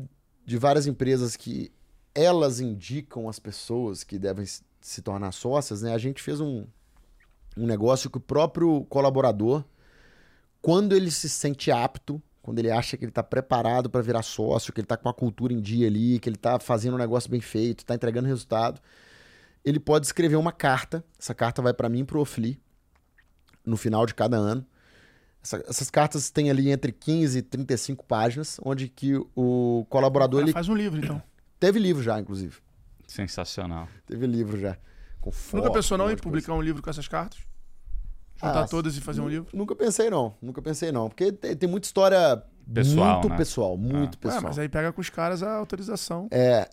[0.46, 1.74] de várias empresas que
[2.14, 5.94] elas indicam as pessoas que devem se- tornar sócias, né?
[5.94, 6.66] A gente fez um,
[7.58, 9.62] um negócio que o próprio colaborador,
[10.62, 14.72] quando ele se sente apto, quando ele acha que ele está preparado para virar sócio,
[14.72, 17.30] que ele está com a cultura em dia ali, que ele está fazendo um negócio
[17.30, 18.80] bem feito, está entregando resultado,
[19.66, 21.04] ele pode escrever uma carta.
[21.20, 22.62] Essa carta vai para mim e para o Ofli
[23.66, 24.66] no final de cada ano.
[25.44, 30.48] Essa- essas cartas têm ali entre 15 e 35 páginas, onde que o colaborador Cara,
[30.50, 31.22] ele Faz um livro, então.
[31.60, 32.58] teve livro já, inclusive.
[33.08, 33.88] Sensacional.
[34.06, 34.78] Teve livro já.
[35.22, 36.24] Com Nunca foto, pensou não em de coisa.
[36.24, 37.40] publicar um livro com essas cartas?
[38.36, 39.48] Juntar Ah, todas e fazer um livro?
[39.54, 42.44] Nunca pensei não, nunca pensei não, porque tem, tem muita história
[42.74, 43.38] Pessoal, muito né?
[43.38, 44.42] pessoal, muito Ué, pessoal.
[44.44, 46.28] mas aí pega com os caras a autorização.
[46.32, 46.68] É,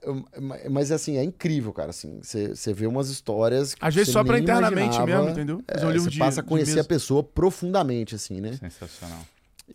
[0.71, 4.39] mas assim, é incrível, cara, assim, você vê umas histórias que Às vezes só pra
[4.39, 5.07] internamente imaginava.
[5.25, 5.63] mesmo, entendeu?
[5.71, 8.55] Fazer É, um você de, passa a de conhecer a pessoa profundamente, assim, né?
[8.55, 9.21] Sensacional.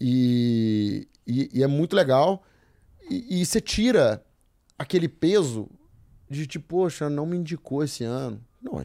[0.02, 2.44] E, e, e é muito legal.
[3.10, 4.23] E, você tira
[4.77, 5.69] aquele peso
[6.30, 8.41] de tipo, poxa, não me indicou esse ano.
[8.61, 8.84] Não,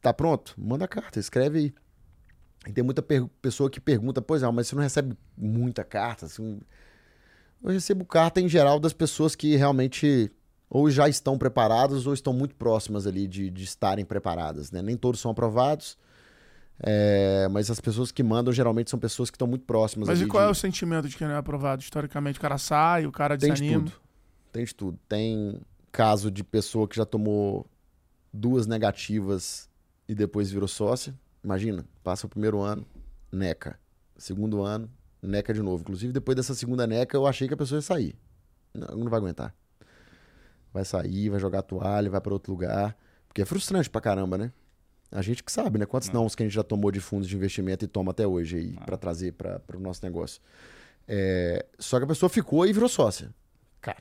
[0.00, 0.54] tá pronto?
[0.56, 1.74] Manda a carta, escreve aí.
[2.66, 3.02] E tem muita
[3.40, 6.26] pessoa que pergunta, pois é, mas você não recebe muita carta?
[6.26, 6.60] Assim,
[7.62, 10.30] eu recebo carta em geral das pessoas que realmente
[10.68, 14.82] ou já estão preparadas ou estão muito próximas ali de, de estarem preparadas, né?
[14.82, 15.98] Nem todos são aprovados.
[16.82, 20.08] É, mas as pessoas que mandam geralmente são pessoas que estão muito próximas.
[20.08, 21.82] Mas e qual de- é o sentimento de quem não é aprovado?
[21.82, 23.84] Historicamente, o cara sai, o cara Tem de desanima.
[23.84, 23.92] tudo.
[24.52, 24.98] Tem de tudo.
[25.08, 25.60] Tem
[25.92, 27.66] caso de pessoa que já tomou
[28.32, 29.68] duas negativas
[30.08, 31.14] e depois virou sócia.
[31.42, 32.86] Imagina, passa o primeiro ano,
[33.32, 33.78] neca.
[34.16, 34.90] Segundo ano,
[35.22, 35.82] neca de novo.
[35.82, 38.14] Inclusive, depois dessa segunda neca, eu achei que a pessoa ia sair.
[38.74, 39.54] Não, não vai aguentar.
[40.72, 42.96] Vai sair, vai jogar toalha, vai para outro lugar.
[43.26, 44.52] Porque é frustrante pra caramba, né?
[45.10, 45.86] A gente que sabe, né?
[45.86, 48.56] Quantos não que a gente já tomou de fundos de investimento e toma até hoje
[48.56, 50.40] aí pra trazer para o nosso negócio.
[51.08, 53.34] É, Só que a pessoa ficou e virou sócia.
[53.80, 53.98] Cara,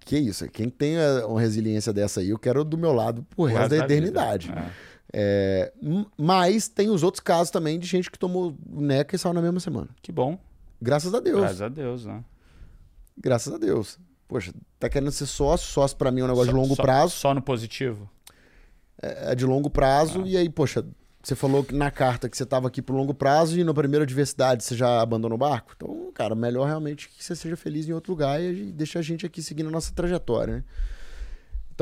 [0.00, 0.46] que isso?
[0.48, 3.78] Quem tem a- uma resiliência dessa aí, eu quero do meu lado pro resto da
[3.78, 4.50] da eternidade.
[4.50, 4.70] É.
[5.12, 5.72] É,
[6.16, 9.58] mas tem os outros casos também de gente que tomou neca e saiu na mesma
[9.60, 9.88] semana.
[10.00, 10.38] Que bom.
[10.80, 11.40] Graças a Deus.
[11.40, 12.24] Graças a Deus, né?
[13.18, 13.98] Graças a Deus.
[14.28, 15.66] Poxa, tá querendo ser sócio?
[15.66, 17.12] Sócio pra mim é um negócio Só- de longo só- prazo.
[17.16, 18.08] Só no positivo.
[19.02, 20.24] É de longo prazo.
[20.26, 20.84] E aí, poxa,
[21.22, 24.62] você falou na carta que você tava aqui pro longo prazo e na primeira adversidade
[24.62, 25.72] você já abandonou o barco.
[25.76, 29.26] Então, cara, melhor realmente que você seja feliz em outro lugar e deixa a gente
[29.26, 30.64] aqui seguindo a nossa trajetória, né?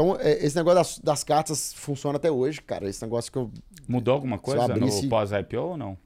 [0.01, 2.89] Então, é, esse negócio das, das cartas funciona até hoje, cara.
[2.89, 3.51] Esse negócio que eu.
[3.89, 5.99] Mudou alguma coisa abrisse- no pós-IPO ou não?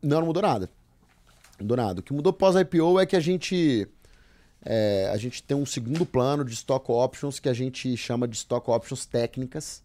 [0.00, 0.70] Não, não mudou nada.
[1.58, 1.98] Não mudou nada.
[1.98, 3.88] O que mudou pós-IPO é que a gente.
[4.64, 8.36] é, a gente tem um segundo plano de stock options que a gente chama de
[8.36, 9.82] stock options técnicas,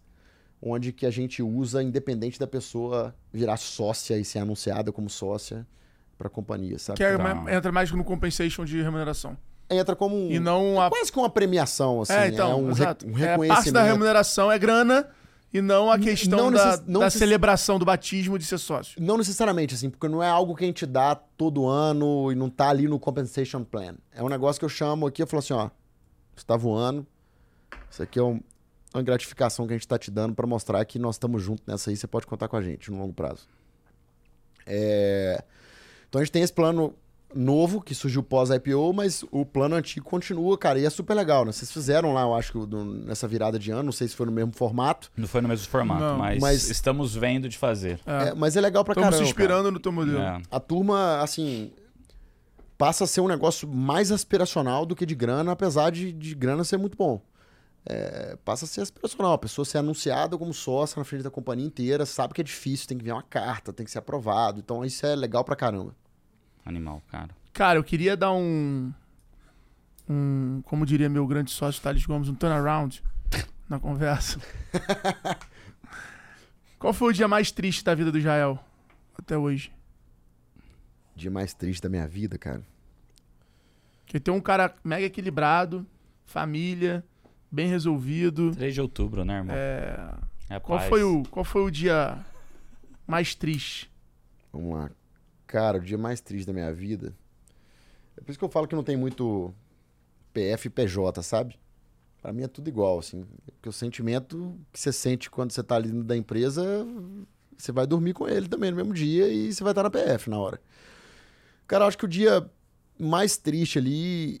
[0.62, 5.66] onde que a gente usa independente da pessoa virar sócia e ser anunciada como sócia
[6.16, 6.98] para a companhia, sabe?
[6.98, 7.44] Que é- Tá.
[7.52, 9.36] entra mais no compensation de remuneração.
[9.70, 10.90] Entra como um, E não a.
[10.90, 13.48] quase que uma premiação, assim, é, então, é um, re- um É, reconhecimento.
[13.48, 15.08] parte da remuneração é grana
[15.52, 19.00] e não a questão não da, não da celebração do batismo de ser sócio.
[19.00, 22.50] Não necessariamente, assim, porque não é algo que a gente dá todo ano e não
[22.50, 23.94] tá ali no compensation plan.
[24.12, 25.70] É um negócio que eu chamo aqui, eu falo assim, ó,
[26.34, 27.06] você tá voando,
[27.88, 28.40] isso aqui é um-
[28.92, 31.90] uma gratificação que a gente tá te dando para mostrar que nós estamos juntos nessa
[31.90, 33.46] aí, você pode contar com a gente no longo prazo.
[34.66, 35.42] É,
[36.08, 36.92] Então a gente tem esse plano
[37.34, 41.52] novo que surgiu pós-IPO, mas o plano antigo continua, cara, e é super legal, né?
[41.52, 42.58] Vocês fizeram lá, eu acho que
[43.06, 45.68] nessa virada de ano, não sei se foi no mesmo formato, Não foi no mesmo
[45.68, 46.18] formato, Não.
[46.18, 48.00] mas, Mas- estamos vendo de fazer.
[48.06, 49.26] é, mas é legal pra Estamos caramba.
[49.28, 49.44] se cara.
[49.44, 50.18] inspirando no teu modelo.
[50.18, 50.42] É.
[50.50, 51.72] a turma, assim,
[52.76, 56.64] passa a ser um negócio mais aspiracional do que de grana, apesar de, de grana
[56.64, 57.20] ser muito bom.
[57.88, 59.32] é, passa a ser aspiracional.
[59.32, 62.86] A pessoa ser anunciada como sócia na frente da companhia inteira, sabe que é difícil,
[62.86, 64.58] tem que vir uma carta, tem que ser aprovado.
[64.58, 65.94] Então isso é legal pra caramba.
[66.64, 67.30] Animal, cara.
[67.52, 68.92] Cara, eu queria dar um.
[70.08, 70.62] Um.
[70.64, 73.02] Como diria meu grande sócio Thales Gomes, um turnaround
[73.68, 74.40] na conversa.
[76.78, 78.58] Qual foi o dia mais triste da vida do Jael
[79.16, 79.72] até hoje?
[81.14, 82.62] Dia mais triste da minha vida, cara.
[84.04, 85.86] Porque tem um cara mega equilibrado,
[86.24, 87.04] família,
[87.50, 88.52] bem resolvido.
[88.52, 89.54] 3 de outubro, né, irmão?
[89.54, 90.14] É,
[90.50, 92.18] Rapaz, Qual foi, o, qual foi o dia
[93.06, 93.90] mais triste?
[94.52, 94.90] Vamos lá.
[95.50, 97.12] Cara, o dia mais triste da minha vida.
[98.16, 99.52] É por isso que eu falo que não tem muito
[100.32, 101.58] PF e PJ, sabe?
[102.22, 103.26] Pra mim é tudo igual, assim.
[103.56, 106.86] Porque o sentimento que você sente quando você tá ali da empresa,
[107.58, 110.30] você vai dormir com ele também no mesmo dia e você vai estar na PF
[110.30, 110.60] na hora.
[111.66, 112.48] Cara, eu acho que o dia
[112.96, 114.40] mais triste ali,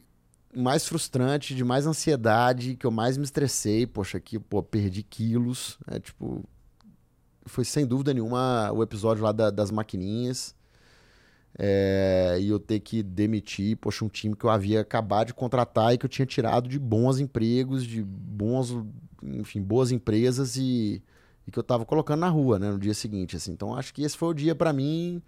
[0.54, 5.76] mais frustrante, de mais ansiedade, que eu mais me estressei, poxa, que, pô, perdi quilos,
[5.88, 6.44] é tipo,
[7.46, 10.54] foi sem dúvida nenhuma o episódio lá da- das maquininhas.
[11.58, 15.92] É, e eu ter que demitir, poxa, um time que eu havia acabado de contratar
[15.92, 18.74] e que eu tinha tirado de bons empregos, de bons,
[19.22, 21.02] enfim, boas empresas e,
[21.46, 23.52] e que eu tava colocando na rua, né, no dia seguinte, assim.
[23.52, 25.20] Então acho que esse foi o dia pra mim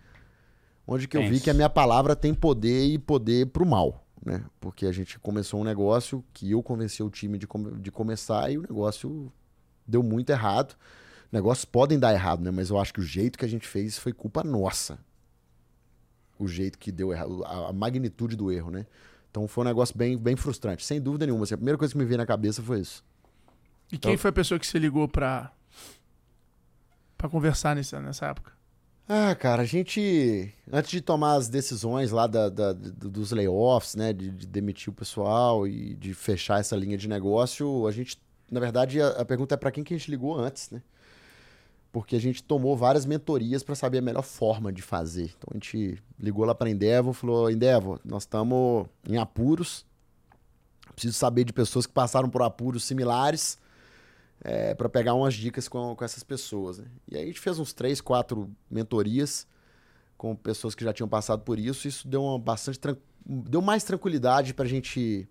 [0.86, 4.44] onde que eu vi que a minha palavra tem poder e poder pro mal, né?
[4.60, 8.50] Porque a gente começou um negócio que eu convenci o time de, come- de começar
[8.50, 9.30] e o negócio
[9.86, 10.74] deu muito errado.
[11.30, 12.50] Negócios podem dar errado, né?
[12.50, 14.98] Mas eu acho que o jeito que a gente fez foi culpa nossa.
[16.42, 18.86] O jeito que deu errado, a, magnitude do erro, né?
[19.30, 21.44] Então foi um negócio bem, bem frustrante, sem dúvida nenhuma.
[21.44, 23.04] assim, a primeira coisa que me veio na cabeça foi isso.
[23.90, 25.52] E quem Então- foi a pessoa que você ligou pra,
[27.16, 28.52] pra conversar nessa, nessa época?
[29.08, 30.52] Ah, cara, a gente.
[30.72, 34.12] Antes de tomar as decisões lá da, da- do- dos layoffs, né?
[34.12, 38.16] De, de demitir o pessoal e de fechar essa linha de negócio, a gente.
[38.50, 40.82] Na verdade, a, a pergunta é para quem que a gente ligou antes, né?
[41.92, 45.34] Porque a gente tomou várias mentorias para saber a melhor forma de fazer.
[45.36, 49.84] Então a gente ligou lá para Endeavor, falou: Endeavor, nós estamos em apuros.
[50.94, 53.58] Preciso saber de pessoas que passaram por apuros similares
[54.76, 56.78] para pegar umas dicas com, com essas pessoas.
[56.78, 56.86] né?
[57.08, 59.46] E aí a gente fez uns três, quatro mentorias
[60.16, 61.86] com pessoas que já tinham passado por isso.
[61.86, 62.78] Isso deu uma bastante
[63.24, 65.28] deu mais tranquilidade pra gente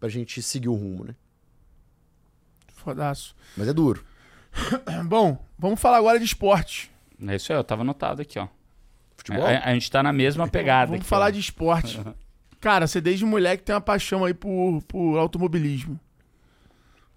[0.00, 1.14] pra gente seguir o rumo, né?
[2.74, 3.34] Fodaço.
[3.56, 4.04] Mas é duro.
[5.06, 6.90] Bom, vamos falar agora de esporte.
[7.26, 8.48] É isso aí, eu tava anotado aqui, ó.
[9.16, 9.44] Futebol?
[9.46, 10.86] A, a gente tá na mesma pegada.
[10.86, 11.30] Vamos aqui, falar ó.
[11.30, 12.00] de esporte.
[12.60, 15.98] Cara, você desde moleque tem uma paixão aí por, por automobilismo.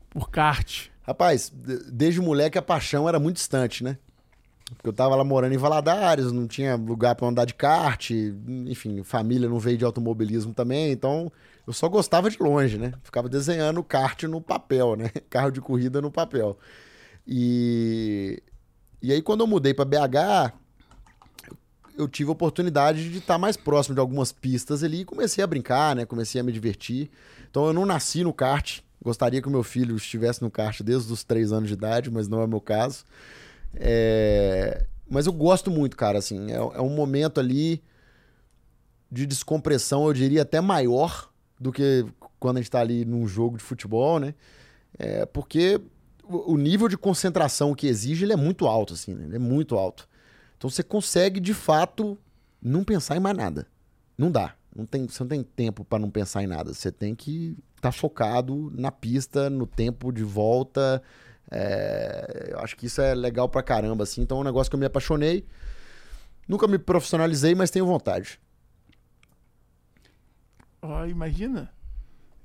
[0.09, 0.87] Por kart.
[1.03, 3.97] Rapaz, de- desde moleque a paixão era muito distante, né?
[4.75, 8.09] Porque eu tava lá morando em Valadares, não tinha lugar pra andar de kart,
[8.65, 11.31] enfim, família não veio de automobilismo também, então
[11.65, 12.91] eu só gostava de longe, né?
[13.01, 15.09] Ficava desenhando kart no papel, né?
[15.29, 16.57] Carro de corrida no papel.
[17.27, 18.41] E,
[19.01, 20.53] e aí quando eu mudei pra BH,
[21.97, 25.47] eu tive a oportunidade de estar mais próximo de algumas pistas ali e comecei a
[25.47, 26.05] brincar, né?
[26.05, 27.09] Comecei a me divertir.
[27.49, 28.79] Então eu não nasci no kart.
[29.03, 32.27] Gostaria que o meu filho estivesse no kart desde os três anos de idade, mas
[32.27, 33.03] não é meu caso.
[33.75, 36.19] É, Mas eu gosto muito, cara.
[36.19, 37.83] Assim, é, é um momento ali
[39.11, 41.29] de descompressão, eu diria até maior
[41.59, 42.05] do que
[42.39, 44.33] quando a gente tá ali num jogo de futebol, né?
[44.97, 45.79] É porque
[46.29, 49.25] o o nível de concentração que exige ele é muito alto, assim, né?
[49.25, 50.07] Ele é muito alto.
[50.57, 52.17] Então você consegue, de fato,
[52.61, 53.67] não pensar em mais nada.
[54.17, 54.55] Não dá.
[54.75, 56.73] Não tem, você não tem tempo para não pensar em nada.
[56.73, 61.01] Você tem que estar focado na pista, no tempo de volta.
[61.49, 64.21] É, eu acho que isso é legal pra caramba, assim.
[64.21, 65.45] Então é um negócio que eu me apaixonei.
[66.47, 68.39] Nunca me profissionalizei, mas tenho vontade.
[70.81, 71.71] Ó, imagina.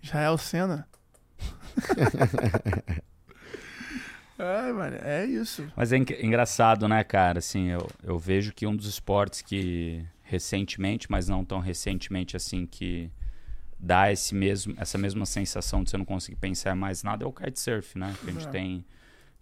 [0.01, 0.89] Jael Senna.
[4.45, 5.67] é, mano, é isso.
[5.77, 7.39] Mas é en- engraçado, né, cara?
[7.39, 12.67] Assim, eu, eu vejo que um dos esportes que recentemente, mas não tão recentemente assim,
[12.67, 13.11] que
[13.79, 17.33] dá esse mesmo, essa mesma sensação de você não conseguir pensar mais nada é o
[17.33, 18.15] kitesurf, né?
[18.23, 18.51] Que a gente É.
[18.51, 18.85] tem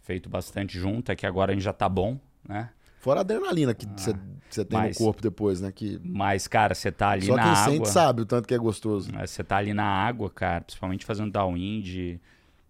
[0.00, 2.18] feito bastante junto, é que agora a gente já tá bom,
[2.48, 2.70] né?
[2.98, 4.12] Fora a adrenalina que você
[4.50, 5.70] você tem mas- no corpo depois, né?
[5.72, 7.64] Que Mas, cara, você tá ali só na quem água.
[7.72, 9.10] sente sabe o tanto que é gostoso.
[9.12, 9.26] né?
[9.26, 12.18] Você tá ali na água, cara, principalmente fazendo downwind,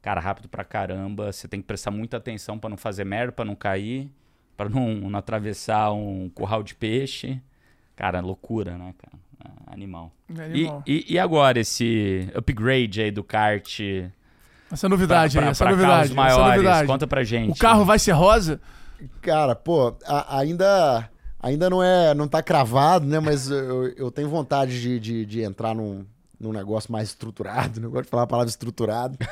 [0.02, 1.32] cara, rápido pra caramba.
[1.32, 4.10] Você tem que prestar muita atenção pra não fazer merda, pra não cair,
[4.56, 7.40] pra não, não atravessar um curral de peixe.
[7.96, 9.18] Cara, loucura, né, cara?
[9.44, 10.12] É, Animal.
[10.30, 10.82] É E, animal.
[10.86, 13.80] e, e agora esse upgrade aí do kart
[14.70, 15.92] Essa novidade pra, aí, pra, essa pra novidade.
[15.92, 16.56] carros essa maiores?
[16.62, 16.86] novidade.
[16.86, 17.52] Conta pra gente.
[17.52, 18.60] O carro vai ser rosa?
[19.22, 21.08] Cara, pô, a- ainda,
[21.40, 23.18] ainda não é, não tá cravado, né?
[23.20, 26.04] Mas eu, eu tenho vontade de, de, de entrar num,
[26.40, 27.80] num negócio mais estruturado.
[27.80, 29.18] Não gosto de falar a palavra estruturado.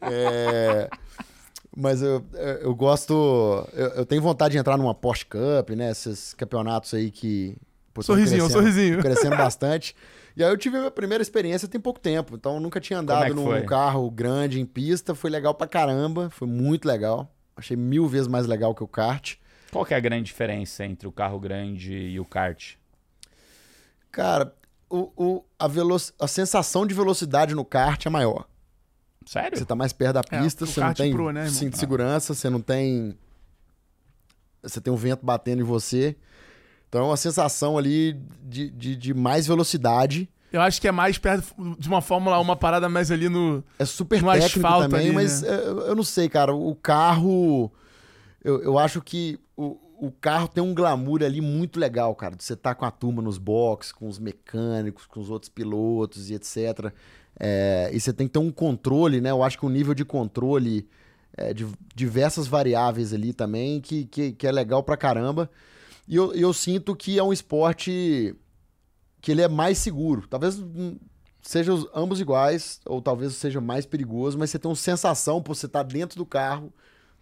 [0.00, 0.88] É,
[1.76, 2.24] mas eu,
[2.62, 3.12] eu gosto.
[3.72, 5.90] Eu, eu tenho vontade de entrar numa Porsche Cup, né?
[5.90, 7.56] Esses campeonatos aí que.
[7.94, 9.00] pô, Sorrisinho, crescendo- sorrisinho.
[9.02, 9.94] Crescendo bastante.
[10.36, 12.34] E aí eu tive a minha primeira experiência tem pouco tempo.
[12.36, 13.62] Então eu nunca tinha é andado que num foi?
[13.62, 15.14] carro grande em pista.
[15.14, 16.30] Foi legal pra caramba.
[16.30, 17.30] Foi muito legal.
[17.56, 19.34] Achei mil vezes mais legal que o kart.
[19.70, 22.74] Qual que é a grande diferença entre o carro grande e o kart?
[24.10, 24.52] Cara,
[24.90, 28.46] o, o- a, velo- a sensação de velocidade no kart é maior.
[29.26, 29.58] Sério?
[29.58, 31.78] Você tá mais perto da É, pista, o você não tem pro, né, cinto de
[31.78, 33.16] segurança, você não tem.
[34.62, 36.16] Você tem um vento batendo em você.
[36.88, 40.28] Então é uma sensação ali de, de, de mais velocidade.
[40.50, 43.62] Eu acho que é mais perto de uma Fórmula 1, uma parada mais ali no.
[43.78, 45.48] É super No técnico asfalto também, ali, mas né?
[45.50, 46.54] é, eu, eu não sei, cara.
[46.54, 47.70] O carro.
[48.42, 52.36] Eu, eu acho que o, o carro tem um glamour ali muito legal, cara.
[52.36, 56.30] de Você tá com a turma nos boxes, com os mecânicos, com os outros pilotos
[56.30, 56.92] e etc.
[57.38, 59.30] É, e você tem que ter um controle, né?
[59.30, 60.88] Eu acho que o nível de controle
[61.36, 65.50] é, de diversas variáveis ali também, que, que, que é legal pra caramba.
[66.08, 68.34] E eu, eu sinto que é um esporte
[69.20, 70.26] que ele é mais seguro.
[70.28, 70.96] Talvez hum,
[71.42, 75.54] sejam os- ambos iguais, ou talvez seja mais perigoso, mas você tem uma sensação, por
[75.54, 76.72] você estar dentro do carro,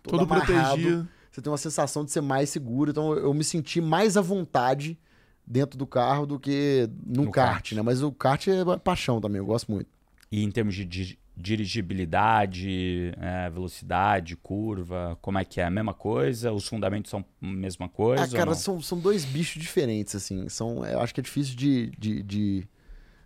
[0.02, 1.08] todo, Todo amarrado, protegido.
[1.36, 2.90] Você tem uma sensação de ser mais seguro.
[2.90, 4.98] Então eu, me senti mais à vontade
[5.46, 7.72] dentro do carro do que no, No kart, kart.
[7.72, 7.82] né?
[7.82, 9.88] Mas o kart é paixão também, eu gosto muito.
[10.32, 15.64] E em termos de di- dirigibilidade, é, velocidade, curva, como é que é?
[15.64, 16.52] A mesma coisa?
[16.52, 18.24] Os fundamentos são a mesma coisa?
[18.24, 20.48] Ah, cara, são, são dois bichos diferentes, assim.
[20.48, 22.68] São, eu acho que é difícil de, de, de,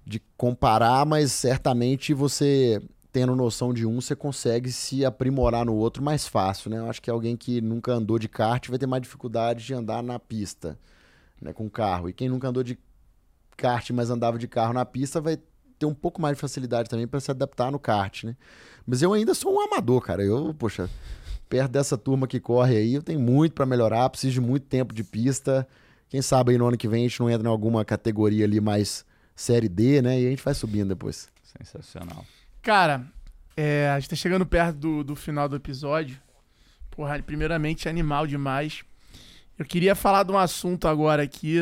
[0.05, 2.83] de comparar, mas certamente você,
[3.13, 6.79] tendo noção de um, você consegue se aprimorar no outro mais fácil, né?
[6.79, 10.03] Eu acho que alguém que nunca andou de kart vai ter mais dificuldade de andar
[10.03, 10.79] na pista,
[11.41, 11.53] né?
[11.53, 12.09] Com carro.
[12.09, 12.79] E quem nunca andou de
[13.57, 15.39] kart, mas andava de carro na pista, vai
[15.79, 18.37] ter um pouco mais de facilidade também para se adaptar no kart, né?
[18.87, 20.23] Mas eu ainda sou um amador, cara.
[20.23, 20.89] Eu, poxa,
[21.49, 24.95] perto dessa turma que corre aí, eu tenho muito para melhorar, preciso de muito tempo
[24.95, 25.67] de pista.
[26.09, 28.61] Quem sabe aí no ano que vem a gente não entra em alguma categoria ali
[28.61, 29.05] mais
[29.35, 30.21] série D, né?
[30.21, 31.29] E a gente vai subindo depois.
[31.59, 32.25] Sensacional.
[32.63, 33.07] Cara,
[33.57, 36.21] é, a gente tá chegando perto do, do final do episódio.
[36.91, 38.85] Porra, primeiramente, animal demais.
[39.59, 41.57] Eu queria falar de um assunto agora aqui,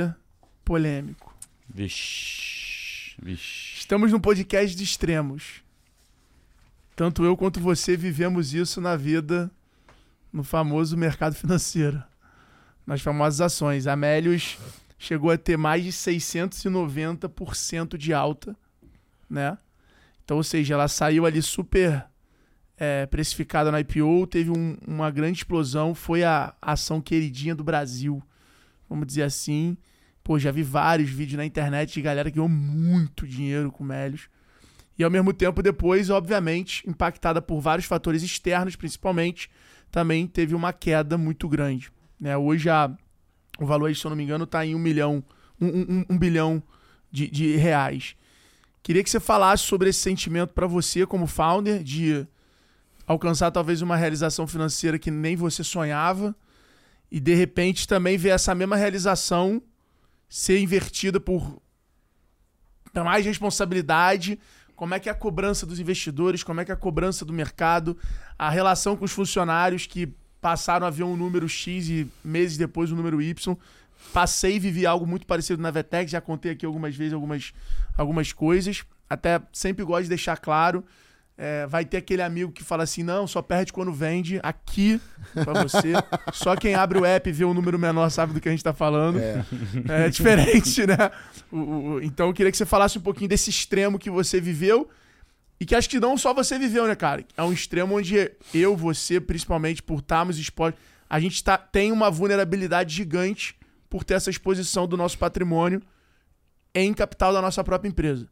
[0.65, 1.33] polêmico.
[1.69, 3.15] Vixe.
[3.23, 3.79] Vixe.
[3.79, 5.63] Estamos num podcast de extremos.
[6.97, 9.49] Tanto eu quanto você vivemos isso na vida,
[10.33, 12.03] no famoso mercado financeiro.
[12.85, 13.87] Nas famosas ações.
[13.87, 14.59] A Melius
[14.99, 18.57] chegou a ter mais de 690% de alta,
[19.31, 19.57] né?
[20.29, 22.05] Então, ou seja, ela saiu ali super
[22.77, 28.23] é, precificada na IPO, teve um- uma grande explosão, foi a ação queridinha do Brasil,
[28.89, 29.75] vamos dizer assim.
[30.23, 34.29] Pô, já vi vários vídeos na internet de galera que ganhou muito dinheiro com Melios.
[34.99, 39.51] E ao mesmo tempo, depois, obviamente, impactada por vários fatores externos, principalmente,
[39.91, 41.91] também teve uma queda muito grande.
[42.21, 42.37] Né?
[42.37, 42.95] Hoje a,
[43.59, 45.25] o valor, se eu não me engano, está em um milhão,
[45.59, 45.67] um-
[46.01, 46.63] um- um bilhão
[47.11, 48.15] de, de reais.
[48.83, 52.27] Queria que você falasse sobre esse sentimento para você, como founder, de
[53.07, 56.35] alcançar talvez uma realização financeira que nem você sonhava,
[57.11, 59.63] e de repente também ver essa mesma realização
[60.29, 61.61] ser invertida por
[62.95, 64.39] mais responsabilidade,
[64.75, 67.33] como é que é a cobrança dos investidores, como é que é a cobrança do
[67.33, 67.97] mercado,
[68.39, 72.93] a relação com os funcionários que passaram a ver um número X e meses depois
[72.93, 73.57] um número Y.
[74.13, 77.53] Passei e vivi algo muito parecido na Vetec, já contei aqui algumas vezes algumas,
[77.97, 78.85] algumas coisas.
[79.09, 80.85] Até sempre gosto de deixar claro.
[81.37, 84.41] é, vai ter aquele amigo que fala assim: não, só perde quando vende.
[84.43, 85.01] Aqui,
[85.35, 85.93] pra você.
[86.33, 88.65] só quem abre o app e vê um número menor sabe do que a gente
[88.65, 89.19] tá falando.
[89.19, 89.45] É.
[90.07, 91.11] É diferente, né?
[91.51, 91.57] O-
[91.95, 94.89] o- então eu queria que você falasse um pouquinho desse extremo que você viveu.
[95.61, 97.25] E que acho que não só você viveu, né, cara?
[97.37, 100.81] É um extremo onde eu, você, principalmente por estarmos expostos,
[101.11, 103.57] a gente tá, tem uma vulnerabilidade gigante
[103.89, 105.81] por ter essa exposição do nosso patrimônio
[106.75, 108.29] em capital da nossa própria empresa.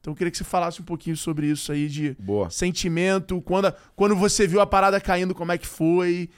[0.00, 2.50] Então eu queria que você falasse um pouquinho sobre isso aí de Boa.
[2.50, 6.28] sentimento, quando, a- quando você viu a parada caindo, como é que foi.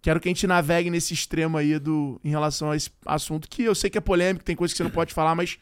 [0.00, 3.62] Quero que a gente navegue nesse extremo aí do, em relação a esse assunto, que
[3.64, 5.58] eu sei que é polêmico, tem coisa que você não pode falar, mas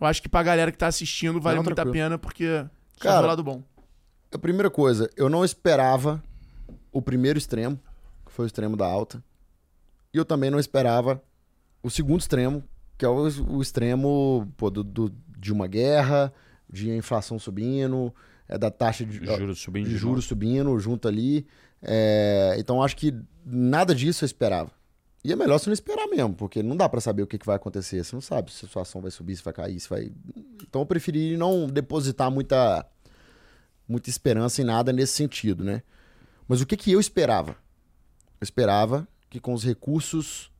[0.00, 1.92] eu acho que pra galera que tá assistindo vale Não, muito a tranquilo.
[2.04, 2.64] pena, porque
[3.00, 3.62] Cara, do lado bom.
[4.32, 6.22] A primeira coisa, eu não esperava
[6.92, 7.78] o primeiro extremo,
[8.24, 9.22] que foi o extremo da alta.
[10.14, 11.20] E eu também não esperava
[11.82, 12.62] o segundo extremo,
[12.98, 13.22] que é o,
[13.56, 16.32] o extremo pô, do, do- de uma guerra,
[16.70, 18.14] de inflação subindo,
[18.48, 21.46] é, da taxa de, Juros subindo de juros subindo junto ali.
[21.82, 23.14] É, então acho que
[23.44, 24.70] nada disso eu esperava.
[25.24, 27.46] E é melhor você não esperar mesmo, porque não dá pra saber o que, que
[27.46, 28.02] vai acontecer.
[28.04, 30.12] Você não sabe se a sua ação vai subir, se vai cair, se vai.
[30.62, 32.86] Então eu preferi não depositar muita
[33.88, 35.82] muita esperança em nada nesse sentido, né?
[36.48, 37.52] Mas o que, que eu esperava?
[38.40, 40.50] Eu esperava que com os recursos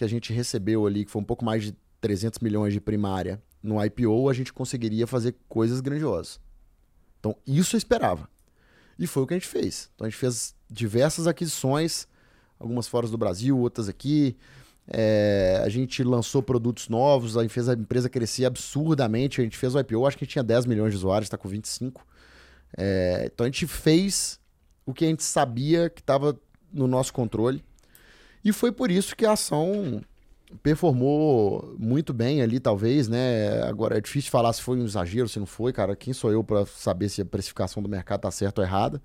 [0.00, 3.38] que a gente recebeu ali, que foi um pouco mais de 300 milhões de primária
[3.62, 6.40] no IPO, a gente conseguiria fazer coisas grandiosas.
[7.18, 8.26] Então, isso eu esperava.
[8.98, 9.90] E foi o que a gente fez.
[9.94, 12.08] Então, a gente fez diversas aquisições,
[12.58, 14.34] algumas fora do Brasil, outras aqui.
[14.88, 19.42] É, a gente lançou produtos novos, a fez a empresa crescer absurdamente.
[19.42, 21.36] A gente fez o IPO, acho que a gente tinha 10 milhões de usuários, está
[21.36, 22.06] com 25.
[22.74, 24.40] É, então, a gente fez
[24.86, 26.40] o que a gente sabia que estava
[26.72, 27.62] no nosso controle.
[28.44, 30.02] E foi por isso que a ação
[30.62, 33.62] performou muito bem ali, talvez, né?
[33.62, 35.94] Agora é difícil falar se foi um exagero, se não foi, cara.
[35.94, 39.00] Quem sou eu para saber se a precificação do mercado tá certa ou errada?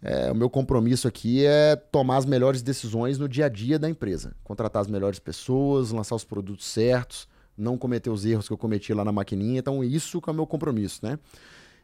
[0.00, 3.88] É, o meu compromisso aqui é tomar as melhores decisões no dia a dia da
[3.88, 8.58] empresa, contratar as melhores pessoas, lançar os produtos certos, não cometer os erros que eu
[8.58, 9.60] cometi lá na maquininha.
[9.60, 11.18] Então, isso que é o meu compromisso, né?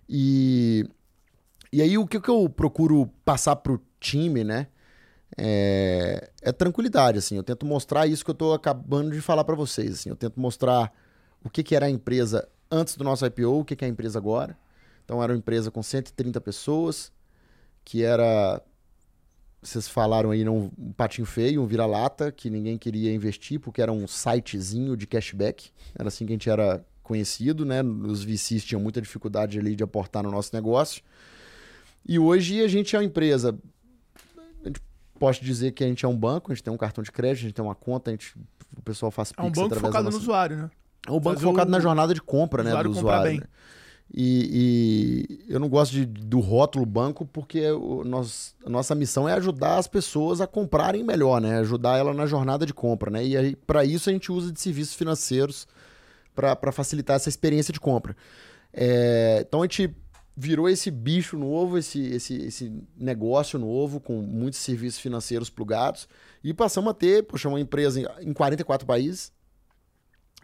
[0.08, 0.84] E,
[1.72, 4.66] e aí, o que, que eu procuro passar pro time, né?
[5.36, 7.36] É, é, tranquilidade, assim.
[7.36, 9.92] Eu tento mostrar isso que eu estou acabando de falar para vocês.
[9.92, 10.10] Assim.
[10.10, 10.92] Eu tento mostrar
[11.42, 13.90] o que, que era a empresa antes do nosso IPO, o que, que é a
[13.90, 14.56] empresa agora.
[15.04, 17.12] Então, era uma empresa com 130 pessoas,
[17.84, 18.62] que era.
[19.60, 24.06] Vocês falaram aí, um patinho feio, um vira-lata, que ninguém queria investir, porque era um
[24.06, 25.70] sitezinho de cashback.
[25.98, 27.82] Era assim que a gente era conhecido, né?
[27.82, 31.02] Os VCs tinham muita dificuldade ali de aportar no nosso negócio.
[32.06, 33.58] E hoje a gente é uma empresa
[35.18, 37.40] posso dizer que a gente é um banco, a gente tem um cartão de crédito,
[37.40, 38.34] a gente tem uma conta, a gente,
[38.76, 40.16] o pessoal faz É um banco focado nossa...
[40.16, 40.70] no usuário, né?
[41.06, 41.72] É um banco Fazer focado o...
[41.72, 43.40] na jornada de compra, né, do usuário.
[43.40, 43.46] Né?
[44.12, 49.28] E, e, eu não gosto de, do rótulo banco porque o, nós, a nossa missão
[49.28, 51.58] é ajudar as pessoas a comprarem melhor, né?
[51.58, 53.22] Ajudar ela na jornada de compra, né?
[53.22, 55.66] E para isso a gente usa de serviços financeiros
[56.34, 58.16] para facilitar essa experiência de compra.
[58.72, 59.94] É, então a gente
[60.40, 66.08] virou esse bicho novo, esse, esse, esse negócio novo, com muitos serviços financeiros plugados,
[66.44, 69.32] e passamos a ter, poxa, uma empresa em, em 44 países,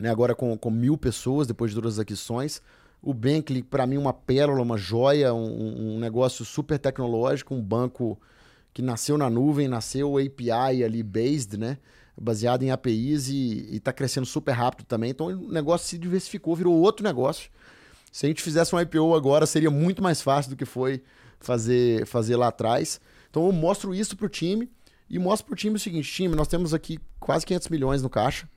[0.01, 2.61] né, agora com, com mil pessoas, depois de duas aquisições.
[3.01, 8.19] O Bankly, para mim, uma pérola, uma joia, um, um, negócio super tecnológico, um banco
[8.73, 11.79] que nasceu na nuvem, nasceu API ali based, né?
[12.21, 15.11] Baseado em APIs e está crescendo super rápido também.
[15.11, 17.51] Então o negócio se diversificou, virou outro negócio.
[18.15, 21.03] Se a gente fizesse um IPO agora, seria muito mais fácil do que foi
[21.41, 23.01] fazer, fazer lá atrás.
[23.29, 24.71] Então eu mostro isso pro time
[25.11, 28.49] e mostro pro time o seguinte: time, nós temos aqui quase 500 milhões no caixa.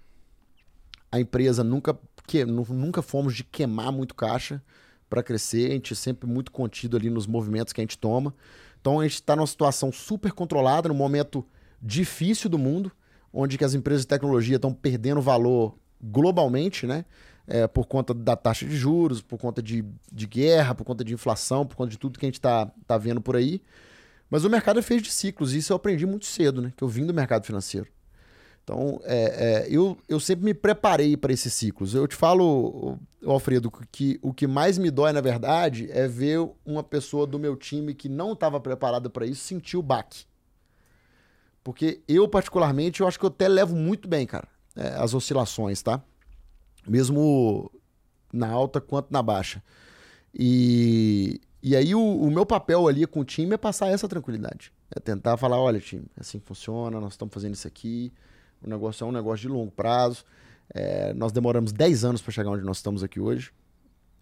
[1.11, 1.97] A empresa nunca,
[2.27, 4.61] que, nunca fomos de queimar muito caixa
[5.09, 8.35] para crescer, a gente é sempre muito contido ali nos movimentos que a gente toma.
[8.79, 11.43] Então a gente está numa situação super controlada, num momento
[11.81, 12.91] difícil do mundo,
[13.33, 17.05] onde que as empresas de tecnologia estão perdendo valor globalmente, né?
[17.47, 21.13] É, por conta da taxa de juros, por conta de, de guerra, por conta de
[21.13, 23.61] inflação, por conta de tudo que a gente está tá vendo por aí.
[24.29, 26.73] Mas o mercado feito de ciclos, e isso eu aprendi muito cedo, né?
[26.75, 27.87] Que eu vim do mercado financeiro.
[28.61, 31.95] Então, é, é, eu, eu sempre me preparei para esses ciclos.
[31.95, 36.83] Eu te falo, Alfredo, que o que mais me dói, na verdade, é ver uma
[36.83, 40.25] pessoa do meu time que não estava preparada para isso sentir o baque.
[41.63, 45.81] Porque eu, particularmente, eu acho que eu até levo muito bem, cara, é, as oscilações,
[45.81, 46.03] tá?
[46.89, 47.71] Mesmo
[48.31, 49.63] na alta quanto na baixa.
[50.33, 54.71] E, e aí o, o, meu papel ali com o time é passar essa tranquilidade.
[54.95, 58.11] É tentar falar, olha, time, é assim funciona, nós estamos fazendo isso aqui,
[58.61, 60.23] o negócio é um negócio de longo prazo.
[60.73, 63.51] É, nós demoramos 10 anos para chegar onde nós estamos aqui hoje.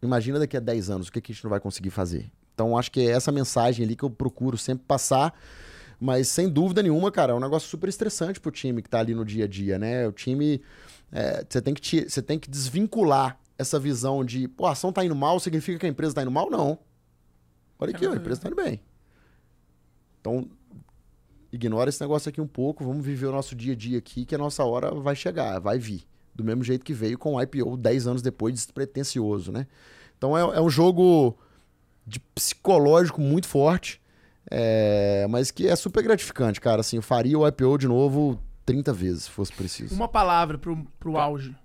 [0.02, 2.32] Imagina daqui a 10 anos o que, que a gente não vai conseguir fazer.
[2.54, 5.34] Então acho que é essa mensagem ali que eu procuro sempre passar.
[6.00, 9.14] Mas sem dúvida nenhuma, cara, é um negócio super estressante pro time que tá ali
[9.14, 10.08] no dia a dia, né?
[10.08, 10.62] O time
[11.12, 14.92] é, você, tem que te, você tem que desvincular essa visão de, pô, a ação
[14.92, 16.50] tá indo mal, significa que a empresa tá indo mal?
[16.50, 16.78] Não.
[17.80, 18.82] Olha aqui, ó, a empresa tá indo bem.
[20.20, 20.50] Então,
[21.52, 24.36] ignora esse negócio aqui um pouco, vamos viver o nosso dia a dia aqui, que
[24.36, 26.06] a nossa hora vai chegar, vai vir.
[26.34, 29.68] Do mesmo jeito que veio com o IPO 10 anos depois, despretensioso, né?
[30.18, 31.38] Então é, é um jogo
[32.06, 34.02] de psicológico muito forte,
[34.50, 36.82] é, mas que é super gratificante, cara.
[36.82, 39.96] Assim, eu faria o IPO de novo 30 vezes, se fosse preciso.
[39.96, 41.56] Uma palavra pro, pro auge.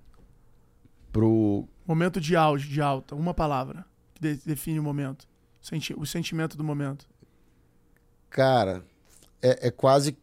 [1.13, 1.69] Pro.
[1.87, 3.15] Momento de auge, de alta.
[3.15, 3.85] Uma palavra
[4.15, 5.29] que de, define o momento.
[5.61, 7.07] Senti o sentimento do momento.
[8.31, 8.83] Cara,
[9.43, 10.17] é, é, quase.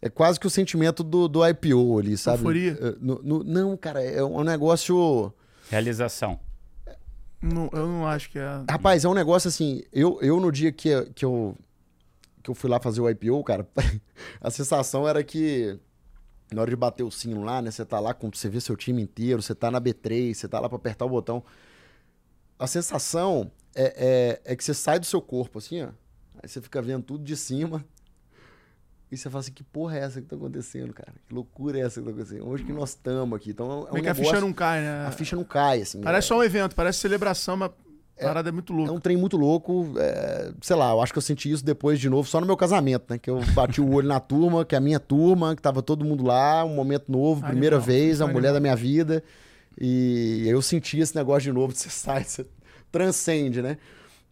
[0.00, 2.38] É quase que o sentimento do, do IPO ali, sabe?
[2.38, 2.76] Euforia?
[2.80, 5.32] É, no, no, não, cara, é um negócio.
[5.70, 6.40] Realização.
[7.42, 8.64] Não, eu não acho que é.
[8.70, 9.82] Rapaz, é um negócio assim.
[9.92, 11.56] Eu, eu no dia que, que eu
[12.42, 13.66] que eu fui lá fazer o IPO, cara,
[14.40, 15.78] a sensação era que
[16.52, 17.70] na hora de bater o sino lá, né?
[17.70, 20.60] Você tá lá, com, você vê seu time inteiro, você tá na B3, você tá
[20.60, 21.42] lá pra apertar o botão.
[22.58, 25.88] A sensação é, é, é que você sai do seu corpo, assim, ó.
[26.42, 27.84] Aí você fica vendo tudo de cima.
[29.12, 31.12] E você fala assim, que porra é essa que tá acontecendo, cara?
[31.28, 32.48] Que loucura é essa que tá acontecendo?
[32.48, 33.50] Onde que nós estamos aqui?
[33.50, 35.04] Então, é um Como é que a negócio- ficha não cai, né?
[35.06, 36.00] A ficha não cai, assim.
[36.00, 37.70] Parece é, só um evento, parece celebração, mas
[38.18, 38.92] a parada é muito é louca.
[38.92, 39.92] um trem muito louco.
[39.98, 42.56] é, sei lá, eu acho que eu senti isso depois de novo, só no meu
[42.56, 43.18] casamento, né?
[43.18, 46.04] Que eu bati o olho na turma, que é a minha turma, que tava todo
[46.06, 48.40] mundo lá, um momento novo, Animal, primeira vez, a animal.
[48.40, 49.22] mulher da minha vida.
[49.78, 52.46] E eu senti esse negócio de novo, você sai, você
[52.90, 53.76] transcende, né?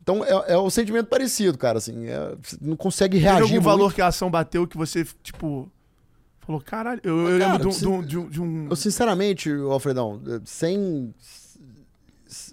[0.03, 2.07] Então é, é um sentimento parecido, cara, assim.
[2.07, 3.43] é- não consegue Teve reagir.
[3.43, 3.65] algum muito.
[3.65, 5.71] valor que a ação bateu que você, tipo,
[6.41, 8.69] falou, caralho, eu, eu Cara, lembro de um- de um- de um-.
[8.71, 11.15] Eu, sinceramente, Alfredão, eh, sem.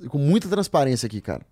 [0.09, 1.45] com muita transparência aqui, cara.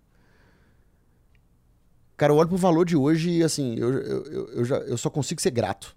[2.16, 4.96] Cara, eu olho pro valor de hoje e, assim, eu, eu, eu, eu já, eu
[4.96, 5.94] só consigo ser grato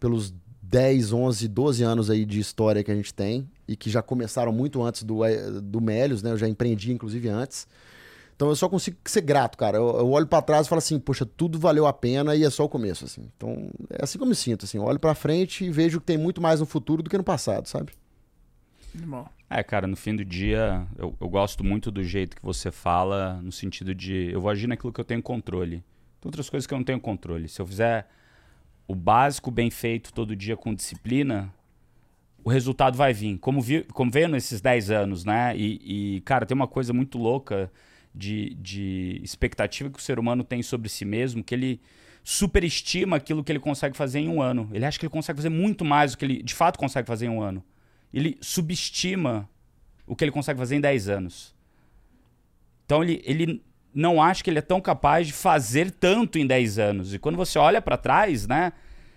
[0.00, 0.32] pelos
[0.62, 4.52] 10, 11, 12 anos aí de história que a gente tem e que já começaram
[4.52, 6.30] muito antes do, eh, do Melios, né?
[6.32, 7.66] Eu já empreendi, inclusive, antes.
[8.38, 9.78] Então eu só consigo ser grato, cara.
[9.78, 12.50] Eu, eu olho pra trás e falo assim, poxa, tudo valeu a pena e é
[12.50, 13.28] só o começo, assim.
[13.36, 14.78] Então é assim que eu me sinto, assim.
[14.78, 17.24] Eu olho pra frente e vejo que tem muito mais no futuro do que no
[17.24, 17.90] passado, sabe?
[19.50, 23.40] É, cara, no fim do dia, eu, eu gosto muito do jeito que você fala,
[23.42, 25.82] no sentido de eu vou agir naquilo que eu tenho controle.
[26.20, 27.48] Tem outras coisas que eu não tenho controle.
[27.48, 28.06] Se eu fizer
[28.86, 31.52] o básico bem feito todo dia com disciplina,
[32.44, 33.36] o resultado vai vir.
[33.38, 35.56] Como, vi, como veio nesses 10 anos, né?
[35.56, 37.68] E, e, cara, tem uma coisa muito louca
[38.14, 41.80] de, de expectativa que o ser humano tem sobre si mesmo, que ele
[42.24, 44.68] superestima aquilo que ele consegue fazer em um ano.
[44.72, 47.26] Ele acha que ele consegue fazer muito mais do que ele de fato consegue fazer
[47.26, 47.64] em um ano.
[48.12, 49.48] Ele subestima
[50.06, 51.54] o que ele consegue fazer em 10 anos.
[52.84, 53.62] Então ele, ele
[53.94, 57.14] não acha que ele é tão capaz de fazer tanto em 10 anos.
[57.14, 58.72] E quando você olha pra trás, né?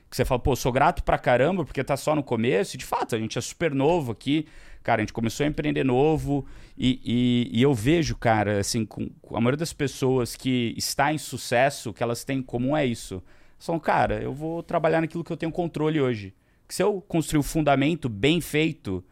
[0.09, 2.75] Que você fala, pô, sou grato pra caramba porque tá só no começo.
[2.75, 4.45] E de fato, a gente é super novo aqui.
[4.83, 6.45] Cara, a gente começou a empreender novo.
[6.77, 11.13] E, e, e eu vejo, cara, assim, com, com a maioria das pessoas que está
[11.13, 13.21] em sucesso, o que elas têm em comum é isso.
[13.59, 16.33] São, cara, eu vou trabalhar naquilo que eu tenho controle hoje.
[16.67, 19.03] Que se eu construir o fundamento bem feito,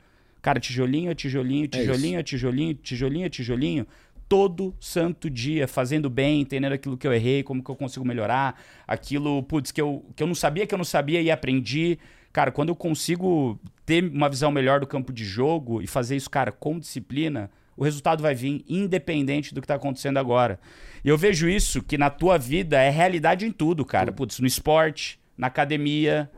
[0.41, 3.87] cara, tijolinho tijolinho, tijolinho a tijolinho, tijolinho a tijolinho,
[4.29, 8.61] todo santo dia, fazendo bem, entendendo aquilo que eu errei, como que eu consigo melhorar,
[8.87, 11.97] aquilo, putz, que eu, que eu não sabia que eu não sabia e aprendi.
[12.31, 16.29] Cara, quando eu consigo ter uma visão melhor do campo de jogo e fazer isso,
[16.29, 20.59] cara, com disciplina, o resultado vai vir independente do que tá acontecendo agora.
[21.03, 24.11] E eu vejo isso que na tua vida é realidade em tudo, cara.
[24.11, 26.29] Putz, no esporte, na academia,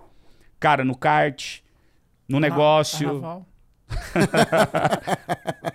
[0.60, 1.60] cara, no kart,
[2.28, 3.46] no negócio, Carnaval.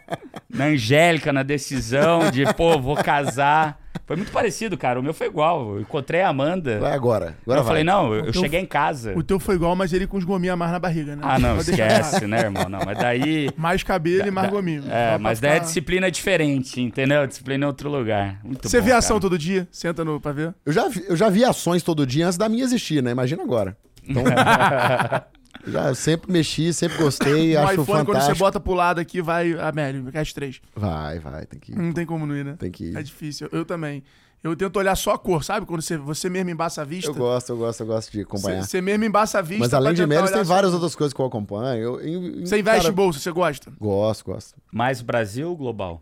[0.57, 3.79] na Angélica, na decisão de, pô, vou casar.
[4.07, 5.01] Foi muito parecido, cara.
[5.01, 5.75] O meu foi igual.
[5.77, 6.79] Eu encontrei a Amanda.
[6.79, 7.35] Vai agora.
[7.43, 7.71] Agora eu vai.
[7.71, 9.15] falei, não, eu, eu cheguei em casa.
[9.17, 11.23] O teu foi igual, mas ele com os gominhos a mais na barriga, né?
[11.25, 12.69] Ah, não, esquece, né, irmão?
[12.69, 13.49] Não, mas daí.
[13.57, 14.85] Mais cabelo e mais gominho.
[14.89, 17.27] É, pra mas daí é ficar- disciplina diferente, entendeu?
[17.27, 18.39] Disciplina em outro lugar.
[18.45, 19.23] Muito Você bom, vê a ação cara.
[19.23, 19.67] todo dia?
[19.73, 20.55] Senta no pra ver?
[20.65, 23.11] Eu já, vi, eu já vi ações todo dia antes da minha existir, né?
[23.11, 23.77] Imagina agora.
[24.09, 24.23] Então,
[25.67, 28.39] já eu sempre mexi, sempre gostei, no acho iPhone, quando você fantástico.
[28.39, 30.61] bota pro lado aqui, vai a Meli, Cast 3.
[30.75, 31.77] Vai, vai, tem que ir.
[31.77, 32.57] Não tem como não ir, né?
[32.59, 32.97] Tem que ir.
[32.97, 33.49] É difícil.
[33.53, 34.03] Eu também.
[34.45, 35.67] Eu tento olhar só a cor, sabe?
[35.67, 37.11] Quando você, você mesmo embaça a vista.
[37.11, 38.63] Eu gosto, eu gosto, eu gosto de acompanhar.
[38.63, 39.65] Você, você mesmo embaça a vista.
[39.65, 41.83] Mas além de Melis, tem só- várias outras coisas que eu acompanho.
[41.83, 43.73] Eu, em- em- Você investe cara, em bolsa, você gosta?
[43.81, 44.55] Gosto, gosto.
[44.71, 46.01] Mais Brasil ou global?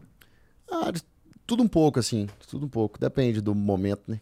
[0.71, 1.01] Ah, de-
[1.47, 2.29] tudo um pouco, assim.
[2.51, 2.99] Tudo um pouco.
[3.01, 4.21] Depende do momento, né?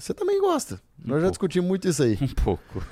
[0.00, 0.80] Você também gosta.
[0.98, 1.30] Nós já pouco.
[1.30, 2.16] discutimos muito isso aí.
[2.22, 2.82] Um pouco.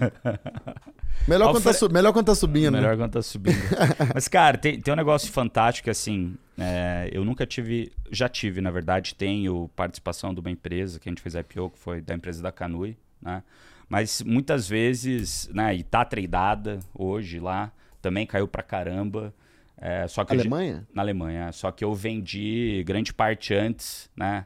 [1.27, 2.81] Melhor, quando tá, melhor quando tá subindo, né?
[2.81, 3.57] Melhor quando tá subindo.
[4.15, 8.71] Mas, cara, tem, tem um negócio fantástico assim, é, eu nunca tive, já tive, na
[8.71, 12.43] verdade, tenho participação de uma empresa que a gente fez IPO, que foi da empresa
[12.43, 13.43] da Canui, né?
[13.89, 17.73] Mas muitas vezes, né, e tá tradada hoje lá,
[18.03, 19.35] também caiu pra caramba.
[19.79, 20.87] É, só que eu- Alemanha?
[20.93, 21.53] na Alemanha.
[21.53, 24.45] Só que eu vendi grande parte antes, né?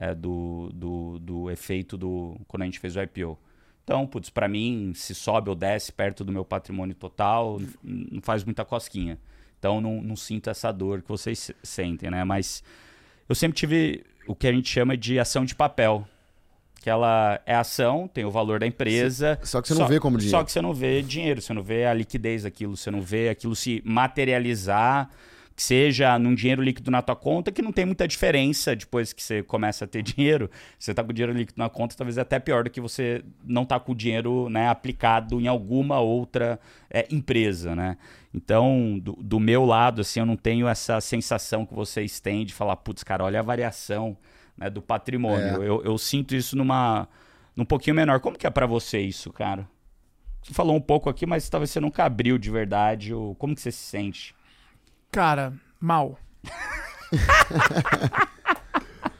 [0.00, 3.38] É, do, do, do efeito do quando a gente fez o IPO.
[3.84, 8.42] Então, putz, pra mim, se sobe ou desce perto do meu patrimônio total, não faz
[8.44, 9.18] muita cosquinha.
[9.58, 12.24] Então, não, não sinto essa dor que vocês se- sentem, né?
[12.24, 12.62] Mas
[13.28, 16.06] eu sempre tive o que a gente chama de ação de papel.
[16.82, 19.38] Que ela é ação, tem o valor da empresa.
[19.42, 20.38] Só que você não vê como dinheiro.
[20.38, 23.28] Só que você não vê dinheiro, você não vê a liquidez daquilo, você não vê
[23.28, 25.10] aquilo se materializar,
[25.56, 29.22] que seja num dinheiro líquido na tua conta, que não tem muita diferença depois que
[29.22, 30.50] você começa a ter dinheiro.
[30.78, 33.64] Você tá com dinheiro líquido na conta, talvez é até pior do que você não
[33.64, 36.58] tá com o dinheiro né, aplicado em alguma outra
[36.88, 37.96] é, empresa, né?
[38.32, 42.54] Então, do, do meu lado, assim, eu não tenho essa sensação que vocês têm de
[42.54, 44.16] falar, putz, cara, olha a variação
[44.56, 45.62] né, do patrimônio.
[45.62, 45.68] É.
[45.68, 47.08] Eu, eu sinto isso numa
[47.56, 48.20] num pouquinho menor.
[48.20, 49.68] Como que é pra você isso, cara?
[50.42, 53.12] Você falou um pouco aqui, mas talvez você nunca abriu de verdade.
[53.12, 54.34] o- Como que você se sente?
[55.10, 56.18] Cara, mal.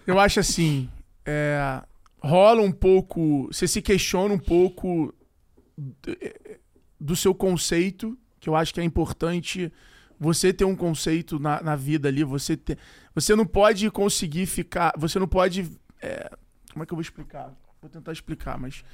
[0.06, 0.88] Eu acho assim,
[1.24, 1.82] é,
[2.20, 5.14] rola um pouco, você se questiona um pouco
[5.76, 6.16] do,
[6.98, 9.72] do seu conceito, que eu acho que é importante
[10.18, 12.78] você ter um conceito na, na vida ali, você ter,
[13.14, 15.70] você não pode conseguir ficar, você não pode,
[16.02, 16.30] é,
[16.72, 17.54] como é que eu vou explicar?
[17.80, 18.84] Vou tentar explicar, mas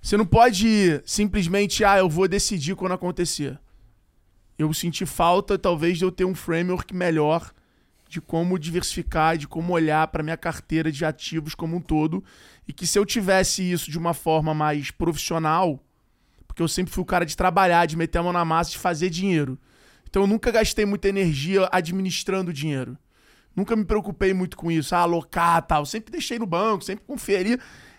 [0.00, 3.58] você não pode simplesmente, ah, eu vou decidir quando acontecer.
[4.58, 7.52] Eu senti falta, talvez, de eu ter um framework melhor
[8.08, 12.22] de como diversificar, de como olhar para minha carteira de ativos como um todo.
[12.66, 15.82] E que se eu tivesse isso de uma forma mais profissional,
[16.46, 18.78] porque eu sempre fui o cara de trabalhar, de meter a mão na massa, de
[18.78, 19.58] fazer dinheiro.
[20.08, 22.96] Então eu nunca gastei muita energia administrando dinheiro.
[23.56, 25.84] Nunca me preocupei muito com isso, ah, alocar tal.
[25.84, 27.58] Sempre deixei no banco, sempre conferi.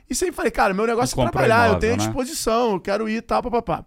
[0.10, 1.98] E sempre falei, cara, meu negócio é trabalhar, imóvel, eu tenho né?
[1.98, 3.86] disposição, eu quero ir tal, papapá.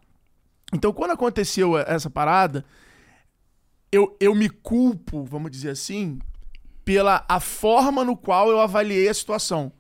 [0.73, 2.65] Então, quando aconteceu essa parada,
[3.91, 6.19] eu, eu me culpo, vamos dizer assim,
[6.85, 9.73] pela a forma no qual eu avaliei a situação.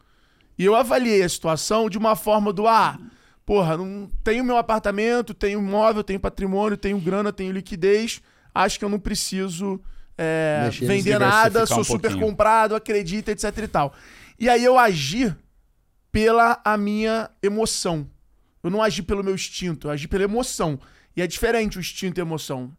[0.59, 2.99] E eu avaliei a situação de uma forma do ah,
[3.47, 8.21] porra, não tenho meu apartamento, tenho imóvel, tenho patrimônio, tenho grana, tenho liquidez,
[8.55, 9.81] acho que eu não preciso
[10.19, 12.31] é, vender nada, sou um super pouquinho.
[12.31, 13.95] comprado, acredito, etc e tal.
[14.39, 15.35] E aí eu agi
[16.11, 18.07] pela a minha emoção.
[18.69, 20.79] Eu não agi pelo meu instinto, eu agi pela emoção.
[21.17, 22.71] E é diferente o instinto e a emoção.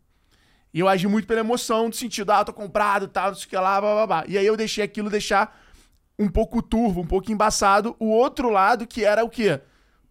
[0.71, 3.49] E eu agi muito pela emoção, do sentido, ah, tô comprado, tal, não sei o
[3.49, 4.23] que lá, blá, blá, blá.
[4.27, 5.59] E aí eu deixei aquilo deixar
[6.19, 7.95] um pouco turvo, um pouco embaçado.
[7.97, 9.59] O outro lado, que era o quê?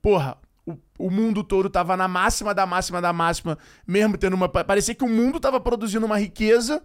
[0.03, 0.37] Porra,
[0.67, 3.57] o, o mundo todo tava na máxima da máxima da máxima,
[3.87, 4.49] mesmo tendo uma.
[4.49, 6.83] Parecia que o mundo tava produzindo uma riqueza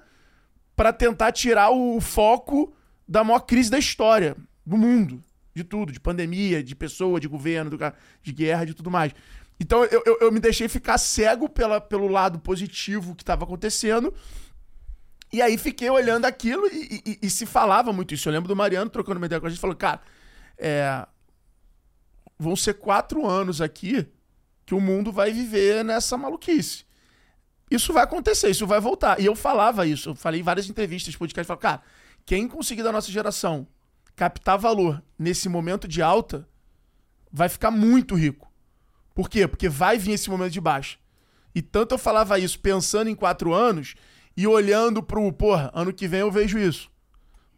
[0.76, 2.76] para tentar tirar o foco
[3.08, 5.20] da maior crise da história do mundo
[5.56, 7.78] de tudo, de pandemia, de pessoa, de governo,
[8.22, 9.14] de guerra, de tudo mais.
[9.60, 14.14] Então eu, eu, eu me deixei ficar cego pela, pelo lado positivo que estava acontecendo.
[15.32, 18.30] E aí fiquei olhando aquilo e, e, e, se falava muito isso.
[18.30, 20.00] Eu lembro do Mariano trocando uma ideia com a gente, falou, cara,
[20.58, 21.08] é,
[22.38, 24.08] vão ser quatro anos aqui
[24.66, 26.86] que o mundo vai viver nessa maluquice.
[27.70, 29.20] Isso vai acontecer, isso vai voltar.
[29.20, 31.82] E eu falava isso, eu falei em várias entrevistas, podcast, falei, cara,
[32.26, 33.68] quem conseguir da nossa geração
[34.16, 36.48] captar valor nesse momento de alta,
[37.32, 38.52] vai ficar muito rico.
[39.14, 39.48] Por quê?
[39.48, 40.98] Porque vai vir esse momento de baixa.
[41.54, 43.96] E tanto eu falava isso pensando em quatro anos
[44.36, 46.92] e olhando pro, porra, ano que vem eu vejo isso.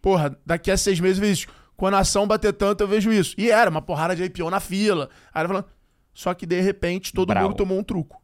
[0.02, 1.48] Porra, daqui a seis meses eu vejo isso.
[1.78, 3.36] Quando a ação bater tanto, eu vejo isso.
[3.38, 5.10] E era uma porrada de IPO na fila.
[5.34, 5.66] Aí falando.
[6.14, 8.22] Só que de repente todo mundo tomou um truco.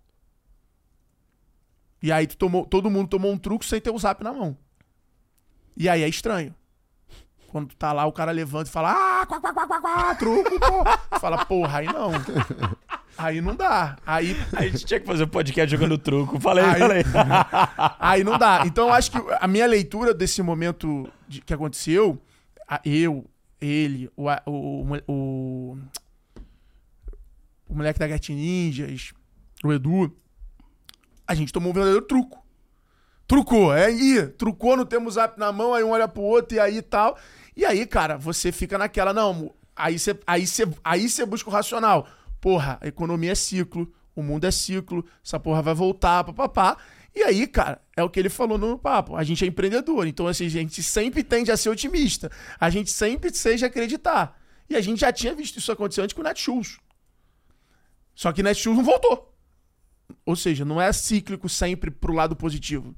[2.02, 4.58] E aí tomou, todo mundo tomou um truco sem ter o zap na mão.
[5.76, 6.56] E aí é estranho.
[7.52, 10.58] Quando tá lá, o cara levanta e fala, ah, quá, quá, quá, quá, quá truco,
[10.58, 10.84] pô.
[11.20, 12.12] fala, porra, aí não.
[13.18, 13.98] Aí não dá.
[14.06, 14.36] Aí...
[14.54, 16.40] A gente tinha que fazer um podcast jogando truco.
[16.40, 17.04] Falei, aí, falei.
[18.00, 18.64] aí não dá.
[18.66, 22.20] Então eu acho que a minha leitura desse momento de, que aconteceu,
[22.84, 23.30] eu,
[23.60, 25.78] ele, o, o, o,
[27.68, 29.12] o moleque da Gat Ninjas,
[29.64, 30.16] o Edu,
[31.28, 32.44] a gente tomou um verdadeiro truco.
[33.28, 36.60] Trucou, é aí, trucou, não temos zap na mão, aí um olha pro outro e
[36.60, 37.18] aí tal.
[37.62, 40.44] E aí, cara, você fica naquela, não, aí você aí
[40.84, 42.08] aí você busca o racional.
[42.42, 46.76] Porra, a economia é ciclo, o mundo é ciclo, essa porra vai voltar, papapá.
[47.14, 49.16] E aí, cara, é o que ele falou no papo.
[49.16, 52.32] A gente é empreendedor, então assim, a gente sempre tende a ser otimista.
[52.60, 54.42] A gente sempre seja acreditar.
[54.68, 56.80] E a gente já tinha visto isso acontecer antes com o Netshoes.
[58.16, 59.32] Só que Netshoes não voltou.
[60.26, 62.96] Ou seja, não é cíclico sempre pro lado positivo.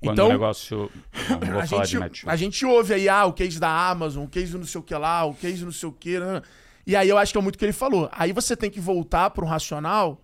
[0.00, 0.90] Quando então, o negócio.
[1.48, 4.64] Não, a, gente, a gente ouve aí, ah, o case da Amazon, o case não
[4.64, 6.18] sei o que lá, o case não sei o que.
[6.18, 6.42] Né?
[6.86, 8.08] E aí eu acho que é muito o que ele falou.
[8.12, 10.22] Aí você tem que voltar para um racional.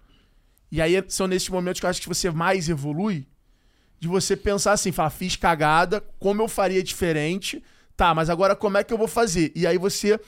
[0.70, 3.26] E aí são nesses momentos que eu acho que você mais evolui.
[3.98, 7.62] De você pensar assim, falar, fiz cagada, como eu faria diferente?
[7.96, 9.52] Tá, mas agora como é que eu vou fazer?
[9.54, 10.18] E aí você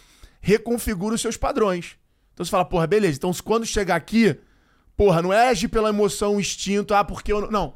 [0.41, 1.97] reconfigura os seus padrões.
[2.33, 3.17] Então você fala, porra, beleza.
[3.17, 4.39] Então quando chegar aqui,
[4.97, 7.51] porra, não é agir pela emoção, instinto, ah, porque eu.
[7.51, 7.75] Não.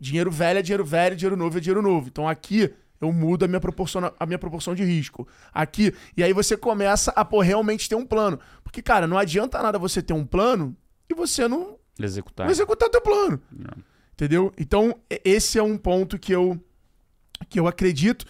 [0.00, 2.08] Dinheiro velho é dinheiro velho, dinheiro novo é dinheiro novo.
[2.08, 5.28] Então aqui eu mudo a minha proporção, a minha proporção de risco.
[5.52, 8.38] Aqui, e aí você começa a pô, realmente ter um plano.
[8.62, 10.76] Porque, cara, não adianta nada você ter um plano
[11.08, 13.40] e você não executar, não executar teu plano.
[13.50, 13.84] Não.
[14.12, 14.52] Entendeu?
[14.58, 16.58] Então, esse é um ponto que eu
[17.48, 18.26] que eu acredito.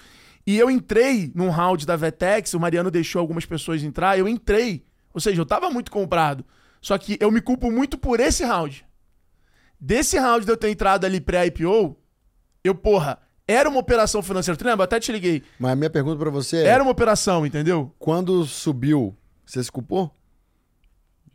[0.47, 4.85] E eu entrei num round da Vetex, o Mariano deixou algumas pessoas entrar, eu entrei.
[5.13, 6.45] Ou seja, eu tava muito comprado.
[6.81, 8.87] Só que eu me culpo muito por esse round.
[9.81, 11.97] Desse round de eu ter entrado ali pré-IPO,
[12.63, 14.57] eu, porra, era uma operação financeira.
[14.57, 14.85] Tu lembra?
[14.85, 15.43] Até te liguei.
[15.59, 16.67] Mas a minha pergunta para você é...
[16.67, 17.93] Era uma operação, entendeu?
[17.99, 20.15] Quando subiu, você se culpou?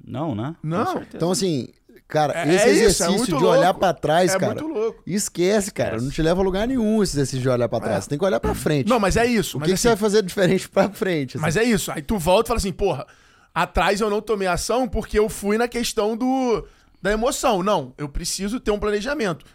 [0.05, 0.55] Não, né?
[0.61, 1.01] Não.
[1.13, 1.69] Então, assim,
[2.07, 4.53] Cara, É- esse é isso, é exercício muito de olhar pra trás, É cara.
[4.53, 5.01] muito louco.
[5.07, 5.89] Esquece, cara.
[5.95, 6.05] Esquece.
[6.05, 7.97] Não te leva a lugar nenhum esse exercício de olhar pra trás.
[7.97, 8.01] É.
[8.01, 8.87] Você tem que olhar pra frente.
[8.87, 9.57] Não, mas é isso.
[9.57, 11.37] o mas que, que assim, você vai fazer diferente pra frente?
[11.37, 11.41] assim?
[11.41, 11.91] Mas é isso.
[11.91, 13.07] Aí tu volta e fala assim, porra,
[13.53, 16.63] atrás eu não tomei ação porque eu fui na questão do
[17.05, 17.61] da emoção.
[17.61, 19.45] Não, eu preciso ter um planejamento.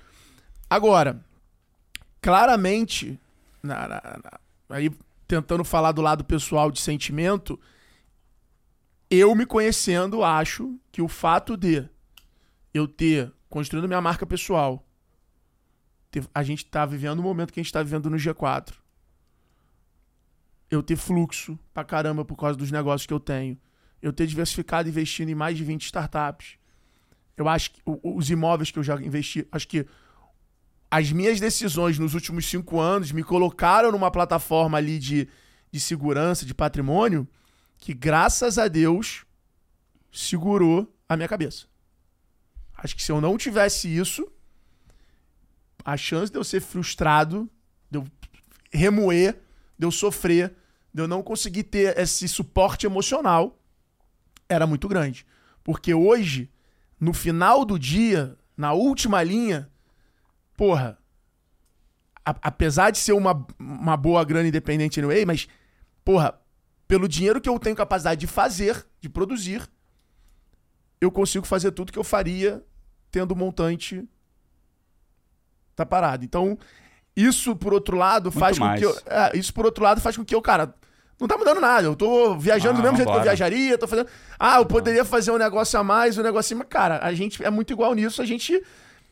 [0.69, 1.21] Agora,
[2.23, 3.19] claramente,
[3.63, 4.41] na- na- na-
[4.77, 4.91] aí
[5.27, 7.59] tentando falar do lado pessoal de sentimento,
[9.11, 11.89] eu me conhecendo, acho que o fato de
[12.73, 14.87] eu ter construído minha marca pessoal,
[16.11, 18.75] ter- a gente tá vivendo o momento que a gente tá vivendo no G4
[20.71, 23.59] eu ter fluxo pra caramba por causa dos negócios que eu tenho,
[24.01, 26.60] eu ter diversificado investindo em mais de 20 startups.
[27.41, 29.87] Eu acho que os imóveis que eu já investi, acho que
[30.91, 35.29] as minhas decisões nos últimos cinco anos me colocaram numa plataforma ali de,
[35.73, 37.27] de segurança, de patrimônio,
[37.79, 39.25] que graças a Deus
[40.13, 41.67] segurou a minha cabeça.
[42.77, 44.31] Acho que se eu não tivesse isso,
[45.85, 47.49] a chance de eu ser frustrado,
[47.91, 48.05] de eu
[48.73, 49.39] remoer,
[49.79, 50.55] de eu sofrer,
[50.93, 53.59] de eu não conseguir ter esse suporte emocional,
[54.49, 55.25] era muito grande.
[55.63, 56.51] Porque hoje,
[57.01, 59.71] no final do dia, na última linha,
[60.57, 60.99] porra,
[62.25, 65.49] a- apesar de ser uma, uma boa grana independente anyway, mas,
[66.05, 66.39] porra,
[66.87, 69.67] pelo dinheiro que eu tenho capacidade de fazer, de produzir,
[71.01, 72.63] eu consigo fazer tudo que eu faria
[73.11, 74.07] tendo o montante
[75.75, 76.25] tá parado.
[76.25, 76.59] Então,
[77.17, 78.79] isso por outro lado faz com mais.
[78.81, 80.75] que eu, é, isso por outro lado faz com que eu, cara,
[81.21, 81.87] não tá mudando nada.
[81.87, 84.09] Eu tô viajando Ah, do mesmo jeito que eu viajaria, tô fazendo.
[84.39, 87.51] Ah, eu poderia fazer um negócio a mais, um negocinho, mas cara, a gente é
[87.51, 88.63] muito igual nisso, a gente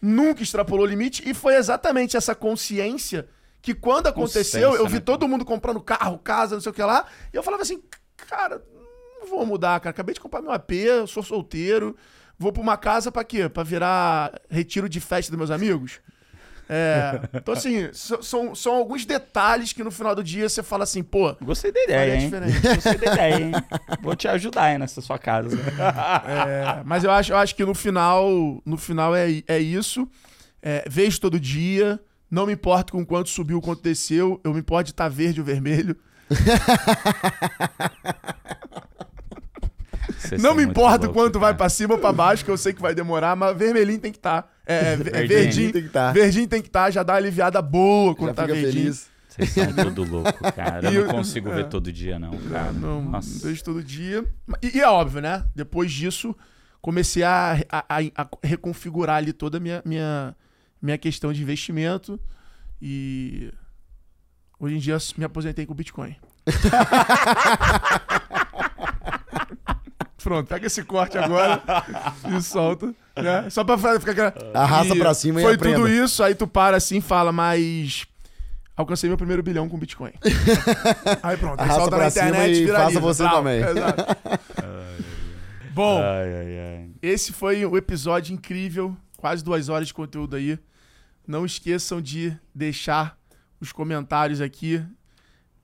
[0.00, 3.28] nunca extrapolou o limite e foi exatamente essa consciência
[3.60, 5.00] que quando aconteceu, eu vi né?
[5.00, 7.82] todo mundo comprando carro, casa, não sei o que lá, e eu falava assim,
[8.16, 8.62] cara,
[9.20, 9.90] não vou mudar, cara.
[9.90, 11.96] Acabei de comprar meu AP, eu sou solteiro.
[12.38, 13.48] Vou pra uma casa pra quê?
[13.48, 16.00] Pra virar retiro de festa dos meus amigos?
[16.68, 17.20] É.
[17.38, 21.02] Então, assim, so- são, são alguns detalhes que no final do dia você fala assim,
[21.02, 22.24] pô, Gostei da ideia, hein?
[22.24, 22.60] diferente.
[22.74, 23.52] Gostei da ideia, hein?
[24.02, 25.56] Vou te ajudar aí nessa sua casa.
[26.28, 30.06] É, mas eu acho, eu acho que no final, no final é, é isso.
[30.62, 31.98] É, vejo todo dia.
[32.30, 34.38] Não me importo com quanto subiu, quanto desceu.
[34.44, 35.96] Eu me importo de estar verde ou vermelho.
[40.18, 41.56] Vocês não me importa quanto vai cara.
[41.58, 44.18] pra cima ou pra baixo, que eu sei que vai demorar, mas vermelhinho tem que
[44.18, 44.50] estar.
[44.68, 45.28] É, é, Verdinho.
[45.28, 46.12] verdinho, Tem que tá.
[46.12, 48.82] verdinho tem que estar, já dá uma aliviada boa quando Já tá fica verdinho.
[48.84, 49.08] feliz.
[49.28, 50.92] Vocês são tudo louco, cara.
[50.92, 51.54] Eu não consigo é.
[51.54, 52.72] ver todo dia, não, cara.
[52.72, 53.46] Não, Nossa.
[53.46, 54.24] vejo todo dia.
[54.62, 55.44] E, e é óbvio, né?
[55.54, 56.36] Depois disso,
[56.82, 60.34] comecei a, a- a- a reconfigurar ali toda a minha, minha,
[60.82, 62.18] minha questão de investimento.
[62.82, 63.52] E
[64.60, 66.14] hoje em dia me aposentei com Bitcoin.
[70.22, 71.62] Pronto, pega esse corte agora
[72.36, 72.92] e solta.
[73.22, 73.50] Né?
[73.50, 74.34] Só pra ficar aquela.
[74.54, 75.76] Arrasta pra cima e Foi aprenda.
[75.76, 78.06] tudo isso, aí tu para assim e fala, mas.
[78.76, 80.12] Alcancei meu primeiro bilhão com Bitcoin.
[81.22, 82.84] aí pronto, aí solta na cima internet e viraliza.
[82.84, 83.36] faça você Brau.
[83.38, 83.60] também.
[83.60, 84.04] Exato.
[85.74, 86.90] Bom, Ai, ai, ai.
[87.02, 88.96] esse foi o episódio incrível.
[89.16, 90.58] Quase duas horas de conteúdo aí.
[91.26, 93.16] Não esqueçam de deixar
[93.60, 94.82] os comentários aqui.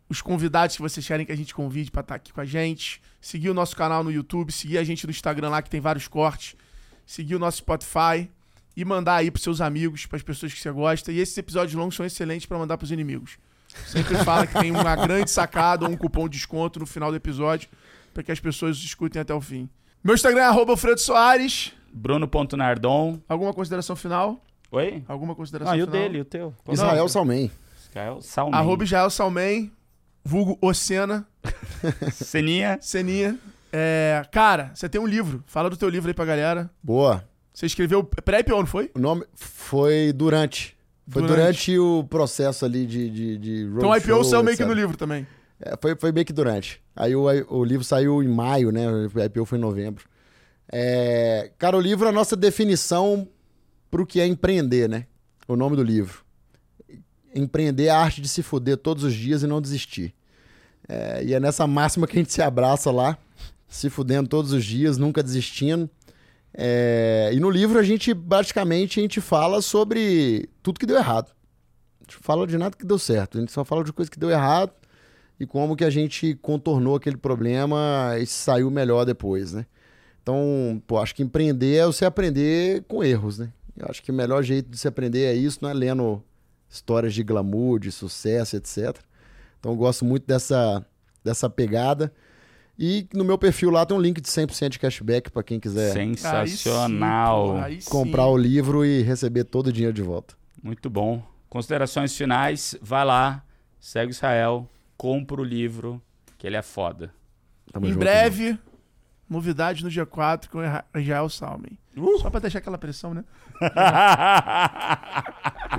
[0.09, 3.01] Os convidados que vocês querem que a gente convide pra estar aqui com a gente.
[3.20, 4.52] Seguir o nosso canal no YouTube.
[4.52, 6.55] Seguir a gente no Instagram lá que tem vários cortes.
[7.06, 8.31] Seguir o nosso Spotify.
[8.76, 11.12] E mandar aí pros seus amigos, pras pessoas que você gosta.
[11.12, 13.39] E esses episódios longos são excelentes pra mandar pros inimigos.
[13.86, 17.16] Sempre fala que tem uma grande sacada ou um cupom de desconto no final do
[17.16, 17.68] episódio
[18.12, 19.68] pra que as pessoas escutem até o fim.
[20.02, 21.72] Meu Instagram é arroba Alfredo Soares.
[21.93, 23.20] Bruno.nardon.
[23.28, 24.43] Alguma consideração final?
[24.70, 25.05] Oi?
[25.06, 26.01] Alguma consideração Ah, e o final?
[26.02, 26.52] dele, o teu?
[26.64, 27.09] Qual Israel nome?
[27.10, 27.51] Salmen.
[27.89, 28.55] Israel Salmen.
[28.59, 29.72] Arroba Israel Salmen,
[30.24, 31.26] vulgo Ocena,
[32.12, 32.78] Seninha.
[32.81, 33.39] Seninha.
[33.76, 35.42] É, cara, você tem um livro.
[35.46, 36.70] Fala do teu livro aí pra galera.
[36.80, 37.28] Boa.
[37.52, 38.88] Você escreveu pré-IPO, não foi?
[38.94, 40.76] O nome foi durante.
[41.09, 41.72] Foi Durante.
[41.72, 44.96] durante, o processo ali de, de, de Então o IPO saiu meio que no livro
[44.96, 45.26] também.
[45.60, 46.80] É, foi, foi meio que durante.
[46.94, 48.86] Aí o, o livro saiu em maio, né?
[48.88, 50.05] O IPO foi em novembro.
[50.72, 53.28] É, cara, o livro é a nossa definição
[53.90, 55.06] pro que é empreender, né?
[55.48, 56.24] O nome do livro.
[57.34, 60.14] Empreender é a arte de se fuder todos os dias e não desistir.
[60.88, 63.18] É, e é nessa máxima que a gente se abraça lá,
[63.74, 65.90] se fudendo todos os dias, nunca desistindo.
[66.56, 71.32] É, e no livro a gente, basicamente, a gente fala sobre tudo que deu errado.
[72.01, 73.36] A gente fala de nada que deu certo.
[73.36, 74.72] A gente só fala de coisa que deu errado
[75.40, 79.66] e como que a gente contornou aquele problema e saiu melhor depois, né?
[80.22, 83.52] Então, pô, acho que empreender é você aprender com erros, né?
[83.76, 86.22] Eu acho que o melhor jeito de se aprender é isso, não é lendo
[86.70, 88.96] histórias de glamour, de sucesso, etc.
[89.59, 90.86] Então, eu gosto muito dessa,
[91.24, 92.12] dessa pegada.
[92.78, 95.92] E no meu perfil lá tem um link de 100% de cashback para quem quiser
[95.92, 97.56] Sensacional.
[97.56, 97.90] Aí sim, pô, aí sim.
[97.90, 100.34] comprar o livro e receber todo o dinheiro de volta.
[100.62, 101.22] Muito bom.
[101.48, 103.44] Considerações finais, vai lá,
[103.78, 106.02] segue o Israel, compra o livro,
[106.36, 107.12] que ele é foda.
[107.72, 108.59] Tamo Em junto, breve,
[109.30, 110.62] novidade no dia 4 com o
[110.98, 111.78] Israel Salmen.
[111.96, 112.18] Uh!
[112.18, 113.24] Só pra deixar aquela pressão, né?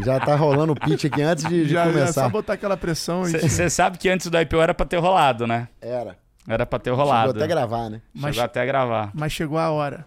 [0.05, 2.23] Já tá rolando o pitch aqui antes de, de Já, já começar.
[2.23, 3.23] só botar aquela pressão.
[3.23, 5.67] Você sabe que antes do IPO era pra ter rolado, né?
[5.81, 6.17] Era.
[6.47, 7.31] Era pra ter Chegou rolado.
[7.31, 8.01] até gravar, né?
[8.13, 9.11] Mas, Chegou até a gravar.
[9.13, 10.05] mas chegou a hora.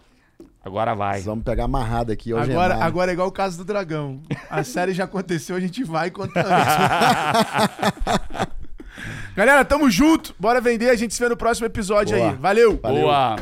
[0.63, 1.21] Agora vai.
[1.21, 2.51] Vamos pegar amarrado aqui hoje.
[2.51, 4.21] Agora, agora é igual o caso do dragão.
[4.49, 6.47] A série já aconteceu, a gente vai contando.
[9.35, 10.35] Galera, tamo junto.
[10.37, 10.89] Bora vender.
[10.89, 12.31] A gente se vê no próximo episódio Boa.
[12.31, 12.35] aí.
[12.35, 12.79] Valeu.
[12.81, 13.01] Valeu.
[13.03, 13.35] Boa.